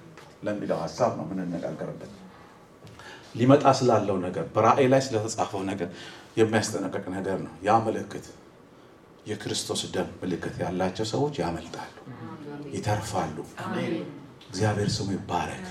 ለሚለው 0.47 0.79
ሀሳብ 0.85 1.11
ነው 1.19 1.25
የምንነጋገርበት። 1.27 2.13
ሊመጣ 3.35 3.65
ስላለው 3.79 4.17
ነገር 4.27 4.45
በራእይ 4.55 4.87
ላይ 4.93 5.01
ስለተጻፈው 5.07 5.63
ነገር 5.71 5.89
የሚያስጠነቀቅ 6.39 7.05
ነገር 7.17 7.39
ነው። 7.47 7.53
ያ 7.67 7.79
ምልክት 7.87 8.27
የክርስቶስ 9.27 9.81
ደም 9.95 10.09
ምልክት 10.21 10.57
ያላቸው 10.63 11.07
ሰዎች 11.13 11.35
ያመልጣሉ፣ 11.43 11.95
ይተርፋሉ። 12.75 13.37
እግዚአብሔር 14.51 14.91
ስሙ 14.97 15.09
ይባረክ። 15.17 15.65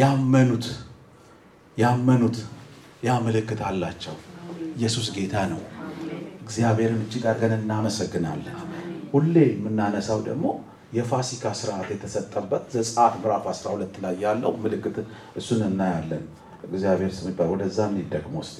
ያመኑት 0.00 0.66
ያመኑት 1.76 2.36
ያ 3.04 3.18
ምልክት 3.26 3.60
አላቸው። 3.68 4.16
ኢየሱስ 4.74 5.06
ጌታ 5.16 5.34
ነው። 5.52 5.60
እግዚአብሔርን 6.42 7.00
እጅግ 7.04 7.24
አድርገን 7.30 7.54
እናመሰግናለን። 7.58 8.56
ሁሌ 9.12 9.34
የምናነሳው 9.50 10.18
ደግሞ 10.28 10.44
የፋሲካ 10.92 11.44
ስርዓት 11.58 11.88
የተሰጠበት 11.92 12.64
ዘጸአት 12.74 13.14
ምዕራፍ 13.20 13.46
12 13.52 13.96
ላይ 14.04 14.14
ያለው 14.24 14.52
ምልክት 14.62 14.96
እሱን 15.38 15.62
እናያለን። 15.66 16.22
እግዚአብሔር 16.68 17.10
ስም 17.16 17.26
ይባል። 17.30 17.50
ወደዛ 17.52 17.78
እንሂድ 17.90 18.06
ደግሞ 18.14 18.36
እስቲ 18.44 18.58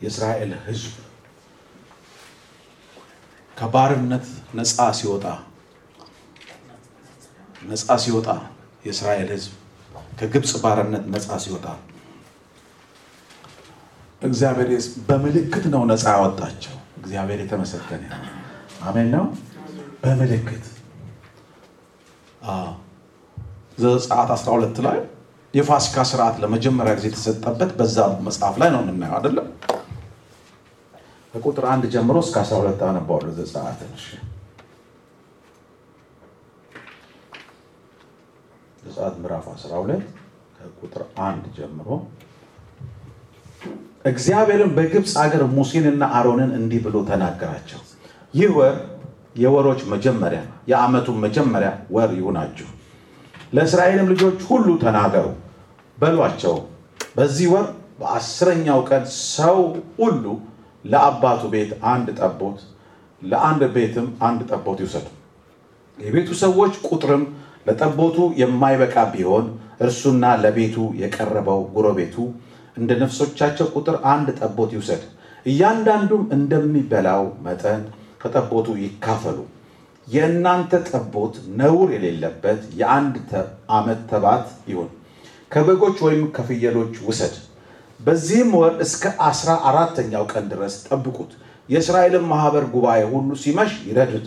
የእስራኤል 0.00 0.52
ሕዝብ 0.66 0.92
ከባርነት 3.56 4.26
ነፃ 4.58 4.76
ሲወጣ 4.98 5.26
ነፃ 7.62 7.96
ሲወጣ 8.04 8.28
የእስራኤል 8.86 9.28
ሕዝብ 9.34 9.54
ከግብፅ 10.18 10.52
ባርነት 10.62 11.04
ነፃ 11.14 11.38
ሲወጣ 11.44 11.66
እግዚአብሔር 14.22 14.70
በምልክት 15.08 15.64
ነው 15.74 15.82
ነፃ 15.90 16.04
ያወጣቸው። 16.14 16.74
እግዚአብሔር 17.00 17.38
የተመሰገነ 17.42 18.02
ይሁን። 18.10 18.29
አሜን 18.80 19.08
ነው። 19.14 19.24
በምልክት 20.02 20.64
ዘጸአት 23.82 24.30
12 24.36 24.78
ላይ 24.86 24.98
የፋሲካ 25.54 26.04
ስርዓት 26.10 26.36
ለመጀመሪያ 26.42 26.92
ጊዜ 26.98 27.06
የተሰጠበት 27.10 27.70
በዛ 27.78 27.96
መጽሐፍ 28.26 28.54
ላይ 28.62 28.70
ነው 28.74 28.80
የምናየው 28.84 29.16
አይደለም። 29.18 29.48
ከቁጥር 31.34 31.64
አንድ 31.72 31.84
ጀምሮ 31.94 32.16
እስከ 32.24 32.36
12 32.44 32.80
አነባዋለሁ 32.88 33.32
ዘጸአት 33.38 33.80
ዘጸአት 38.82 39.14
ምዕራፍ 39.22 39.46
12 39.54 40.06
ከቁጥር 40.58 41.02
አንድ 41.26 41.44
ጀምሮ 41.56 41.88
እግዚአብሔርን 44.04 44.70
በግብፅ 44.76 45.12
አገር 45.22 45.42
ሙሴንና 45.56 46.04
አሮንን 46.18 46.52
እንዲህ 46.58 46.80
ብሎ 46.84 46.96
ተናገራቸው። 47.08 47.80
ይህ 48.34 48.50
ወር 48.56 48.74
የወሮች 49.36 49.80
መጀመሪያ 49.92 50.40
የዓመቱን 50.70 51.16
መጀመሪያ 51.24 51.70
ወር 51.90 52.10
ይሁናችሁ። 52.18 52.68
ለእስራኤልም 53.52 54.10
ልጆች 54.12 54.38
ሁሉ 54.48 54.66
ተናገሩ 54.82 55.26
በሏቸው፣ 55.98 56.54
በዚህ 57.16 57.46
ወር 57.54 57.66
በአስረኛው 58.00 58.80
ቀን 58.88 59.02
ሰው 59.30 59.58
ሁሉ 59.98 60.24
ለአባቱ 60.84 61.42
ቤት 61.54 61.70
አንድ 61.92 62.08
ጠቦት፣ 62.20 62.58
ለአንድ 63.22 63.62
ቤትም 63.74 64.06
አንድ 64.26 64.40
ጠቦት 64.50 64.78
ይውሰዱ። 64.82 65.06
የቤቱ 65.98 66.28
ሰዎች 66.42 66.74
ቁጥርም 66.88 67.24
ለጠቦቱ 67.66 68.18
የማይበቃ 68.40 68.96
ቢሆን 69.12 69.46
እርሱና 69.80 70.24
ለቤቱ 70.42 70.76
የቀረበው 71.02 71.60
ጎረቤቱ 71.74 72.16
እንደ 72.76 72.90
ነፍሶቻቸው 73.02 73.66
ቁጥር 73.76 73.96
አንድ 74.12 74.28
ጠቦት 74.40 74.70
ይውሰድ። 74.76 75.02
እያንዳንዱም 75.46 76.22
እንደሚበላው 76.36 77.24
መጠን 77.46 77.82
ከጠቦቱ 78.20 78.68
ይካፈሉ። 78.82 79.38
የእናንተ 80.08 80.72
ጠቦት 80.88 81.34
ነውር 81.60 81.88
የሌለበት 81.94 82.60
የአንድ 82.80 83.16
ዓመት 83.72 84.00
ተባት 84.10 84.46
ይሁን። 84.70 84.90
ከበጎች 85.50 85.96
ወይም 86.06 86.24
ከፍየሎች 86.36 86.94
ውሰድ። 87.06 87.34
በዚህም 88.00 88.50
ወር 88.58 88.74
እስከ 88.84 89.12
አስራ 89.26 89.50
አራተኛው 89.68 90.24
ቀን 90.32 90.44
ድረስ 90.52 90.74
ጠብቁት። 90.86 91.32
የእስራኤልን 91.68 92.24
ማኅበር 92.30 92.64
ጉባኤ 92.74 93.00
ሁሉ 93.12 93.30
ሲመሽ 93.42 93.72
ይረዱት። 93.88 94.26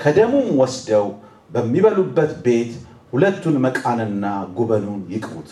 ከደሙም 0.00 0.48
ወስደው 0.60 1.06
በሚበሉበት 1.50 2.32
ቤት 2.44 2.72
ሁለቱን 3.12 3.56
መቃንና 3.64 4.24
ጉበኑን 4.56 5.02
ይቅቡት። 5.12 5.50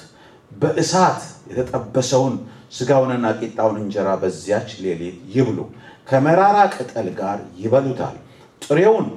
በእሳት 0.52 1.20
የተጠበሰውን 1.50 2.34
ስጋውንና 2.76 3.26
ቂጣውን 3.40 3.76
እንጀራ 3.82 4.08
በዚያች 4.22 4.70
ሌሊት 4.84 5.18
ይብሉ። 5.34 5.58
ከመራራ 6.08 6.58
ቅጠል 6.74 7.08
ጋር 7.18 7.38
ይበሉታል። 7.62 8.16
ጥሬውን 8.62 9.08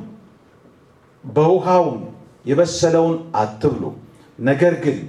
በውሃውን 1.23 2.00
የበሰለውን 2.46 3.17
አትብሉ። 3.35 3.83
ነገር 4.39 4.73
ግን 4.83 5.00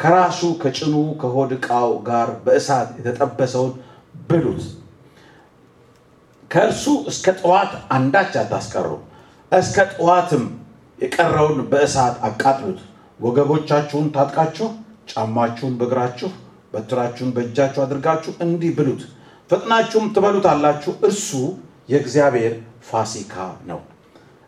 ከራሱ 0.00 0.40
ከጭኑ 0.62 0.92
ከሆድ 1.20 1.50
ዕቃው 1.56 1.90
ጋር 2.08 2.28
በእሳት 2.44 2.88
የተጠበሰውን 2.98 3.72
ብሉት። 4.28 4.62
ከእርሱ 6.50 6.84
እስከ 7.10 7.26
ጠዋት 7.40 7.72
አንዳች 7.96 8.32
አታስቀሩ። 8.40 8.88
እስከ 9.52 9.78
ጠዋትም 9.92 10.44
የቀረውን 10.98 11.58
በእሳት 11.70 12.16
አቃጥሉት። 12.28 12.80
ወገቦቻችሁን 13.20 14.06
ታጥቃችሁ 14.16 14.68
ጫማችሁን 15.10 15.74
በእግራችሁ 15.80 16.30
በትራችሁን 16.72 17.30
በእጃችሁ 17.36 17.80
አድርጋችሁ 17.84 18.32
እንዲህ 18.44 18.70
ብሉት። 18.78 19.02
ፈጥናችሁም 19.52 20.04
ትበሉታላችሁ። 20.14 20.92
እርሱ 21.06 21.30
የእግዚአብሔር 21.88 22.52
ፋሲካ 22.90 23.34
ነው። 23.68 23.80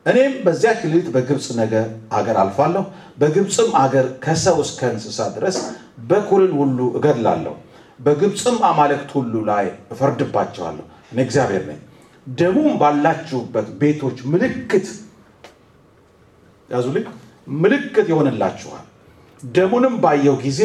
እኔም 0.07 0.33
በዚያች 0.45 0.81
ሌሊት 0.85 1.09
በግብፅ 1.15 1.47
ነገር 1.59 1.87
አገር 2.13 2.37
አልፋለሁ። 2.43 2.85
በግብፅም 3.19 3.71
አገር 3.83 4.07
ከሰው 4.25 4.57
እስከ 4.65 4.81
እንስሳ 4.93 5.19
ድረስ 5.37 5.57
በኩርን 6.09 6.53
ሁሉ 6.61 6.79
እገድላለሁ። 6.99 7.55
በግብፅም 8.01 8.57
አማልክት 8.69 9.11
ሁሉ 9.17 9.35
ላይ 9.51 9.67
እፈርድባቸዋለሁ። 9.93 10.85
እኔ 11.13 11.19
እግዚአብሔር 11.27 11.65
ነኝ። 11.69 11.81
ደሙም 12.27 12.73
ባላችሁበት 12.81 13.69
ቤቶች 13.81 14.19
ምልክት 14.33 14.87
ያዙልኝ። 16.69 17.07
ምልክት 17.63 18.07
ይሆንላችኋል። 18.13 18.85
ደሙንም 19.43 19.95
ባየው 20.01 20.37
ጊዜ 20.45 20.61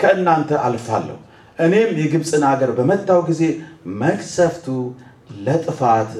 ከእናንተ 0.00 0.50
አልፋለሁ። 0.66 1.18
እኔም 1.60 1.90
የግብፅን 2.00 2.44
ሀገር 2.48 2.70
በመታው 2.76 3.20
ጊዜ 3.28 3.42
መቅሰፍቱ 4.00 4.66
ለጥፋት 5.40 6.12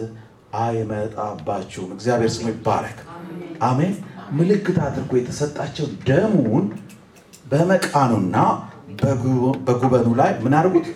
አይመጣባችሁም። 0.61 1.91
እግዚአብሔር 1.97 2.30
ስሙ 2.34 2.47
ይባረክ። 2.53 2.99
አሜን። 3.62 3.95
ምልክት 4.32 4.76
አድርጎ 4.86 5.12
የተሰጣቸው 5.18 5.86
ደሙን 6.09 6.66
በመቃኑና 7.47 8.36
በጉበኑ 9.66 10.09
ላይ 10.20 10.30
ምን 10.43 10.55
አድርጉት? 10.59 10.86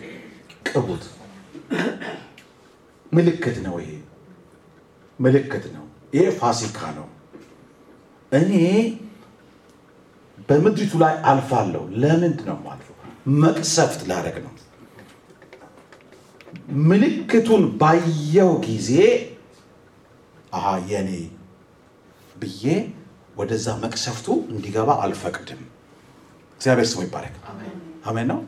ቅቡት። 0.68 1.04
ምልክት 3.12 3.56
ነው። 3.66 3.74
ይሄ 3.82 3.90
ምልክት 5.18 5.64
ነው። 5.74 5.84
ይሄ 6.14 6.24
ፋሲካ 6.38 6.78
ነው። 6.98 7.08
እኔ 8.32 8.52
በምድሪቱ 10.48 10.92
ላይ 11.02 11.14
አልፋለሁ። 11.30 11.82
ለምንድን 12.02 12.46
ነው 12.48 12.56
የማልፈው? 12.58 12.83
መቅሰፍት 13.26 14.00
ላደርግ 14.08 14.36
ነው። 14.44 14.52
ምልክቱን 16.88 17.62
ባየው 17.80 18.52
ጊዜ 18.66 18.90
የኔ 20.90 21.10
ብዬ 22.36 22.64
ወደዛ 23.36 23.66
መቅሰፍቱ 23.82 24.26
እንዲገባ 24.50 24.90
አልፈቅድም። 25.04 25.62
እግዚአብሔር 26.60 26.86
ስሙ 26.90 27.00
ይባረክ። 27.06 27.34
አሜን 28.06 28.26
ነው። 28.30 28.38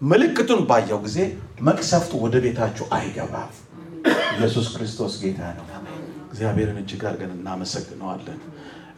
ምልክቱን 0.00 0.60
ባየው 0.68 0.98
ጊዜ 1.06 1.18
መቅሰፍቱ 1.68 2.12
ወደ 2.24 2.36
ቤታችሁ 2.44 2.86
አይገባም። 2.96 3.52
ኢየሱስ 4.34 4.66
ክርስቶስ 4.74 5.14
ጌታ 5.22 5.40
ነው። 5.58 5.64
እግዚአብሔርን 6.30 6.78
እጅግ 6.82 7.02
አድርገን 7.08 7.32
እናመሰግነዋለን። 7.36 8.40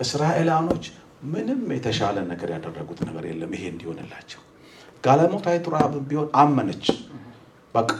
እስራኤላኖች 0.01 0.85
ምንም 1.29 1.61
የተሻለ 1.75 2.17
ነገር 2.31 2.49
ያደረጉት 2.55 3.01
ነገር 3.09 3.25
የለም 3.31 3.53
ይሄ 3.57 3.65
እንዲሆንላቸው። 3.73 4.41
ጋለሞታይቱ 5.05 5.67
ረሃብም 5.75 6.05
ቢሆን 6.11 6.29
አመነች። 6.41 6.87
በቃ 7.75 7.91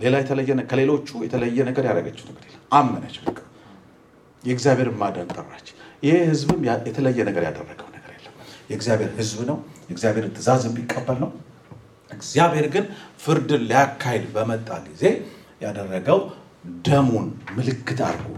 ሌላ 0.00 0.14
የተለየ 0.22 0.50
ከሌሎቹ 0.70 1.08
የተለየ 1.24 1.58
ነገር 1.68 1.84
ያደረገችው 1.88 2.24
ነገር 2.30 2.44
የለም። 2.48 2.64
አመነች። 2.78 3.16
በቃ 3.22 3.38
የእግዚአብሔርን 4.44 4.96
ማዳን 5.00 5.28
ጠራች። 5.32 5.66
ይሄ 6.02 6.14
ህዝብም 6.30 6.60
የተለየ 6.88 7.18
ነገር 7.28 7.42
ያደረገው 7.48 7.88
ነገር 7.96 8.12
የለም። 8.16 8.34
የእግዚአብሔር 8.70 9.10
ህዝብ 9.18 9.40
ነው። 9.50 9.56
የእግዚአብሔርን 9.88 10.32
ትእዛዝ 10.36 10.62
የሚቀበል 10.68 11.18
ነው። 11.24 11.30
እግዚአብሔር 12.10 12.66
ግን 12.74 12.84
ፍርድን 13.18 13.62
ሊያካሂድ 13.68 14.24
በመጣ 14.34 14.68
ጊዜ 14.86 15.04
ያደረገው 15.60 16.18
ደሙን 16.86 17.26
ምልክት 17.56 18.00
አድርጉ፣ 18.06 18.32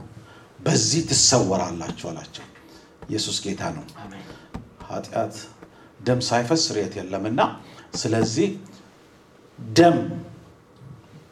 በዚህ 0.60 1.00
ትሰወራላችሁ 1.08 2.06
አላቸው። 2.10 2.44
ኢየሱስ 3.08 3.36
ጌታ 3.44 3.62
ነው። 3.76 3.84
ኃጢአት 4.88 5.34
ደም 6.00 6.20
ሳይፈስ 6.28 6.60
ስርየት 6.68 6.94
የለምና፣ 6.98 7.40
ስለዚህ 7.94 8.48
ደም 9.58 9.98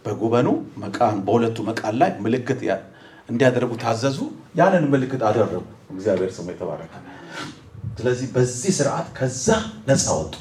በጉበኑ 0.05 0.49
መቃን 0.83 1.17
በሁለቱ 1.27 1.59
መቃን 1.69 1.95
ላይ 2.01 2.11
ምልክት 2.25 2.61
እንዲያደርጉ 3.29 3.73
ታዘዙ። 3.83 4.19
ያንን 4.57 4.85
ምልክት 4.93 5.23
አደረጉ። 5.29 5.65
እግዚአብሔር 5.93 6.31
ስሙ 6.37 6.47
የተባረከ። 6.53 6.95
ስለዚህ 7.99 8.27
በዚህ 8.35 8.73
ስርዓት 8.79 9.09
ከዛ 9.17 9.47
ነፃ 9.89 10.07
ወጡ። 10.19 10.35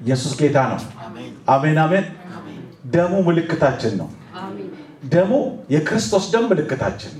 ኢየሱስ 0.00 0.32
ጌታ 0.40 0.58
ነው። 0.70 0.80
አሜን 1.54 1.78
አሜን። 1.80 2.06
ደሙ 2.92 3.12
ምልክታችን 3.28 3.92
ነው። 4.00 4.08
ደሙ 5.12 5.32
የክርስቶስ 5.74 6.24
ደም 6.32 6.44
ምልክታችን 6.50 7.12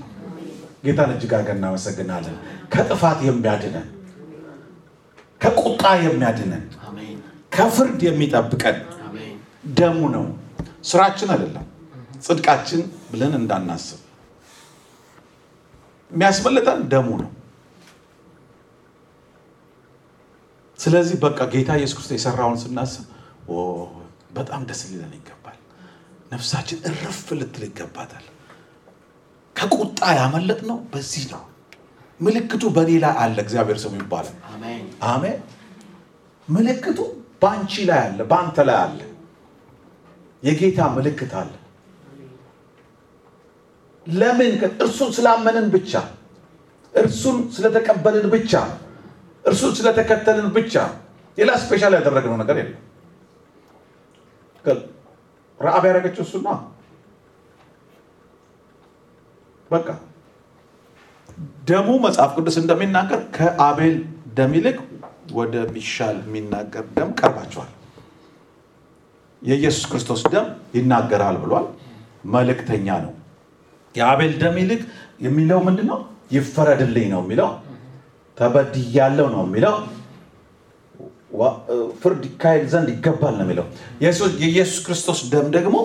ጌታን 0.83 1.11
እጅግ 1.13 1.31
አድርገን 1.35 1.57
እናመሰግናለን። 1.59 2.35
ከጥፋት 2.73 3.19
የሚያድነን፣ 3.27 3.87
ከቁጣ 5.41 5.83
የሚያድነን፣ 6.05 6.63
ከፍርድ 7.51 7.99
የሚጠብቀን 8.07 8.77
ደሙ 9.77 9.99
ነው። 10.15 10.25
ስራችን 10.89 11.29
አይደለም፣ 11.33 11.65
ጽድቃችን 12.25 12.81
ብለን 13.11 13.33
እንዳናስብ 13.39 13.99
የሚያስመልጠን 16.11 16.79
ደሙ 16.91 17.09
ነው። 17.21 17.29
ስለዚህ 20.79 21.15
በቃ 21.23 21.39
ጌታ 21.53 21.71
ኢየሱስ 21.79 21.95
ክርስቶስ 21.97 22.15
የሰራውን 22.17 22.57
ስናስብ 22.61 23.05
በጣም 24.37 24.61
ደስ 24.69 24.81
ሊለን 24.89 25.13
ይገባል። 25.17 25.57
ነፍሳችን 26.31 26.77
እረፍ 26.89 27.19
ልትል 27.39 27.63
ይገባታል። 27.67 28.25
ከቁጣ 29.55 29.99
ያመለጥ 30.17 30.59
ነው 30.69 30.77
በዚህ 30.91 31.23
ነው። 31.31 31.41
ምልክቱ 32.19 32.63
በእኔ 32.75 32.91
ላይ 33.03 33.13
አለ። 33.21 33.37
እግዚአብሔር 33.45 33.77
ስሙ 33.83 33.93
ይባላል። 33.99 34.35
አሜን። 35.07 35.39
ምልክቱ 36.47 36.99
በአንቺ 37.41 37.73
ላይ 37.89 37.99
አለ፣ 38.05 38.19
በአንተ 38.31 38.57
ላይ 38.69 38.77
አለ። 38.83 38.99
የጌታ 40.43 40.79
ምልክት 40.95 41.31
አለ። 41.39 41.51
ለምን? 44.07 44.53
እርሱን 44.79 45.09
ስላመንን 45.15 45.67
ብቻ፣ 45.73 45.93
እርሱን 46.93 47.37
ስለተቀበልን 47.55 48.27
ብቻ፣ 48.33 48.53
እርሱን 49.45 49.71
ስለተከተልን 49.77 50.47
ብቻ 50.55 50.73
ሌላ 51.37 51.51
ስፔሻል 51.61 51.93
ያደረግነው 51.97 52.37
ነገር 52.41 52.55
የለም። 52.61 52.79
ረአብ 55.59 55.83
ያደረገችው 55.87 56.23
እሱና 56.25 56.47
በቃ 59.71 59.87
ደሙ 61.67 61.89
መጽሐፍ 62.05 62.31
ቅዱስ 62.37 62.55
እንደሚናገር 62.61 63.19
ከአቤል 63.35 63.95
ደም 64.37 64.51
ይልቅ 64.57 64.77
ወደሚሻል 65.33 66.17
የሚናገር 66.23 66.85
ደም 66.95 67.09
ቀርባቸዋል። 67.19 67.71
የኢየሱስ 69.41 69.85
ክርስቶስ 69.91 70.21
ደም 70.33 70.47
ይናገራል 70.77 71.37
ብሏል። 71.43 71.67
መልእክተኛ 72.33 72.87
ነው። 73.05 73.13
የአቤል 73.95 74.33
ደም 74.41 74.55
ይልቅ 74.61 74.81
የሚለው 75.21 75.59
ምንድን 75.67 75.87
ነው? 75.91 75.99
ይፈረድልኝ 76.31 77.07
ነው 77.13 77.21
የሚለው። 77.23 77.49
ተበድያለሁ 78.37 79.25
ነው 79.35 79.43
የሚለው። 79.47 79.75
ፍርድ 82.01 82.23
ይካሄድ 82.29 82.63
ዘንድ 82.71 82.87
ይገባል 82.93 83.33
ነው 83.39 83.45
የሚለው። 83.45 83.65
የኢየሱስ 84.03 84.79
ክርስቶስ 84.85 85.19
ደም 85.33 85.47
ደግሞ 85.57 85.75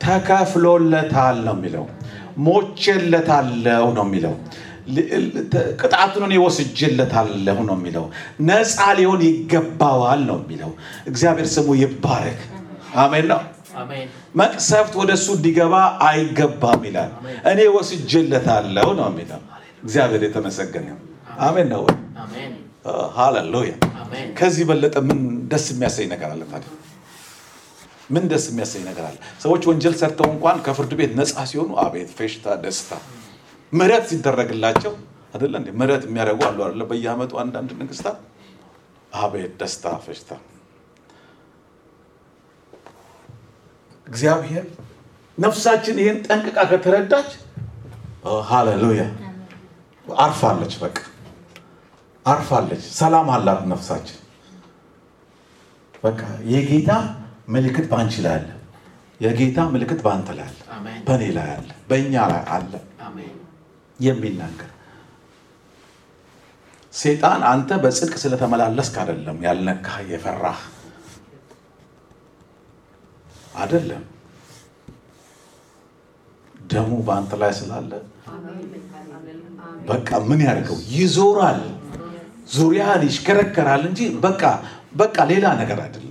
ተከፍሎለታል 0.00 1.36
ነው 1.46 1.54
የሚለው። 1.56 1.84
ሞቼለታለሁ 2.46 3.84
ነው 3.96 4.04
የሚለው። 4.06 4.34
ቅጣቱን 5.80 6.24
እኔ 6.26 6.34
ወስጄለታለሁ 6.42 7.58
ነው 7.68 7.76
የሚለው። 7.78 8.04
ነፃ 8.48 8.78
ሊሆን 8.98 9.22
ይገባዋል 9.28 10.20
ነው 10.30 10.38
የሚለው። 10.42 10.70
እግዚአብሔር 11.06 11.48
ስሙ 11.54 11.68
ይባረክ። 11.82 12.40
አሜን 12.96 13.26
ነው። 13.32 13.40
መቅሰፍት 14.40 14.92
ወደ 15.00 15.10
እሱ 15.18 15.28
እንዲገባ 15.36 15.74
አይገባም 16.06 16.82
ይላል። 16.88 17.10
እኔ 17.50 17.60
ወስጄለታለሁ 17.76 18.88
ነው 19.00 19.08
የሚለው። 19.10 19.40
እግዚአብሔር 19.84 20.22
የተመሰገነ 20.26 20.88
አሜን 21.46 21.68
ነው 21.74 21.82
ሃሌሉያ። 23.16 23.72
ከዚህ 24.38 24.64
በለጠ 24.68 24.96
ምን 25.08 25.18
ደስ 25.50 25.64
የሚያሰኝ 25.72 26.06
ነገር 26.12 26.28
አለ 26.34 26.42
ታዲያ? 26.50 26.70
ምን 28.10 28.24
ደስ 28.30 28.44
የሚያሰኝ 28.50 28.82
ነገር 28.88 29.04
አለ? 29.08 29.16
ሰዎች 29.42 29.62
ወንጀል 29.68 29.94
ሰርተው 30.00 30.28
እንኳን 30.32 30.58
ከፍርድ 30.66 30.92
ቤት 30.98 31.12
ነፃ 31.18 31.36
ሲሆኑ 31.50 31.70
አቤት 31.84 32.10
ፌሽታ፣ 32.18 32.46
ደስታ፣ 32.64 32.90
ምህረት 33.72 34.04
ሲደረግላቸው 34.10 34.92
አይደለ 35.32 35.54
እንዴ? 35.60 35.68
ምህረት 35.78 36.02
የሚያደርጉ 36.08 36.40
አሉ 36.48 36.58
አይደለ? 36.66 36.82
በየአመቱ 36.90 37.32
አንዳንድ 37.42 37.70
ንግስታት 37.80 38.18
አቤት 39.18 39.52
ደስታ፣ 39.60 39.84
ፌሽታ። 40.06 40.30
እግዚአብሔር 44.06 44.64
ነፍሳችን 45.38 45.96
ይህን 46.02 46.18
ጠንቅቃ 46.26 46.58
ከተረዳች 46.70 47.30
ሃሌሉያ 48.50 49.02
አርፋለች። 50.06 50.72
በቃ 50.82 50.96
አርፋለች። 52.26 52.82
ሰላም 52.98 53.28
አላት 53.34 53.60
ነፍሳችን። 53.72 54.20
በቃ 56.04 56.20
የጌታ 56.52 56.90
ምልክት 57.48 57.86
በአንቺ 57.90 58.14
ላይ 58.24 58.34
አለ። 58.38 58.48
የጌታ 59.20 59.58
ምልክት 59.74 60.00
በአንተ 60.04 60.28
ላይ 60.38 60.46
አለ፣ 60.48 60.58
በእኔ 61.06 61.22
ላይ 61.36 61.48
አለ፣ 61.54 61.68
በእኛ 61.90 62.14
ላይ 62.32 62.42
አለ 62.56 62.72
የሚናገር። 63.98 64.70
ሴጣን 66.92 67.40
አንተ 67.50 67.70
በጽድቅ 67.82 68.14
ስለተመላለስክ 68.22 68.94
አይደለም 69.02 69.38
ያልነካህ 69.46 69.96
የፈራህ 70.12 70.60
አይደለም። 73.54 74.04
ደሙ 76.68 76.90
በአንተ 77.06 77.32
ላይ 77.42 77.52
ስላለ 77.58 77.90
በቃ 79.88 80.08
ምን 80.28 80.40
ያደርገው? 80.46 80.78
ይዞራል፣ 80.94 81.60
ዙሪያን 82.50 83.02
ይሽከረከራል 83.08 83.82
እንጂ 83.88 84.00
በቃ 84.24 84.42
በቃ 84.94 85.16
ሌላ 85.30 85.46
ነገር 85.60 85.78
አይደለም። 85.84 86.05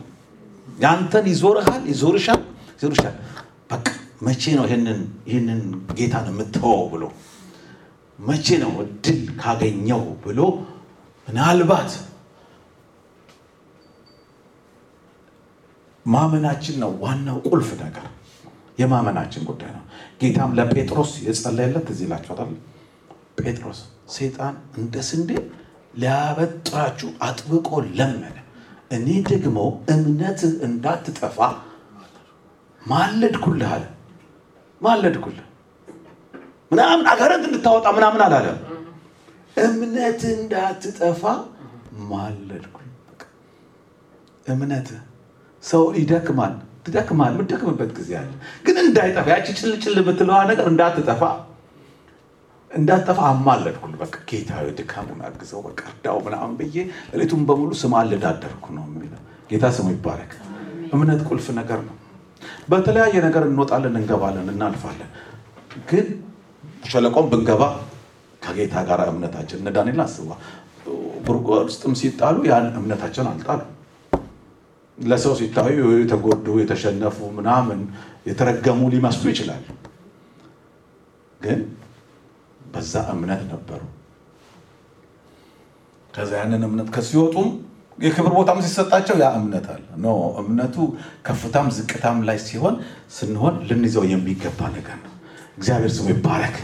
ያንተን 0.76 1.26
ይዞርሃል፣ 1.32 1.84
ይዞርሻል፣ 1.92 2.42
ይዞርሻል። 2.76 3.16
በቃ 3.72 3.86
መቼ 4.22 4.44
ነው 4.58 4.66
ይህንን 4.68 5.00
ይህንን 5.30 5.62
ጌታን 5.98 6.28
የምትተወው 6.32 6.84
ብሎ 6.94 7.04
መቼ 8.20 8.48
ነው 8.64 8.72
እድል 8.84 9.22
ካገኘው 9.42 10.04
ብሎ 10.24 10.40
ምናልባት 11.28 11.92
ማመናችን 16.06 16.76
ነው 16.82 16.92
ዋናው 17.04 17.38
ቁልፍ 17.48 17.70
ነገር 17.82 18.06
የማመናችን 18.80 19.44
ጉዳይ 19.50 19.72
ነው። 19.76 19.84
ጌታም 20.22 20.52
ለጴጥሮስ 20.58 21.12
የጸለየለት 21.26 21.88
እዚህ 21.94 22.06
ይላችኋል። 22.08 22.52
ጴጥሮስ 23.40 23.80
ሰይጣን 24.16 24.56
እንደ 24.80 24.96
ስንዴ 25.08 25.32
ሊያበጥራችሁ 25.96 27.10
አጥብቆ 27.28 27.70
ለመነ፣ 27.98 28.36
እኔ 28.92 29.08
ደግሞ 29.30 29.58
እምነትህ 29.94 30.54
እንዳትጠፋ 30.68 31.38
ማለድኩልህ 32.82 33.70
አለ። 33.76 33.84
ማለድኩልህ 34.82 35.46
ምናምን 36.72 37.06
አጋረንት 37.12 37.46
እንድታወጣ 37.50 37.88
ምናምን 37.98 38.22
አላለም። 38.26 38.60
እምነትህ 39.58 40.32
እንዳትጠፋ 40.38 41.24
ማለድኩልህ። 42.10 42.82
በቃ 43.10 43.22
እምነትህ 44.46 45.02
ሰው 45.64 45.84
ይደክማል 46.00 46.54
ትደክማል። 46.86 47.32
የምትደክምበት 47.36 47.92
ጊዜ 47.98 48.12
አለ፣ 48.20 48.32
ግን 48.66 48.76
እንዳይጠፋ 48.84 49.26
ያቺ 49.34 49.48
ጭልጭል 49.60 49.96
የምትለዋ 50.02 50.40
ነገር 50.52 50.68
እንዳትጠፋ 50.72 51.22
እንዳትጠፋ 52.76 53.20
አማለድኩልህ። 53.30 54.00
በቃ 54.02 54.16
ጌታ 54.30 54.50
ድካሙን 54.78 55.20
አግዘው 55.28 55.62
በቃ 55.68 55.82
እርዳው 55.92 56.18
ምናምን 56.26 56.56
ብዬ 56.60 56.76
ሌሊቱን 57.12 57.44
በሙሉ 57.50 57.72
ስማልድ 57.82 58.24
አደርኩ 58.32 58.66
ነው 58.78 58.86
የሚለው። 58.90 59.22
ጌታ 59.52 59.66
ስሙ 59.76 59.88
ይባረክ። 59.96 60.34
እምነት 60.94 61.22
ቁልፍ 61.30 61.48
ነገር 61.60 61.80
ነው። 61.88 61.96
በተለያየ 62.70 63.16
ነገር 63.28 63.44
እንወጣለን፣ 63.50 63.96
እንገባለን፣ 64.00 64.48
እናልፋለን። 64.54 65.10
ግን 65.90 66.08
ሸለቆም 66.92 67.28
ብንገባ 67.32 67.64
ከጌታ 68.42 68.76
ጋር 68.90 69.00
እምነታችን 69.12 69.60
እነ 69.62 69.70
ዳንኤል 69.76 70.02
አስባ 70.04 70.30
ጉድጓድ 71.28 71.68
ውስጥም 71.70 71.94
ሲጣሉ 72.00 72.38
ያን 72.50 72.68
እምነታቸውን 72.80 73.30
አልጣሉ። 73.32 73.62
ለሰው 74.98 75.34
ሲታዩ 75.40 75.78
የተጎዱ 75.96 76.46
የተሸነፉ 76.62 77.18
ምናምን 77.38 77.80
የተረገሙ 78.28 78.82
ሊመስሉ 78.94 79.26
ይችላሉ። 79.34 79.66
ግን 81.42 81.60
በዛ 82.76 82.94
እምነት 83.14 83.42
ነበሩ። 83.52 83.82
ከዛ 86.14 86.32
ያንን 86.42 86.64
እምነት 86.68 86.90
ከሲወጡም 86.96 87.48
የክብር 87.98 88.32
ቦታም 88.38 88.60
ሲሰጣቸው 88.66 89.16
ያ 89.22 89.28
እምነት 89.40 89.66
አለ። 89.74 89.84
ኖ 89.98 90.08
እምነቱ 90.42 90.76
ከፍታም 91.28 91.68
ዝቅታም 91.76 92.18
ላይ 92.28 92.38
ሲሆን 92.46 92.76
ስንሆን 93.18 93.56
ልንይዘው 93.70 94.06
የሚገባ 94.12 94.60
ነገር 94.76 94.98
ነው። 95.04 95.12
እግዚአብሔር 95.58 95.92
ስሙ 95.98 96.08
ይባረክ። 96.14 96.56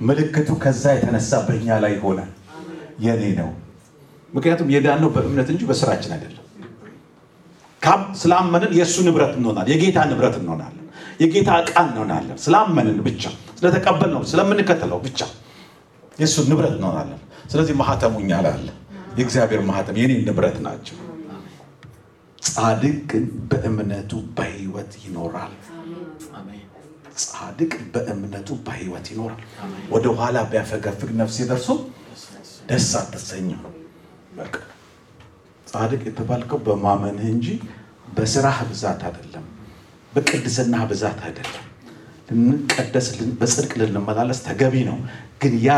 ምልክቱ 0.00 0.50
ከዛ 0.62 0.84
የተነሳ 0.94 1.32
በእኛ 1.46 1.76
ላይ 1.84 1.92
ይሆናል። 1.96 2.30
የኔ 3.04 3.22
ነው። 3.40 3.50
ምክንያቱም 4.32 4.70
የዳነው 4.74 5.10
በእምነት 5.14 5.48
እንጂ 5.52 5.62
በስራችን 5.70 6.14
አይደለም። 6.16 6.40
ስላመንን 8.20 8.70
የእሱ 8.76 8.96
ንብረት 9.06 9.32
እንሆናለን። 9.38 9.70
የጌታ 9.72 9.98
ንብረት 10.10 10.36
እንሆናለን። 10.40 10.84
የጌታ 11.20 11.50
ዕቃ 11.62 11.72
እንሆናለን። 11.86 12.36
ስላመንን 12.44 12.98
ብቻ 13.06 13.22
ስለተቀበልነው 13.58 14.22
ስለምንከተለው 14.30 14.98
ብቻ 15.04 15.20
የእሱ 16.18 16.36
ንብረት 16.48 16.74
እንሆናለን። 16.76 17.20
ስለዚህ 17.50 17.74
ማህተሙ 17.80 18.14
እኛ 18.22 18.32
ላይ 18.44 18.52
አለ። 18.56 18.68
የእግዚአብሔር 19.18 19.62
ማህተም 19.68 19.96
የኔ 20.00 20.12
ንብረት 20.26 20.56
ናቸው። 20.66 20.96
ጻድቅ 22.46 22.96
ግን 23.10 23.24
በእምነቱ 23.50 24.10
በሕይወት 24.36 24.92
ይኖራል። 25.04 25.52
ጻድቅ 27.24 27.72
በእምነቱ 27.92 28.48
በሕይወት 28.66 29.06
ይኖራል። 29.12 29.42
ወደ 29.92 30.06
ኋላ 30.18 30.36
ቢያፈገፍግ 30.50 31.10
ነፍሴ 31.20 31.36
ደርሶ 31.50 31.68
ደስ 32.70 32.90
አትሰኝም። 33.00 33.62
በቃ 34.36 34.54
ጻድቅ 35.66 36.00
የተባልከው 36.08 36.58
በማመንህ 36.66 37.26
እንጂ 37.34 37.46
በስራህ 38.16 38.58
ብዛት 38.70 39.00
አይደለም፣ 39.08 39.46
በቅድስናህ 40.12 40.82
ብዛት 40.90 41.20
አይደለም። 41.28 41.64
ልንቀደስ 42.30 43.06
በጽድቅ 43.40 43.72
ልንመላለስ 43.80 44.38
ተገቢ 44.46 44.74
ነው። 44.88 44.98
ግን 45.40 45.54
ያ 45.62 45.70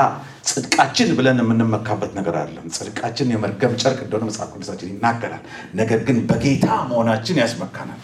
ጽድቃችን 0.51 1.09
ብለን 1.17 1.39
የምንመካበት 1.43 2.11
ነገር 2.19 2.35
አይደለም። 2.41 2.67
ጽድቃችን 2.77 3.33
የመርገም 3.33 3.73
ጨርቅ 3.81 3.99
እንደሆነ 4.05 4.25
መጽሐፍ 4.29 4.51
ቅዱሳችን 4.55 4.91
ይናገራል። 4.93 5.43
ነገር 5.75 6.01
ግን 6.09 6.19
በጌታ 6.29 6.67
መሆናችን 6.91 7.41
ያስመካናል። 7.43 8.03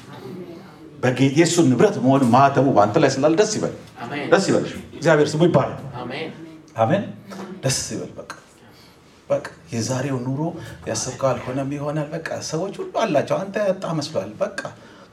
የእሱን 1.37 1.67
ንብረት 1.71 1.97
መሆን 2.03 2.23
ማህተሙ 2.35 2.67
በአንተ 2.77 2.97
ላይ 3.03 3.11
ስላለ 3.15 3.35
ደስ 3.41 3.53
ይበል፣ 3.57 3.73
ደስ 4.33 4.45
ይበል። 4.51 4.67
እግዚአብሔር 4.97 5.29
ስሙ 5.33 5.43
ይባላል። 5.49 5.81
አሜን። 6.77 7.05
ደስ 7.65 7.79
ይበል። 7.95 8.13
በቃ 8.19 8.31
በቃ 9.29 9.45
የዛሬው 9.73 10.17
ኑሮ 10.25 10.41
ያሰብከው 10.89 11.29
አልሆነም 11.31 11.71
ይሆናል። 11.77 12.09
በቃ 12.15 12.29
ሰዎች 12.51 12.75
ሁሉ 12.81 12.93
አላቸው፣ 13.03 13.37
አንተ 13.43 13.57
ያጣ 13.69 13.85
መስሏል። 13.99 14.33
በቃ 14.43 14.61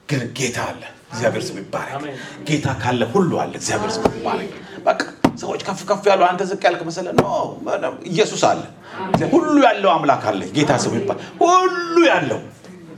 ግን 0.08 0.22
ጌታ 0.38 0.58
አለ። 0.70 0.82
እግዚአብሔር 1.12 1.42
ስሙ 1.48 1.56
ይባረክ። 1.62 2.04
ጌታ 2.48 2.66
ካለ 2.82 3.02
ሁሉ 3.12 3.30
አለ። 3.42 3.52
እግዚአብሔር 3.60 3.92
ስሙ 3.96 4.04
ይባረክ። 4.16 4.52
በቃ 4.86 5.00
ሰዎች 5.36 5.60
ከፍ 5.66 5.80
ከፍ 5.88 6.04
ያሉ 6.10 6.22
አንተ 6.28 6.42
ዝቅ 6.50 6.62
ያልክ 6.66 6.82
መሰለህ? 6.88 7.12
ኢየሱስ 8.10 8.42
አለ። 8.50 8.62
ሁሉ 9.34 9.54
ያለው 9.66 9.90
አምላክ 9.94 10.24
አለ። 10.30 10.40
ጌታ 10.56 10.72
ስሙ 10.82 10.92
ይባረክ። 10.98 11.20
ሁሉ 11.42 11.94
ያለው 12.08 12.40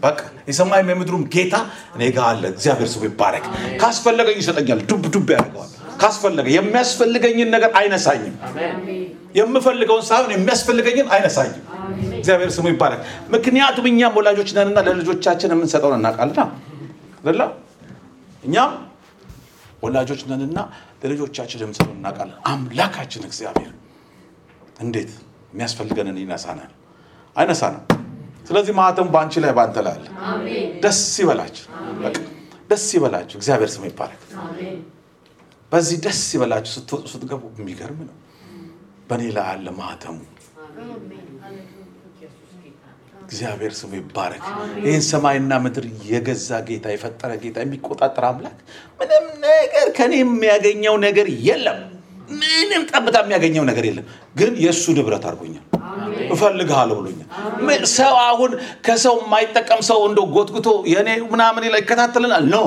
በቃ 0.02 0.18
የሰማይም 0.48 0.88
የምድሩም 0.92 1.22
ጌታ 1.34 1.54
እኔ 1.94 2.02
ጋ 2.10 2.20
አለ። 2.30 2.42
እግዚአብሔር 2.54 2.88
ስሙ 2.92 3.02
ይባረክ። 3.08 3.44
ካስፈለገኝ 3.82 4.36
ይሰጠኛል፣ 4.42 4.80
ዱብ 4.90 5.04
ዱብ 5.14 5.28
ያደርገዋል። 5.34 5.70
ካስፈለገ 6.00 6.46
የሚያስፈልገኝን 6.54 7.50
ነገር 7.54 7.70
አይነሳኝም። 7.80 8.34
የምፈልገውን 9.38 10.04
ሳይሆን 10.08 10.30
የሚያስፈልገኝን 10.36 11.06
አይነሳኝም። 11.14 11.62
እግዚአብሔር 12.18 12.50
ስሙ 12.56 12.66
ይባረክ። 12.72 13.00
ምክንያቱም 13.34 13.86
እኛም 13.90 14.14
ወላጆች 14.18 14.50
ነንና 14.56 14.78
ለልጆቻችን 14.88 15.52
የምንሰጠውን 15.54 15.96
እናውቃልና 15.98 16.40
አይደለ? 17.20 17.42
እኛም 18.42 18.72
ወላጆች 19.82 20.20
ነንና 20.30 20.58
ለልጆቻችን 21.02 21.62
የምንሰጠውን 21.62 21.98
እናውቃለን። 21.98 22.36
አምላካችን 22.50 23.22
እግዚአብሔር 23.28 23.72
እንዴት 24.80 25.10
የሚያስፈልገንን 25.52 26.16
ይነሳናል? 26.22 26.70
አይነሳንም። 27.36 27.82
ስለዚህ 28.46 28.72
ማህተሙ 28.78 29.06
በአንቺ 29.14 29.34
ላይ 29.44 29.52
በአንተ 29.56 29.76
ላይ 29.86 29.94
አለ። 29.96 30.06
ደስ 30.84 31.00
ይበላችሁ፣ 31.22 31.64
ደስ 32.70 32.86
ይበላችሁ። 32.96 33.36
እግዚአብሔር 33.40 33.70
ስሙ 33.74 33.84
ይባረክ። 33.90 34.22
በዚህ 35.72 35.96
ደስ 36.04 36.22
ይበላችሁ። 36.34 36.72
ስትወጡ 36.76 37.04
ስትገቡ 37.12 37.42
የሚገርም 37.58 38.00
ነው። 38.08 38.16
በእኔ 39.08 39.22
ላይ 39.36 39.46
አለ 39.52 39.66
ማህተሙ። 39.78 40.16
እግዚአብሔር 43.32 43.72
ስሙ 43.76 43.92
ይባረክ። 43.98 44.42
ይህን 44.82 45.02
ሰማይና 45.08 45.52
ምድር 45.64 45.84
የገዛ 46.08 46.48
ጌታ 46.66 46.86
የፈጠረ 46.92 47.30
ጌታ 47.42 47.56
የሚቆጣጠር 47.64 48.24
አምላክ 48.28 48.56
ምንም 49.00 49.26
ነገር 49.46 49.86
ከኔ 49.98 50.12
የሚያገኘው 50.20 50.96
ነገር 51.06 51.28
የለም። 51.46 51.78
ምንም 52.32 52.82
ጠብታ 52.90 53.16
የሚያገኘው 53.22 53.64
ነገር 53.70 53.84
የለም። 53.88 54.04
ግን 54.38 54.52
የእሱ 54.64 54.84
ንብረት 54.96 55.24
አድርጎኛል። 55.28 55.64
እፈልግሃለሁ 56.34 56.96
ብሎኛል። 57.00 57.28
ሰው 57.94 58.14
አሁን 58.26 58.52
ከሰው 58.86 59.16
የማይጠቀም 59.22 59.80
ሰው 59.90 60.00
እንደ 60.08 60.20
ጎትጉቶ 60.34 60.68
የኔ 60.92 61.08
ምናምን 61.32 61.66
ላይ 61.74 61.82
ይከታተልናል። 61.84 62.46
ኖ 62.54 62.58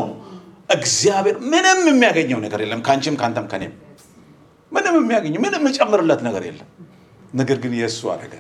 እግዚአብሔር 0.70 1.38
ምንም 1.52 1.82
የሚያገኘው 1.92 2.42
ነገር 2.46 2.60
የለም። 2.66 2.82
ከአንቺም 2.86 3.18
ከአንተም 3.20 3.48
ከኔም 3.52 3.74
ምንም 4.72 4.96
የሚያገኘው 5.00 5.42
ምንም 5.46 5.64
የጨምርለት 5.70 6.22
ነገር 6.28 6.44
የለም። 6.50 6.70
ነገር 7.34 7.58
ግን 7.64 7.74
የእሱ 7.80 8.02
አደረገ። 8.14 8.36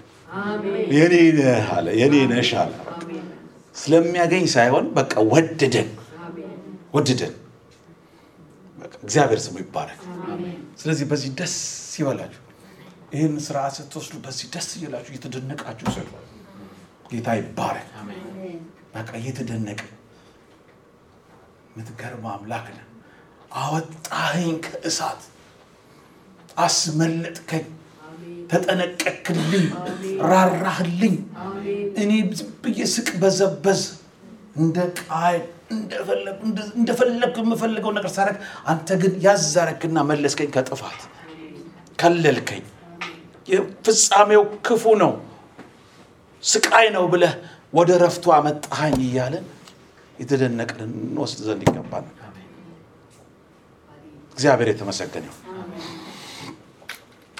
የኔ 0.93 1.15
ነህ 1.37 1.67
አለ፣ 1.75 1.87
የኔ 1.99 2.15
ነሽ 2.31 2.49
አለ። 2.61 2.73
ስለሚያገኝ 3.75 4.45
ሳይሆን 4.53 4.85
በቃ 4.97 5.13
ወደደን፣ 5.31 5.89
ወደደን። 6.93 7.33
እግዚአብሔር 9.03 9.39
ስሙ 9.43 9.55
ይባረክ። 9.63 9.99
ስለዚህ 10.79 11.05
በዚህ 11.09 11.29
ደስ 11.39 11.55
ይበላችሁ። 11.99 12.41
ይህን 13.11 13.33
ስርዓት 13.45 13.73
ስትወስዱ 13.77 14.13
በዚህ 14.23 14.47
ደስ 14.53 14.67
እየላችሁ 14.77 15.11
እየተደነቃችሁ 15.13 15.87
ስሉ 15.95 16.07
ጌታ 17.09 17.27
ይባረክ። 17.39 17.89
በቃ 18.95 19.09
እየተደነቀ 19.21 19.81
የምትገርም 21.69 22.25
አምላክ 22.31 22.65
ነህ። 22.75 22.83
አወጣኸኝ 23.59 24.51
ከእሳት 24.65 25.21
አስመለጥከኝ፣ 26.57 27.65
ተጠነቀክልኝ፣ 28.49 29.65
ራራህልኝ። 30.29 31.15
እኔ 32.01 32.11
ዝም 32.37 32.49
ብዬ 32.63 32.79
ስቅ 32.93 33.09
በዘበዝ 33.21 33.81
እንደ 34.57 34.77
ቃል 35.01 35.37
እንደፈለግኩ 36.77 37.35
የምፈልገው 37.43 37.91
ነገር 37.97 38.11
ሳረግ፣ 38.15 38.37
አንተ 38.71 38.87
ግን 39.01 39.13
ያዛረክና 39.25 39.97
መለስከኝ 40.09 40.49
ከጥፋት 40.55 41.01
ከለልከኝ። 41.99 42.63
ፍጻሜው 43.85 44.43
ክፉ 44.67 44.83
ነው፣ 45.01 45.11
ስቃይ 46.43 46.87
ነው 46.95 47.03
ብለህ 47.13 47.33
ወደ 47.73 47.91
ረፍቱ 48.03 48.25
አመጣሃኝ 48.35 48.97
እያለን 49.05 49.45
የተደነቅን 50.19 50.79
እንወስድ 50.87 51.39
ዘንድ 51.47 51.63
ይገባል። 51.67 52.05
እግዚአብሔር 54.37 54.69
የተመሰገነ 54.71 55.25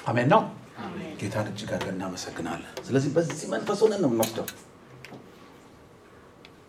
አሜን 0.06 0.28
ነው። 0.32 0.42
ጌታን 1.20 1.46
እጅግ 1.50 1.70
አድርገን 1.76 1.96
እናመሰግናለን። 1.96 2.72
ስለዚህ 2.86 3.10
በዚህ 3.16 3.46
መንፈስ 3.54 3.78
ሆነን 3.84 4.00
ነው 4.04 4.10
የምንወስደው። 4.10 4.46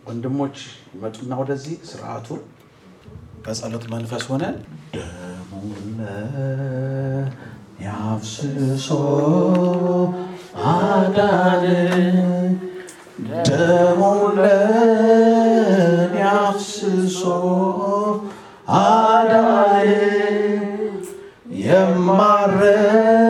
ወንድሞች 0.08 0.58
ይመጡና 0.94 1.32
ወደዚህ 1.42 1.76
ስርዓቱ 1.90 2.28
በጸሎት 3.46 3.86
መንፈስ 3.94 4.24
ሆነን 4.32 4.56
ደሙን 4.94 5.98
ያፍስሶ 7.86 8.90
አዳንን 10.70 12.18
ደሙን 13.48 14.40
ያፍስሶ 16.22 17.22
አዳንን 18.80 20.40
የማረባም 21.64 23.27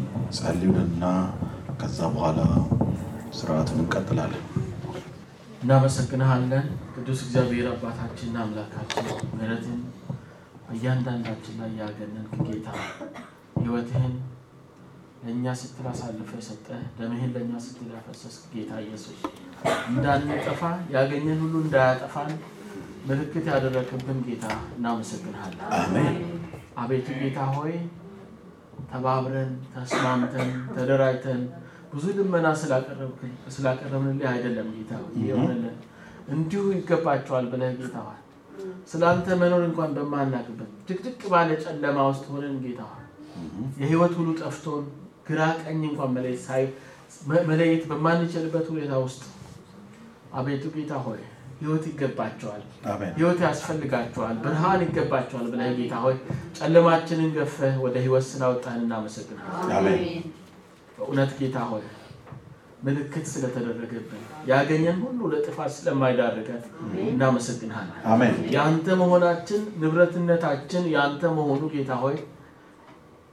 ደሙ 0.00 0.24
ጸልዩልንና 0.36 1.04
ከዛ 1.80 1.98
በኋላ 2.14 2.40
ስርዓቱን 3.38 3.78
እንቀጥላለን። 3.82 4.44
እናመሰግንሃለን 5.62 6.66
ቅዱስ 6.94 7.20
እግዚአብሔር 7.24 7.66
አባታችንና 7.72 8.36
አምላካችን 8.44 9.06
ምሕረትን 9.30 9.78
በእያንዳንዳችን 10.66 11.56
ላይ 11.60 11.70
ያገነንክ 11.82 12.32
ጌታ 12.48 12.68
ህይወትህን 13.58 14.14
ለእኛ 15.22 15.54
ስትል 15.60 15.86
አሳልፈ 15.92 16.30
ሰጠ 16.48 16.66
ደምህን 16.98 17.30
ለእኛ 17.36 17.52
ስትል 17.64 17.90
ያፈሰስክ 17.96 18.42
ጌታ 18.54 18.72
ኢየሱስ 18.84 19.18
እንዳንጠፋ 19.90 20.62
ያገኘን 20.96 21.40
ሁሉ 21.44 21.54
እንዳያጠፋን 21.64 22.32
ምልክት 23.08 23.46
ያደረግብን 23.52 24.20
ጌታ 24.28 24.46
እናመሰግንሃለን። 24.76 26.18
አቤቱ 26.82 27.08
ጌታ 27.20 27.38
ሆይ 27.56 27.74
ተባብረን 28.90 29.50
ተስማምተን 29.72 30.50
ተደራጅተን 30.74 31.42
ብዙ 31.92 32.04
ልመና 32.18 32.46
ስላቀረብንልህ 33.54 34.28
አይደለም 34.32 34.68
ጌታ 34.76 34.92
የሆነልን። 35.22 35.76
እንዲሁ 36.34 36.62
ይገባቸዋል 36.74 37.46
ብለህ 37.52 37.70
ጌታ 37.78 37.96
ሆይ 38.06 38.18
ስለ 38.90 39.02
አንተ 39.10 39.36
መኖር 39.42 39.62
እንኳን 39.68 39.90
በማናቅበት 39.96 40.70
ድቅድቅ 40.88 41.20
ባለ 41.32 41.50
ጨለማ 41.64 41.98
ውስጥ 42.10 42.24
ሆነን 42.34 42.56
ጌታ 42.64 42.80
ሆይ 42.90 43.04
የህይወት 43.80 44.14
ሁሉ 44.18 44.28
ጠፍቶን 44.40 44.84
ግራ 45.28 45.40
ቀኝ 45.62 45.80
እንኳን 45.90 46.10
መለየት 47.50 47.82
በማንችልበት 47.90 48.66
ሁኔታ 48.72 48.94
ውስጥ 49.04 49.22
አቤቱ 50.38 50.64
ጌታ 50.74 50.94
ሆይ 51.06 51.20
ህይወት 51.60 51.84
ይገባቸዋል። 51.88 52.62
ህይወት 53.16 53.40
ያስፈልጋቸዋል፣ 53.46 54.36
ብርሃን 54.44 54.80
ይገባቸዋል 54.86 55.46
ብለህ 55.52 55.70
ጌታ 55.78 55.94
ሆይ 56.04 56.16
ጨለማችንን 56.58 57.30
ገፈህ 57.36 57.76
ወደ 57.84 57.96
ህይወት 58.04 58.26
ስላወጣህን 58.30 58.82
እናመሰግናለን። 58.84 59.98
በእውነት 60.98 61.32
ጌታ 61.40 61.58
ሆይ 61.70 61.84
ምልክት 62.82 63.26
ስለተደረገብን 63.30 64.20
ያገኘን 64.50 64.98
ሁሉ 65.04 65.20
ለጥፋት 65.32 65.70
ስለማይዳርገን 65.76 66.60
እናመሰግንሃለን። 67.06 68.34
የአንተ 68.54 68.96
መሆናችን 69.00 69.62
ንብረትነታችን 69.80 70.84
የአንተ 70.92 71.22
መሆኑ 71.38 71.62
ጌታ 71.74 71.92
ሆይ 72.02 72.16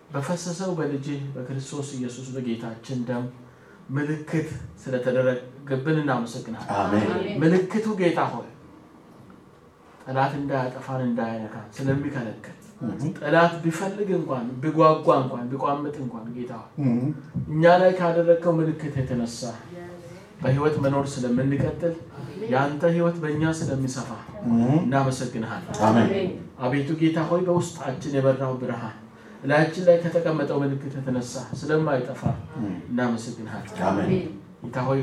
በፈሰሰው 0.10 0.72
በልጅህ 0.78 1.22
በክርስቶስ 1.36 1.88
ኢየሱስ 1.98 2.28
በጌታችን 2.36 3.00
ደም 3.08 3.24
ምልክት 3.90 4.50
ስለተደረገብን 4.84 5.98
እናመሰግናለን። 6.02 7.06
ምልክቱ 7.42 7.86
ጌታ 8.00 8.20
ሆይ 8.34 8.50
ጠላት 10.04 10.34
እንዳያጠፋን 10.40 11.02
እንዳያነካን 11.08 11.68
ስለሚከለክል 11.78 12.56
ጠላት 13.20 13.54
ቢፈልግ 13.64 14.10
እንኳን 14.18 14.46
ቢጓጓ 14.64 15.08
እንኳን 15.22 15.46
ቢቋምጥ 15.52 15.96
እንኳን 16.04 16.26
ጌታ 16.36 16.54
ሆይ 16.60 16.72
እኛ 17.50 17.64
ላይ 17.82 17.92
ካደረግከው 18.00 18.54
ምልክት 18.60 18.96
የተነሳ 19.00 19.42
በህይወት 20.42 20.76
መኖር 20.84 21.06
ስለምንቀጥል 21.14 21.94
የአንተ 22.52 22.84
ህይወት 22.96 23.18
በእኛ 23.24 23.54
ስለሚሰፋ 23.60 24.10
እናመሰግንሃለን። 24.82 25.76
አሜን። 25.88 26.10
አቤቱ 26.66 26.90
ጌታ 27.00 27.20
ሆይ 27.30 27.42
በውስጣችን 27.48 28.16
የበራው 28.18 28.54
ብርሃን 28.62 28.96
እላያችን 29.46 29.84
ላይ 29.88 29.98
ከተቀመጠው 30.04 30.58
ምልክት 30.62 30.94
የተነሳ 30.98 31.34
ስለማይጠፋ 31.60 32.22
እናመሰግንሃለን። 32.90 33.82
አሜን። 33.90 34.12
ጌታ 34.64 34.78
ሆይ 34.88 35.02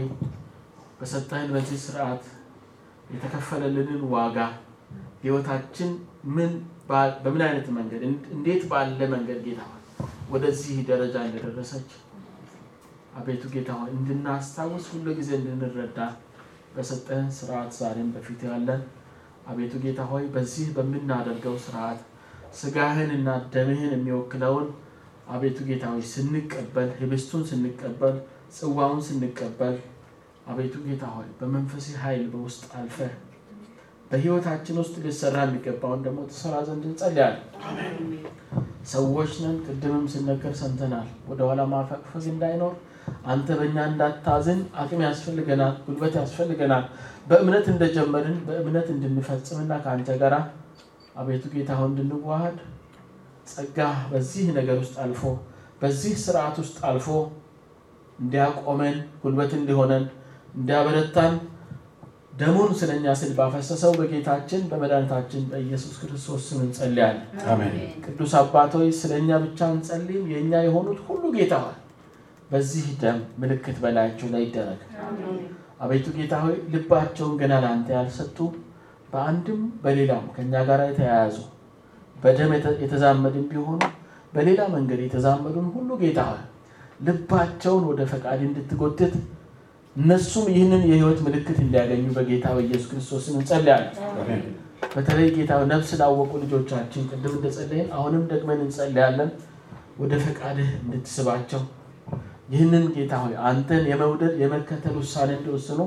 በሰጠህን 1.01 1.51
በዚህ 1.55 1.78
ስርዓት 1.84 2.24
የተከፈለልንን 3.12 4.03
ዋጋ 4.14 4.38
ህይወታችን 5.22 5.90
ምን 6.34 6.53
በምን 7.22 7.43
አይነት 7.47 7.66
መንገድ 7.76 8.03
እን- 8.07 8.24
እንዴት 8.34 8.62
ባለ 8.70 8.99
መንገድ 9.12 9.38
ጌታ 9.47 9.61
ሆይ 9.68 9.80
ወደዚህ 10.32 10.76
ደረጃ 10.88 11.14
እንደደረሰች 11.26 11.90
አቤቱ 13.18 13.43
ጌታ 13.55 13.70
ሆይ 13.78 13.90
እንድናስታውስ 13.97 14.84
ሁሉ 14.93 15.07
ጊዜ 15.18 15.30
እንድንረዳ 15.38 15.99
በሰጠህን 16.76 17.28
ስርዓት 17.38 17.70
ዛሬም 17.78 18.09
በፊት 18.14 18.40
ያለን 18.49 18.82
አቤቱ 19.49 19.72
ጌታ 19.84 20.01
ሆይ 20.11 20.24
በዚህ 20.34 20.66
በምናደርገው 20.76 21.57
ስርዓት 21.64 22.01
ስጋህን 22.55 23.11
እና 23.16 23.28
ደምህን 23.55 23.92
የሚወክለውን 23.94 24.66
አቤቱ 25.32 25.59
ጌታ 25.68 25.84
ሆይ 25.92 26.03
ስንቀበል 26.12 26.88
ህብስቱን 27.00 27.42
ስንቀበል 27.50 28.16
ጽዋውን 28.57 29.00
ስንቀበል 29.09 29.76
አቤቱ 30.48 30.74
ጌታ 30.86 31.05
ሆይ 31.14 31.28
በመንፈሴ 31.38 31.86
ኃይል 32.03 32.24
በውስጥ 32.32 32.62
አልፈህ 32.78 33.12
በህይወታችን 34.11 34.78
ውስጥ 34.80 34.94
ሊሰራ 35.05 35.36
የሚገባውን 35.44 36.00
ደግሞ 36.07 36.20
ትሰራ 36.30 36.55
ዘንድ 36.66 36.82
እንጸልያለን። 36.88 37.44
ሰዎች 38.92 39.32
ነን። 39.42 39.57
ቅድምም 39.66 40.05
ስነገር 40.14 40.55
ሰምተናል። 40.61 41.09
ወደኋላ 41.28 41.62
ማፈግፈግ 41.72 42.24
እንዳይኖር 42.32 42.74
አንተ 43.26 43.48
በእኛ 43.59 43.78
እንዳታዝን 43.90 44.61
አቅም 44.82 45.00
ያስፈልገናል፣ 45.07 45.74
ጉልበት 45.86 46.14
ያስፈልገናል። 46.20 46.84
በእምነት 47.28 47.66
እንደጀመርን 47.72 48.36
በእምነት 48.46 48.88
እንድንፈጽምና 48.94 49.72
ከአንተ 49.84 50.11
ጋር 50.22 50.34
አቤቱ 51.14 51.44
ጌታ 51.54 51.70
ሆይ 51.78 51.88
እንድንዋሃድ 51.90 52.58
ጸጋ 53.46 53.78
በዚህ 54.10 54.46
ነገር 54.58 54.76
ውስጥ 54.82 54.94
አልፎ 55.04 55.22
በዚህ 55.80 56.12
ስርዓት 56.22 56.56
ውስጥ 56.62 56.76
አልፎ 56.90 57.08
እንዲያቆመን 58.18 58.96
ጉልበት 59.22 59.52
እንዲሆነን 59.58 60.04
እንዲያበረታን 60.54 61.34
ደሙን 62.40 62.70
ስለኛ 62.80 63.06
ስል 63.20 63.32
ባፈሰሰው 63.38 63.92
በጌታችን 63.98 64.60
በመድኃኒታችን 64.70 65.42
በኢየሱስ 65.50 65.94
ክርስቶስ 66.00 66.42
ስም 66.48 66.60
እንጸልያለን። 66.64 67.26
ቅዱስ 68.04 68.32
አባት 68.40 68.72
ሆይ 68.78 68.88
ስለ 69.00 69.12
እኛ 69.22 69.40
ብቻ 69.44 69.68
እንጸልይም። 69.74 70.24
የእኛ 70.32 70.62
የሆኑት 70.66 71.00
ሁሉ 71.08 71.22
ጌታ 71.36 71.54
ሆይ 71.64 71.76
በዚህ 72.50 72.86
ደም 73.02 73.18
ምልክት 73.42 73.76
በላያቸው 73.82 74.30
ላይ 74.34 74.42
ይደረግ። 74.46 74.80
አቤቱ 75.80 76.06
ጌታ 76.16 76.34
ሆይ 76.44 76.56
ልባቸውን 76.74 77.34
ገና 77.40 77.54
ለአንተ 77.64 77.88
ያልሰጡ 77.98 78.38
በአንድም 79.12 79.60
በሌላም 79.82 80.24
ከእኛ 80.34 80.54
ጋር 80.68 80.80
የተያያዙ 80.86 81.36
በደም 82.16 82.50
የተ- 82.56 82.78
የተዛመድን 82.82 83.44
ቢሆኑ 83.50 83.80
በሌላ 84.32 84.60
መንገድ 84.74 85.00
የተዛመዱን 85.04 85.66
ሁሉ 85.74 85.90
ጌታ 86.02 86.20
ልባቸውን 87.06 87.84
ወደ 87.88 88.00
ፈቃድ 88.10 88.40
እንድትጎትት 88.46 89.14
እነሱም 89.96 90.46
ይህንን 90.52 90.82
የህይወት 90.90 91.18
ምልክት 91.24 91.58
እንዲያገኙ 91.64 92.04
በጌታ 92.16 92.46
በኢየሱስ 92.56 92.86
ክርስቶስ 92.90 93.24
እንጸልያለን። 93.32 94.42
በተለይ 94.94 95.28
ጌታ 95.34 95.52
ነፍስ 95.70 95.90
ላወቁ 96.00 96.32
ልጆቻችን 96.42 97.02
ቅድም 97.10 97.34
እንደጸለይን 97.36 97.88
አሁንም 97.96 98.22
ደግመን 98.30 98.60
እንጸልያለን። 98.64 99.30
ወደ 99.98 100.12
ፈቃድህ 100.24 100.70
እንድትስባቸው 100.78 101.62
ይህንን 102.48 102.84
ጌታ 102.94 103.12
ሆይ 103.22 103.34
አንተን 103.48 103.84
የመውደድ 103.90 104.34
የመከተል 104.42 104.94
ውሳኔ 105.00 105.30
እንዲወስኑ 105.36 105.80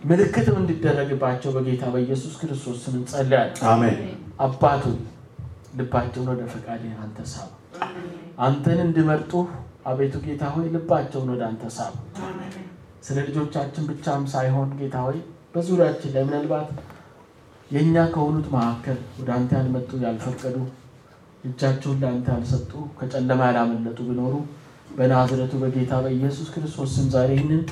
ምልክትም 0.00 0.56
እንዲደረግባቸው 0.60 1.50
በጌታ 1.56 1.84
በኢየሱስ 1.94 2.34
ክርስቶስ 2.40 2.76
ስም 2.84 2.94
እንጸልያለን። 2.98 3.64
አሜን። 3.70 3.98
አባቱ 4.40 4.84
ልባቸውን 5.78 6.28
ወደ 6.32 6.42
ፈቃድህ 6.52 6.94
አንተ 7.04 7.18
ሳብ። 7.32 7.48
አንተን 8.40 8.78
እንዲመርጡ 8.84 9.32
አቤቱ 9.86 10.14
ጌታ 10.24 10.44
ሆይ 10.54 10.66
ልባቸውን 10.74 11.28
ወደ 11.34 11.42
አንተ 11.48 11.64
ሳብ። 11.76 11.92
ስለ 13.06 13.16
ልጆቻችን 13.28 13.84
ብቻም 13.90 14.24
ሳይሆን 14.32 14.70
ጌታ 14.80 14.96
ሆይ 15.06 15.18
በዙሪያችን 15.54 16.12
ላይ 16.14 16.24
ምናልባት 16.26 16.70
የእኛ 17.70 17.96
ከሆኑት 18.12 18.46
መካከል 18.54 18.98
ወደ 19.18 19.30
አንተ 19.36 19.50
ያልመጡ 19.58 19.90
ያልፈቀዱ 20.04 20.56
እጃቸውን 21.44 22.00
ለአንተ 22.02 22.26
ያልሰጡ 22.34 22.70
ከጨለማ 22.98 23.40
ያላመለጡ 23.48 23.98
ቢኖሩ 24.08 24.34
በናዝረቱ 24.96 25.52
በጌታ 25.62 25.92
በኢየሱስ 26.04 26.48
ክርስቶስ 26.54 26.90
ስም 26.96 27.06
ዛሬ 27.14 27.30
ይህንን 27.36 27.62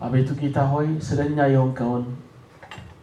አቤቱ 0.00 0.28
ጌታ 0.40 0.58
ሆይ 0.72 0.88
ስለ 1.06 1.18
እኛ 1.28 1.38
የሆንከውን 1.52 2.04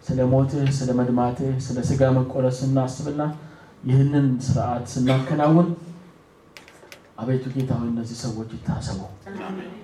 ስለ 0.07 0.19
ሞትህ፣ 0.31 0.67
ስለ 0.77 0.89
መድማትህ፣ 0.99 1.53
ስለ 1.65 1.77
ስጋ 1.89 2.01
መቆረስ 2.17 2.57
ስናስብና 2.61 3.21
ይህንን 3.89 4.27
ስርዓት 4.45 4.85
ስናከናውን 4.93 5.67
አቤቱ 7.17 7.43
ጌታ 7.55 7.71
ሆይ 7.79 7.89
እነዚህ 7.91 8.17
ሰዎች 8.23 8.49
ይታሰቡ። 8.55 8.99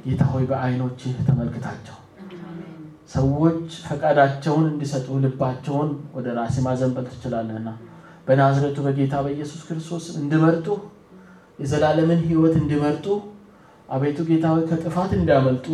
ጌታ 0.06 0.22
ሆይ 0.32 0.46
በዓይኖችህ 0.50 1.14
ተመልክታቸው። 1.28 1.98
ሰዎች 3.14 3.60
ፈቃዳቸውን 3.88 4.66
እንዲሰጡ 4.72 5.08
ልባቸውን 5.24 5.90
ወደ 6.16 6.28
ራሴ 6.38 6.56
ማዘንበል 6.66 7.06
ትችላለህና 7.12 7.70
በናዝረቱ 8.28 8.78
በጌታ 8.86 9.14
በኢየሱስ 9.26 9.62
ክርስቶስ 9.68 10.06
እንዲመርጡ 10.20 10.68
የዘላለምን 11.60 12.20
ሕይወት 12.28 12.56
እንዲመርጡ 12.62 13.08
አቤቱ 13.90 14.20
ጌታ 14.30 14.46
ሆይ 14.54 14.64
ከጥፋት 14.70 15.12
እንዲያመልጡ 15.18 15.68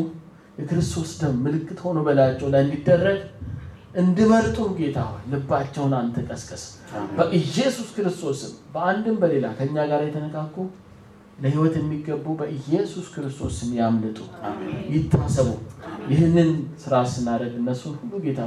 የክርስቶስ 0.57 1.09
ደም 1.19 1.35
ምልክት 1.45 1.79
ሆኖ 1.85 1.97
በላያቸው 2.05 2.47
ላይ 2.53 2.61
እንዲደረግ 2.65 3.19
እንዲመርጡ 4.01 4.57
ጌታ 4.77 4.97
ሆይ 5.09 5.21
ልባቸውን 5.31 5.93
አንተ 5.99 6.23
ቀስቀስ። 6.29 6.63
በኢየሱስ 7.17 7.87
ክርስቶስም 7.95 8.51
በአንድም 8.73 9.15
በሌላ 9.21 9.45
ከእኛ 9.57 9.77
ጋር 9.91 10.01
የተነካኩ 10.05 10.55
ለሕይወት 11.39 11.75
የሚገቡ 11.79 12.25
በኢየሱስ 12.39 13.07
ክርስቶስ 13.15 13.55
ስም 13.59 13.71
ያምልጡ፣ 13.79 14.19
ይታሰቡ። 14.93 15.49
ይህንን 16.11 16.49
ስራ 16.83 16.93
ስናደርግ 17.11 17.55
እነሱን 17.59 17.95
ሁሉ 18.01 18.13
ጌታ 18.25 18.41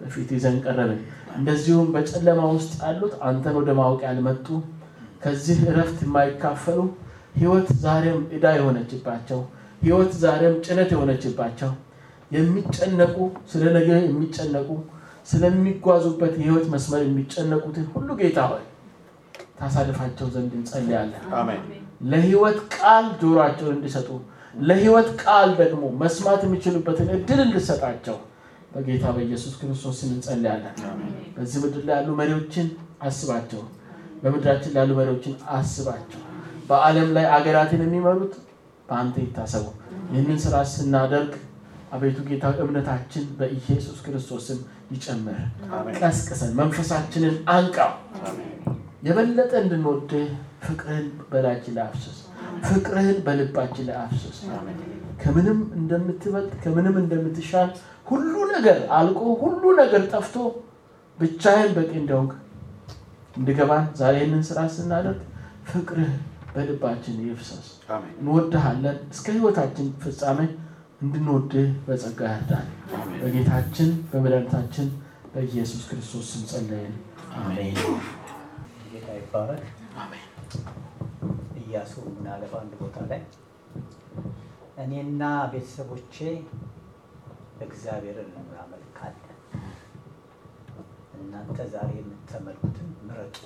በፊት 0.00 0.30
ይዘን 0.36 0.56
ቀረብን። 0.64 1.00
እንደዚሁም 1.36 1.88
በጨለማ 1.94 2.40
ውስጥ 2.54 2.72
ያሉት 2.84 3.14
አንተን 3.28 3.56
ወደ 3.60 3.70
ማወቅ 3.78 4.00
ያልመጡ 4.08 4.46
ከዚህ 5.22 5.58
እረፍት 5.68 5.98
የማይካፈሉ 6.06 6.80
ሕይወት 7.36 7.68
ዛሬም 7.84 8.20
ዕዳ 8.34 8.46
የሆነችባቸው 8.56 9.40
ሕይወት 9.84 10.12
ዛሬም 10.22 10.54
ጭነት 10.66 10.90
የሆነችባቸው 10.94 11.70
የሚጨነቁ 12.30 13.16
ስለ 13.50 13.64
ነገ 13.76 13.88
የሚጨነቁ 14.04 14.68
ስለሚጓዙበት 15.28 16.32
የሕይወት 16.38 16.66
መስመር 16.72 17.02
የሚጨነቁትን 17.04 17.86
ሁሉ 17.92 18.08
ጌታ 18.20 18.38
ሆይ 18.50 18.62
ታሳልፋቸው 19.58 20.26
ዘንድ 20.34 20.52
እንጸልያለን። 20.58 21.22
አሜን። 21.38 21.62
ለሕይወት 22.10 22.58
ቃል 22.74 23.04
ጆሯቸውን 23.22 23.74
እንዲሰጡ 23.76 24.08
ለሕይወት 24.62 25.08
ቃል 25.22 25.50
ደግሞ 25.60 25.84
መስማት 26.02 26.42
የሚችሉበትን 26.46 27.08
እድል 27.16 27.40
እንድሰጣቸው 27.44 28.16
በጌታ 28.74 29.04
በኢየሱስ 29.16 29.54
ክርስቶስ 29.60 29.98
እንጸልያለን። 30.06 30.76
በዚህ 31.34 31.58
ምድር 31.64 31.82
ላይ 31.88 31.96
ያሉ 31.98 32.10
መሪዎችን 32.20 32.66
አስባቸው። 33.02 33.62
በምድራችን 34.22 34.72
ላይ 34.74 34.82
ያሉ 34.82 34.92
መሪዎችን 35.00 35.34
አስባቸው። 35.56 36.20
በዓለም 36.68 37.08
ላይ 37.16 37.26
አገራትን 37.36 37.82
የሚመሩት 37.86 38.34
በአንተ 38.88 39.16
ይታሰቡ። 39.24 39.64
ይህንን 40.10 40.38
ስራ 40.44 40.56
ስናደርግ 40.72 41.32
አቤቱ 41.92 42.18
ጌታ 42.28 42.44
እምነታችን 42.62 43.24
በኢየሱስ 43.38 43.98
ክርስቶስ 44.04 44.44
ስም 44.48 44.60
ይጨምር። 44.92 45.38
ቀስቅሰን 45.98 46.52
መንፈሳችንን 46.60 47.36
አንቃው። 47.54 47.92
የበለጠ 49.06 49.52
እንድንወድህ 49.62 50.28
ፍቅርህን 50.64 51.06
በላያችን 51.30 51.74
ላይ 51.76 51.84
አፍስስ። 51.86 52.18
ፍቅርህን 52.66 53.18
በልባችን 53.26 53.86
ላይ 53.88 53.96
አፍስስ። 54.02 54.38
ከምንም 55.22 55.58
እንደምትበልጥ 55.78 56.52
ከምንም 56.64 56.96
እንደምትሻል 57.02 57.70
ሁሉ 58.06 58.32
ነገር 58.54 58.78
አልቆ 58.96 59.20
ሁሉ 59.42 59.62
ነገር 59.80 60.02
ጠፍቶ 60.12 60.36
ብቻህን 61.18 61.70
በቂ 61.76 61.92
እንደሆንክ 62.00 62.32
እንድገባን 63.36 63.84
ዛሬ 64.00 64.14
ይህንን 64.18 64.42
ስራ 64.48 64.60
ስናደርግ 64.74 65.20
ፍቅርህ 65.70 66.10
በልባችን 66.54 67.16
ይፍሰስ። 67.24 67.68
እንወድሃለን 68.18 68.98
እስከ 69.10 69.26
ህይወታችን 69.36 69.88
ፍጻሜ 70.02 70.40
እንድንወድህ 71.02 71.70
በጸጋ 71.86 72.20
ያርዳን። 72.32 72.68
በጌታችን 73.22 73.90
በመድኃኒታችን 74.10 74.88
በኢየሱስ 75.32 75.82
ክርስቶስ 75.90 76.26
ስም 76.32 76.44
ጸለይን። 76.50 76.94
አሜን። 77.38 77.78
ጌታ 78.90 79.08
ይባረክ። 79.18 79.64
ምን 82.14 82.26
አለ 82.32 82.42
በአንድ 82.50 82.72
ቦታ 82.78 82.96
ላይ 83.08 83.20
እኔና 84.76 85.22
ቤተሰቦቼ 85.52 86.14
እግዚአብሔርን 87.64 88.30
እናመልካለን፣ 88.40 89.36
እናንተ 91.18 91.58
ዛሬ 91.72 91.90
የምትመልኩትን 91.98 92.88
ምረጡ 93.06 93.36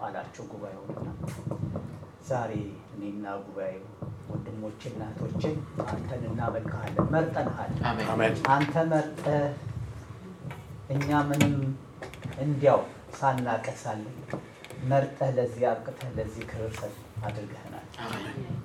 አላቸው 0.00 0.44
ጉባኤውና 0.52 1.08
ዛሬ 2.26 2.52
እኔና 2.94 3.24
ጉባኤው 3.44 3.84
ወንድሞቼና 4.30 5.02
እህቶቼ 5.12 5.42
አንተን 5.86 6.22
እናመልክሃለን፣ 6.30 7.06
መርጠንሃል። 7.14 7.72
አንተ 8.54 8.74
መርጠህ 8.92 9.44
እኛ 10.94 11.08
ምንም 11.28 11.54
እንዲያው 12.44 12.80
ሳናቀሳለን 13.18 14.16
መርጠህ 14.90 15.30
ለዚህ 15.36 15.62
አብቅተህ 15.70 16.10
ለዚህ 16.18 16.42
ክብር 16.50 16.74
አድርገህናል። 17.26 17.86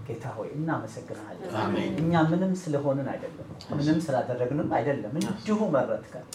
ጌታ 0.08 0.26
ሆይ 0.36 0.50
እናመሰግንሃለን። 0.56 1.54
አሜን። 1.62 1.94
እኛ 2.02 2.22
ምንም 2.32 2.52
ስለሆንን 2.64 3.08
አይደለም፣ 3.14 3.48
ምንም 3.78 4.00
ስላደረግንም 4.06 4.70
አይደለም፣ 4.80 5.14
እንዲሁ 5.22 5.60
መረጥከን። 5.76 6.26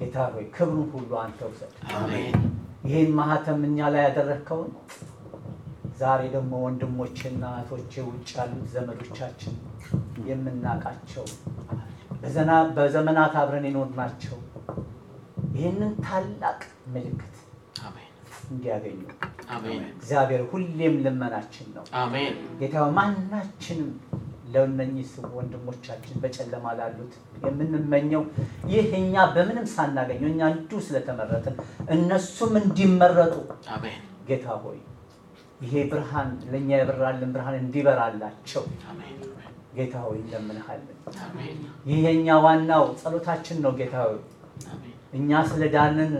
ጌታ 0.00 0.16
ሆይ 0.32 0.46
ክብሩን 0.56 0.88
ሁሉ 0.94 1.10
አንተ 1.22 1.40
ውሰድ። 1.50 1.74
አሜን። 1.98 2.36
ይህን 2.84 3.10
ማህተም 3.18 3.60
እኛ 3.68 3.88
ላይ 3.94 4.02
ያደረግከውን 4.06 4.70
ዛሬ 5.98 6.20
ደግሞ 6.34 6.52
ወንድሞቼና 6.64 7.44
እህቶቼ 7.56 7.92
ውጭ 8.08 8.30
ያሉት 8.38 8.66
ዘመዶቻችን 8.72 9.54
የምናውቃቸው 10.28 11.26
በዘመናት 12.76 13.34
አብረን 13.40 13.66
የኖርናቸው 13.68 14.36
ይህንን 15.56 15.92
ታላቅ 16.06 16.60
ምልክት 16.94 17.34
እንዲያገኙ 18.50 19.00
እግዚአብሔር 19.94 20.42
ሁሌም 20.50 20.94
ልመናችን 21.04 21.66
ነው። 21.76 21.84
አሜን። 22.00 22.34
ጌታ 22.60 22.84
ማናችንም 22.96 23.90
ለእነኚህ 24.54 25.06
ወንድሞቻችን 25.36 26.16
በጨለማ 26.22 26.74
ላሉት 26.78 27.12
የምንመኘው 27.44 28.22
ይህ 28.72 28.88
እኛ 29.00 29.24
በምንም 29.34 29.66
ሳናገኘው 29.72 30.28
እኛ 30.32 30.42
እንዲሁ 30.52 30.80
ስለተመረጥን 30.86 31.56
እነሱም 31.94 32.52
እንዲመረጡ 32.62 33.34
ጌታ 34.28 34.46
ሆይ 34.64 34.78
ይሄ 35.60 35.74
ብርሃን 35.90 36.30
ለእኛ 36.52 36.70
የበራልን 36.80 37.30
ብርሃን 37.34 37.56
እንዲበራላቸው 37.60 38.64
ጌታ 39.76 39.94
ሆይ 40.04 40.18
እንለምንሃለን። 40.20 40.96
ይህ 41.88 41.98
የእኛ 42.06 42.36
ዋናው 42.44 42.84
ጸሎታችን 43.00 43.58
ነው። 43.64 43.72
ጌታ 43.78 43.94
ሆይ 44.04 44.18
እኛ 45.12 45.40
ስለ 45.50 45.62
ዳንን 45.74 46.12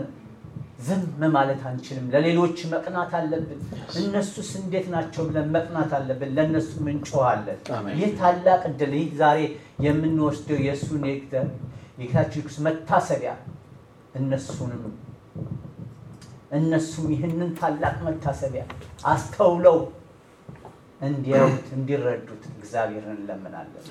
ዝም 0.79 1.03
ማለት 1.35 1.61
አንችልም። 1.69 2.07
ለሌሎች 2.13 2.57
መቅናት 2.73 3.11
አለብን። 3.19 3.61
እነሱስ 3.99 4.49
እንዴት 4.59 4.87
ናቸው 4.95 5.23
ብለን 5.27 5.47
መቅናት 5.55 5.91
አለብን። 5.97 6.31
ለእነሱም 6.37 6.87
እንጮኻለን። 6.93 7.59
ይህ 7.99 8.11
ታላቅ 8.19 8.61
እድል 8.71 8.93
ይህ 8.99 9.07
ዛሬ 9.21 9.39
የምንወስደው 9.85 10.59
የእሱን 10.65 11.03
የጌታችን 11.09 12.45
መታሰቢያ 12.67 13.33
እነሱንም 14.15 14.83
እነሱም 16.51 17.05
ይህንን 17.13 17.49
ታላቅ 17.59 17.95
መታሰቢያ 18.05 18.63
አስተውለው 19.05 19.77
እንዲያዩት 21.01 21.67
እንዲረዱት 21.77 22.43
እግዚአብሔርን 22.53 23.17
እንለምናለን። 23.17 23.81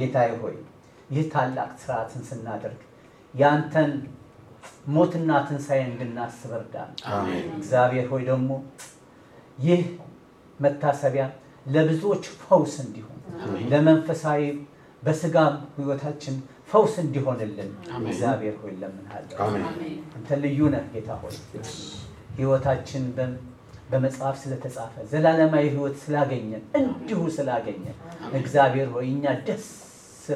ጌታዬ 0.00 0.30
ሆይ 0.42 0.56
ይህ 1.10 1.24
ታላቅ 1.34 1.70
ስርዓትን 1.82 2.22
ስናደርግ 2.28 2.80
ያንተን 3.34 3.92
ሞትና 4.94 5.30
ትንሣኤ 5.48 5.80
እንድናስብ 5.86 6.50
እርዳን። 6.58 6.90
እግዚአብሔር 7.56 8.06
ሆይ 8.12 8.22
ደግሞ 8.30 8.50
ይህ 9.58 9.82
መታሰቢያ 10.60 11.24
ለብዙዎች 11.66 12.24
ፈውስ 12.40 12.74
እንዲሆን 12.84 13.18
ለመንፈሳዊ 13.72 14.42
በስጋም 15.02 15.54
ሕይወታችን 15.76 16.34
ፈውስ 16.72 16.94
እንዲሆንልን 17.02 17.70
እግዚአብሔር 18.02 18.54
ሆይ 18.60 18.74
ለምንሃለን። 18.82 19.38
አሜን። 19.44 19.64
አንተ 20.16 20.38
ልዩ 20.42 20.60
ነህ 20.74 20.84
ጌታ 20.94 21.10
ሆይ። 21.22 21.36
ሕይወታችን 22.36 23.02
በ- 23.16 23.36
በመጽሐፍ 23.90 24.36
ስለተጻፈ 24.42 24.94
ዘላለማዊ 25.10 25.64
ሕይወት 25.72 25.96
ስላገኘን 26.02 26.62
እንዲሁ 26.80 27.20
ስላገኘን 27.36 27.96
እግዚአብሔር 28.38 28.88
ሆይ 28.94 29.06
እኛ 29.10 29.24
ደስ 29.46 29.66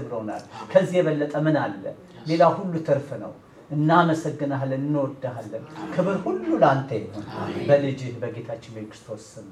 ብሎናል። 0.01 0.43
ከዚህ 0.71 0.97
የበለጠ 0.99 1.35
ምን 1.45 1.57
አለ? 1.61 1.85
ሌላ 2.27 2.43
ሁሉ 2.57 2.73
ትርፍ 2.87 3.09
ነው። 3.21 3.33
እናመሰግናለን፣ 3.71 4.83
እንወድሃለን። 4.83 5.65
ክብር 5.95 6.17
ሁሉ 6.25 6.47
ለአንተ 6.63 6.91
ይሁን። 7.01 7.25
በልጅህ 7.69 8.13
በጌታችን 8.23 8.75
በክርስቶስ 8.77 9.23
ስም። 9.33 9.49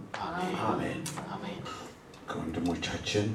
አሜን። 0.66 1.00
ከወንድሞቻችን 2.28 3.26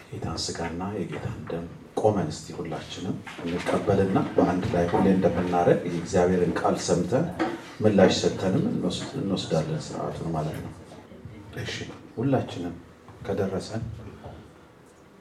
የጌታን 0.00 0.38
ስጋና 0.44 0.82
የጌታን 0.96 1.40
ደም 1.50 1.66
ቆመን 1.96 2.28
እስቲ 2.32 2.46
ሁላችንም 2.58 3.16
እንቀበልና 3.44 4.18
በአንድ 4.36 4.64
ላይ 4.74 4.84
ሁሌ 4.92 5.06
እንደምናደርግ 5.14 5.80
የእግዚአብሔርን 5.88 6.52
ቃል 6.60 6.76
ሰምተን 6.86 7.26
ምላሽ 7.80 8.12
ሰጥተንም 8.20 8.64
እንወስዳለን 9.18 9.80
ስርዓቱን 9.86 10.28
ማለት 10.36 10.58
ነው። 10.64 10.72
እሺ 11.62 11.74
ሁላችንም 12.16 12.74
ከደረሰን 13.26 13.82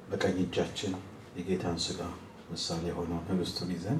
በቀኝ 0.10 0.38
እጃችን 0.44 0.94
የጌታን 1.38 1.78
ስጋ 1.86 2.00
ምሳሌ 2.52 2.84
የሆነውን 2.90 3.28
ህብስቱን 3.32 3.72
ይዘን 3.76 4.00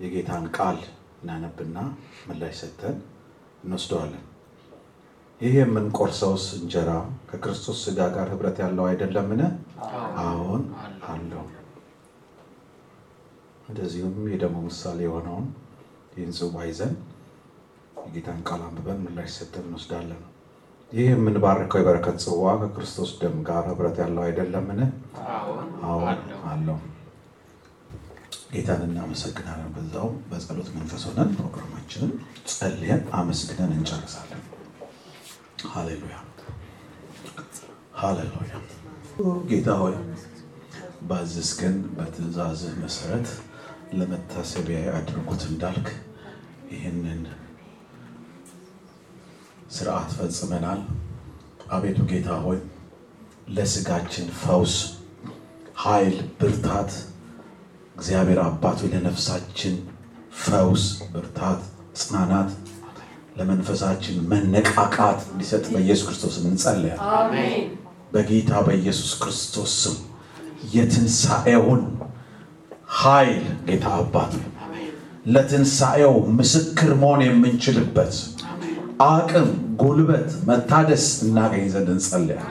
የጌታን 0.00 0.44
ቃል 0.56 0.78
እናነብና 1.22 1.78
ምላሽ 2.28 2.54
ሰጥተን 2.60 2.96
እንወስደዋለን። 3.64 4.24
ይህ 5.40 5.54
የምንቆርሰውስ 5.58 6.44
እንጀራ 6.56 6.90
ከክርስቶስ 7.28 7.78
ስጋ 7.84 7.98
ጋር 8.14 8.26
ህብረት 8.32 8.56
ያለው 8.62 8.84
አይደለምን? 8.88 9.40
አዎን 10.24 10.64
አለው። 11.10 11.44
እንደዚሁም 13.68 14.16
የደሙ 14.32 14.56
ምሳሌ 14.66 14.98
የሆነውን 15.06 15.46
ይህን 16.14 16.32
ጽዋ 16.38 16.64
ይዘን 16.68 16.92
የጌታን 18.04 18.40
ቃል 18.48 18.60
አንብበን 18.66 19.00
ምላሽ 19.04 19.30
ሰጥተን 19.36 19.66
እንወስዳለን። 19.66 20.20
ይህ 20.92 21.08
የምንባርከው 21.10 21.80
የበረከት 21.80 22.16
ጽዋ 22.24 22.44
ከክርስቶስ 22.62 23.10
ደም 23.20 23.36
ጋር 23.48 23.64
ህብረት 23.70 23.98
ያለው 24.02 24.22
አይደለምን? 24.26 24.80
አዎን 25.86 26.20
አለው 26.50 26.78
ጌታን 28.52 28.82
እናመሰግናለን። 28.86 29.72
በዛውም 29.74 30.16
በጸሎት 30.30 30.70
መንፈስ 30.76 31.02
ሆነን 31.08 31.28
ፕሮግራማችንን 31.36 32.12
ጸልየን 32.52 33.02
አመስግነን 33.18 33.74
እንጨርሳለን። 33.76 34.42
ሃሌሉያ 35.68 36.16
ሃሌሉያ። 37.94 38.52
ጌታ 39.48 39.68
ሆይ 39.80 39.94
ባዘዝከን 41.08 41.76
በትእዛዝህ 41.96 42.72
መሰረት 42.82 43.28
ለመታሰቢያ 43.98 44.80
አድርጉት 44.98 45.42
እንዳልክ 45.50 45.88
ይህንን 46.72 47.22
ስርዓት 49.70 50.10
ፈጽመናል። 50.18 50.80
አቤቱ 51.70 51.98
ጌታ 52.10 52.30
ሆይ 52.44 52.58
ለስጋችን 53.48 54.28
ፈውስ፣ 54.40 54.74
ኃይል፣ 55.82 56.16
ብርታት 56.40 56.90
እግዚአብሔር 57.96 58.40
አባቱ 58.46 58.80
ለነፍሳችን 58.92 59.74
ፈውስ፣ 60.42 60.84
ብርታት፣ 61.12 61.60
ጽናናት 62.00 62.50
ለመንፈሳችን 63.36 64.16
መነቃቃት 64.30 65.20
እንዲሰጥ 65.30 65.64
በኢየሱስ 65.72 66.06
ክርስቶስ 66.08 66.36
አሜን። 67.14 67.66
በጌታ 68.14 68.52
በኢየሱስ 68.66 69.10
ክርስቶስ 69.20 69.72
ስም 69.82 69.96
የትንሣኤውን 70.74 71.82
ኃይል 73.00 73.44
ጌታ 73.68 73.86
አባት 73.98 74.32
ለትንሣኤው 75.26 76.14
ምስክር 76.38 76.90
መሆን 77.00 77.20
የምንችልበት 77.26 78.14
አቅም፣ 79.06 79.48
ጉልበት፣ 79.82 80.30
መታደስ 80.48 81.04
እናገኝ 81.24 81.64
ዘንድ 81.74 81.88
እንጸልያለን። 81.94 82.48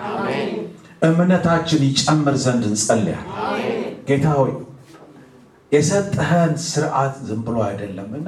እምነታችን 1.01 1.82
ይጨምር 1.88 2.36
ዘንድ 2.45 2.63
እንጸልያለን። 2.69 3.36
ጌታ 4.07 4.27
ሆይ 4.39 4.53
የሰጠህን 5.71 6.53
ስርዓት 6.65 7.15
ዝም 7.27 7.41
ብሎ 7.47 7.57
አይደለምና 7.65 8.27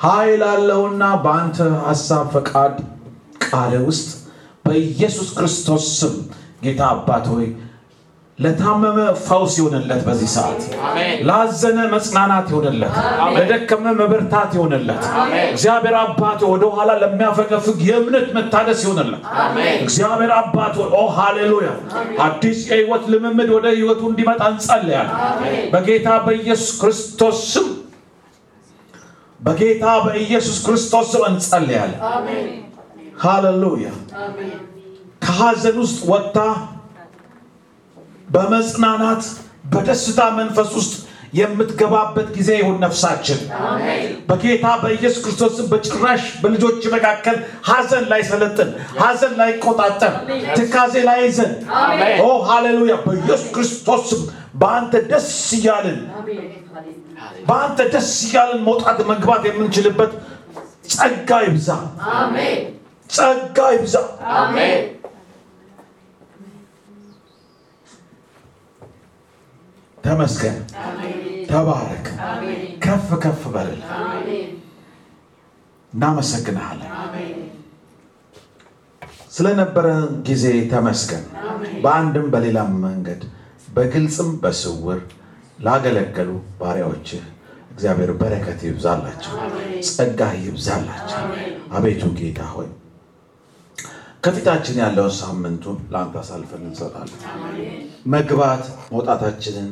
ኃይል 0.00 0.42
አለውና 0.50 1.02
በአንተ 1.24 1.56
ሀሳብ 1.86 2.26
ፈቃድ 2.34 2.76
ቃል 3.46 3.72
ውስጥ 3.88 4.08
በኢየሱስ 4.64 5.28
ክርስቶስ 5.36 5.84
ስም 5.98 6.14
ጌታ 6.64 6.80
አባት 6.94 7.26
ሆይ 7.32 7.48
ለታመመ 8.38 8.98
ፈውስ 9.24 9.54
ይሆንለት። 9.58 10.02
በዚህ 10.06 10.28
ሰዓት 10.34 10.60
ላዘነ 11.28 11.78
መጽናናት 11.94 12.46
ይሆንለት። 12.52 12.94
ለደከመ 13.34 13.84
መበርታት 13.98 14.50
ይሆንለት። 14.56 15.02
እግዚአብሔር 15.50 15.96
አባት 16.02 16.40
ወደኋላ 16.52 16.90
ለሚያፈገፍግ 17.02 17.78
የእምነት 17.88 18.28
መታደስ 18.36 18.80
ይሆንለት። 18.86 19.24
እግዚአብሔር 19.82 20.32
አባት 20.38 20.74
ኦ 20.94 21.04
ሃሌሉያ 21.18 21.70
አዲስ 22.26 22.60
የህይወት 22.70 23.04
ልምምድ 23.14 23.50
ወደ 23.56 23.66
ህይወቱ 23.76 24.02
እንዲመጣ 24.12 24.42
እንጸልያለን። 24.54 25.14
በጌታ 25.74 26.08
በኢየሱስ 26.26 26.72
ክርስቶስ 26.80 27.38
ስም 27.52 27.68
በጌታ 29.40 29.84
በኢየሱስ 30.04 30.58
ክርስቶስ 30.64 31.06
ስም 31.12 31.22
እንጸልያለን። 31.28 32.00
ሃሌሉያ። 33.22 33.88
ከሐዘን 35.22 35.76
ውስጥ 35.82 35.98
ወጥታ 36.10 36.38
በመጽናናት 38.28 39.22
በደስታ 39.72 40.20
መንፈስ 40.36 40.70
ውስጥ 40.78 40.92
የምትገባበት 41.32 42.28
ጊዜ 42.36 42.50
ይሁን 42.58 42.76
ነፍሳችን። 42.84 43.40
በጌታ 44.28 44.66
በኢየሱስ 44.82 45.20
ክርስቶስ 45.24 45.52
ስም 45.58 45.66
በጭራሽ 45.72 46.22
በልጆች 46.42 46.82
መካከል 46.94 47.36
ሐዘን 47.68 48.04
ላይ 48.12 48.22
ሰለጥን 48.30 48.70
ሐዘን 49.00 49.34
ላይ 49.40 49.50
ቆጣጠር 49.64 50.14
ትካዜ 50.56 50.94
ላይ 51.08 51.20
ይዘን። 51.26 51.52
ኦ 52.22 52.30
ሃሌሉያ! 52.48 52.96
በኢየሱስ 53.06 53.46
ክርስቶስ 53.56 54.04
ስም 54.10 54.22
በአንተ 54.60 54.94
ደስ 55.10 55.28
እያልን 55.56 56.00
በአንተ 57.48 57.80
ደስ 57.92 58.10
እያልን 58.26 58.60
መውጣት 58.66 58.98
መግባት 59.10 59.42
የምንችልበት 59.48 60.12
ጸጋ 60.92 61.30
ይብዛ። 61.46 61.68
ጸጋ 63.10 63.58
ይብዛ 63.74 63.96
ተመስገን 70.04 70.58
ተባረክ። 71.50 72.06
ከፍ 72.84 73.08
ከፍ 73.22 73.42
በልል 73.54 73.80
እናመሰግንሃለን። 75.92 76.86
ስለነበረን 79.32 80.00
ጊዜ 80.28 80.44
ተመስገን። 80.72 81.24
በአንድም 81.84 82.26
በሌላም 82.32 82.72
መንገድ 82.84 83.22
በግልጽም 83.68 84.30
በስውር 84.42 85.00
ላገለገሉ 85.58 86.30
ባሪያዎችህ 86.60 87.22
እግዚአብሔር 87.72 88.10
በረከት 88.20 88.60
ይብዛላቸው፣ 88.68 89.34
ጸጋ 89.88 90.20
ይብዛላቸው። 90.44 91.20
አቤቱ 91.72 92.02
ጌታ 92.18 92.40
ሆይ 92.54 92.68
ከፊታችን 94.24 94.80
ያለውን 94.82 95.14
ሳምንቱን 95.18 95.76
ለአንተ 95.92 96.16
አሳልፈን 96.22 96.64
እንሰጣለን። 96.66 97.20
መግባት 98.14 98.64
መውጣታችንን 98.92 99.68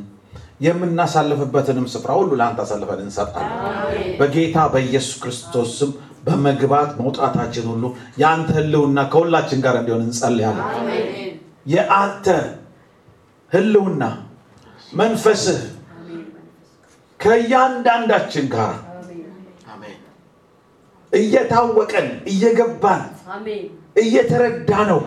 የምናሳልፍበትንም 0.61 1.87
ስፍራ 1.93 2.11
ሁሉ 2.19 2.31
ለአንተ 2.39 2.61
አሳልፈን 2.65 3.01
እንሰጣለን። 3.05 3.53
በጌታ 4.19 4.57
በኢየሱስ 4.73 5.17
ክርስቶስ 5.23 5.73
ስም 5.79 5.91
በመግባት 6.27 6.91
መውጣታችን 7.01 7.67
ሁሉ 7.73 7.85
የአንተ 8.21 8.51
ሕልውና 8.59 8.99
ከሁላችን 9.13 9.61
ጋር 9.67 9.77
እንዲሆን 9.81 10.03
እንጸልያለን። 10.07 10.67
የአንተ 11.67 12.27
ሕልውና 13.53 14.03
መንፈስህ 14.93 15.61
ከእያንዳንዳችን 17.21 18.45
ጋር 18.55 18.75
እየታወቀን 21.13 22.09
እየገባን 22.33 23.03
እየተረዳ 24.03 24.71
ነው 24.91 25.01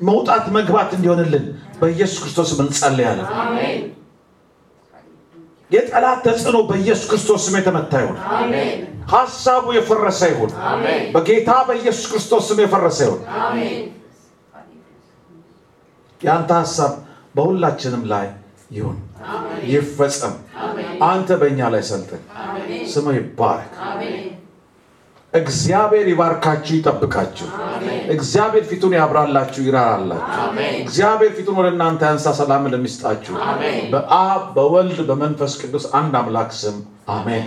መውጣት 0.00 0.44
መግባት 0.56 0.90
እንዲሆንልን 0.96 1.44
በኢየሱስ 1.80 2.18
ክርስቶስ 2.22 2.50
እንጸልያለን። 2.58 3.28
የጠላት 5.70 6.18
ተጽዕኖ 6.26 6.58
በኢየሱስ 6.68 7.06
ክርስቶስ 7.10 7.40
ስም 7.46 7.56
የተመታ 7.58 7.92
ይሁን። 8.02 8.18
ሀሳቡ 9.12 9.66
የፈረሰ 9.76 10.20
ይሁን። 10.32 10.52
በጌታ 11.14 11.50
በኢየሱስ 11.68 12.06
ክርስቶስ 12.10 12.44
ስም 12.48 12.60
የፈረሰ 12.64 12.98
ይሁን። 13.06 13.20
የአንተ 16.20 16.50
ሀሳብ 16.60 16.92
በሁላችንም 17.36 18.04
ላይ 18.12 18.26
ይሁን፣ 18.70 18.96
ይፈጸም። 19.68 20.34
አንተ 21.06 21.28
በእኛ 21.40 21.60
ላይ 21.74 21.82
ሰልጥን። 21.88 22.22
ስምህ 22.92 23.16
ይባረክ። 23.18 23.72
እግዚአብሔር 25.40 26.06
ይባርካችሁ፣ 26.12 26.74
ይጠብቃችሁ። 26.76 27.48
እግዚአብሔር 28.14 28.64
ፊቱን 28.70 28.92
ያብራላችሁ፣ 28.98 29.62
ይራራላችሁ። 29.66 30.44
እግዚአብሔር 30.82 31.32
ፊቱን 31.36 31.56
ወደ 31.60 31.68
እናንተ 31.74 32.02
ያንሳ፣ 32.08 32.26
ሰላምን 32.38 32.72
ለሚስጣችሁ 32.74 33.34
በአብ 33.92 34.42
በወልድ 34.56 35.00
በመንፈስ 35.10 35.54
ቅዱስ 35.62 35.86
አንድ 36.00 36.14
አምላክ 36.20 36.52
ስም 36.60 36.76
አሜን 37.10 37.46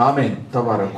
አሜን። 0.00 0.32
ተባረኩ። 0.52 0.94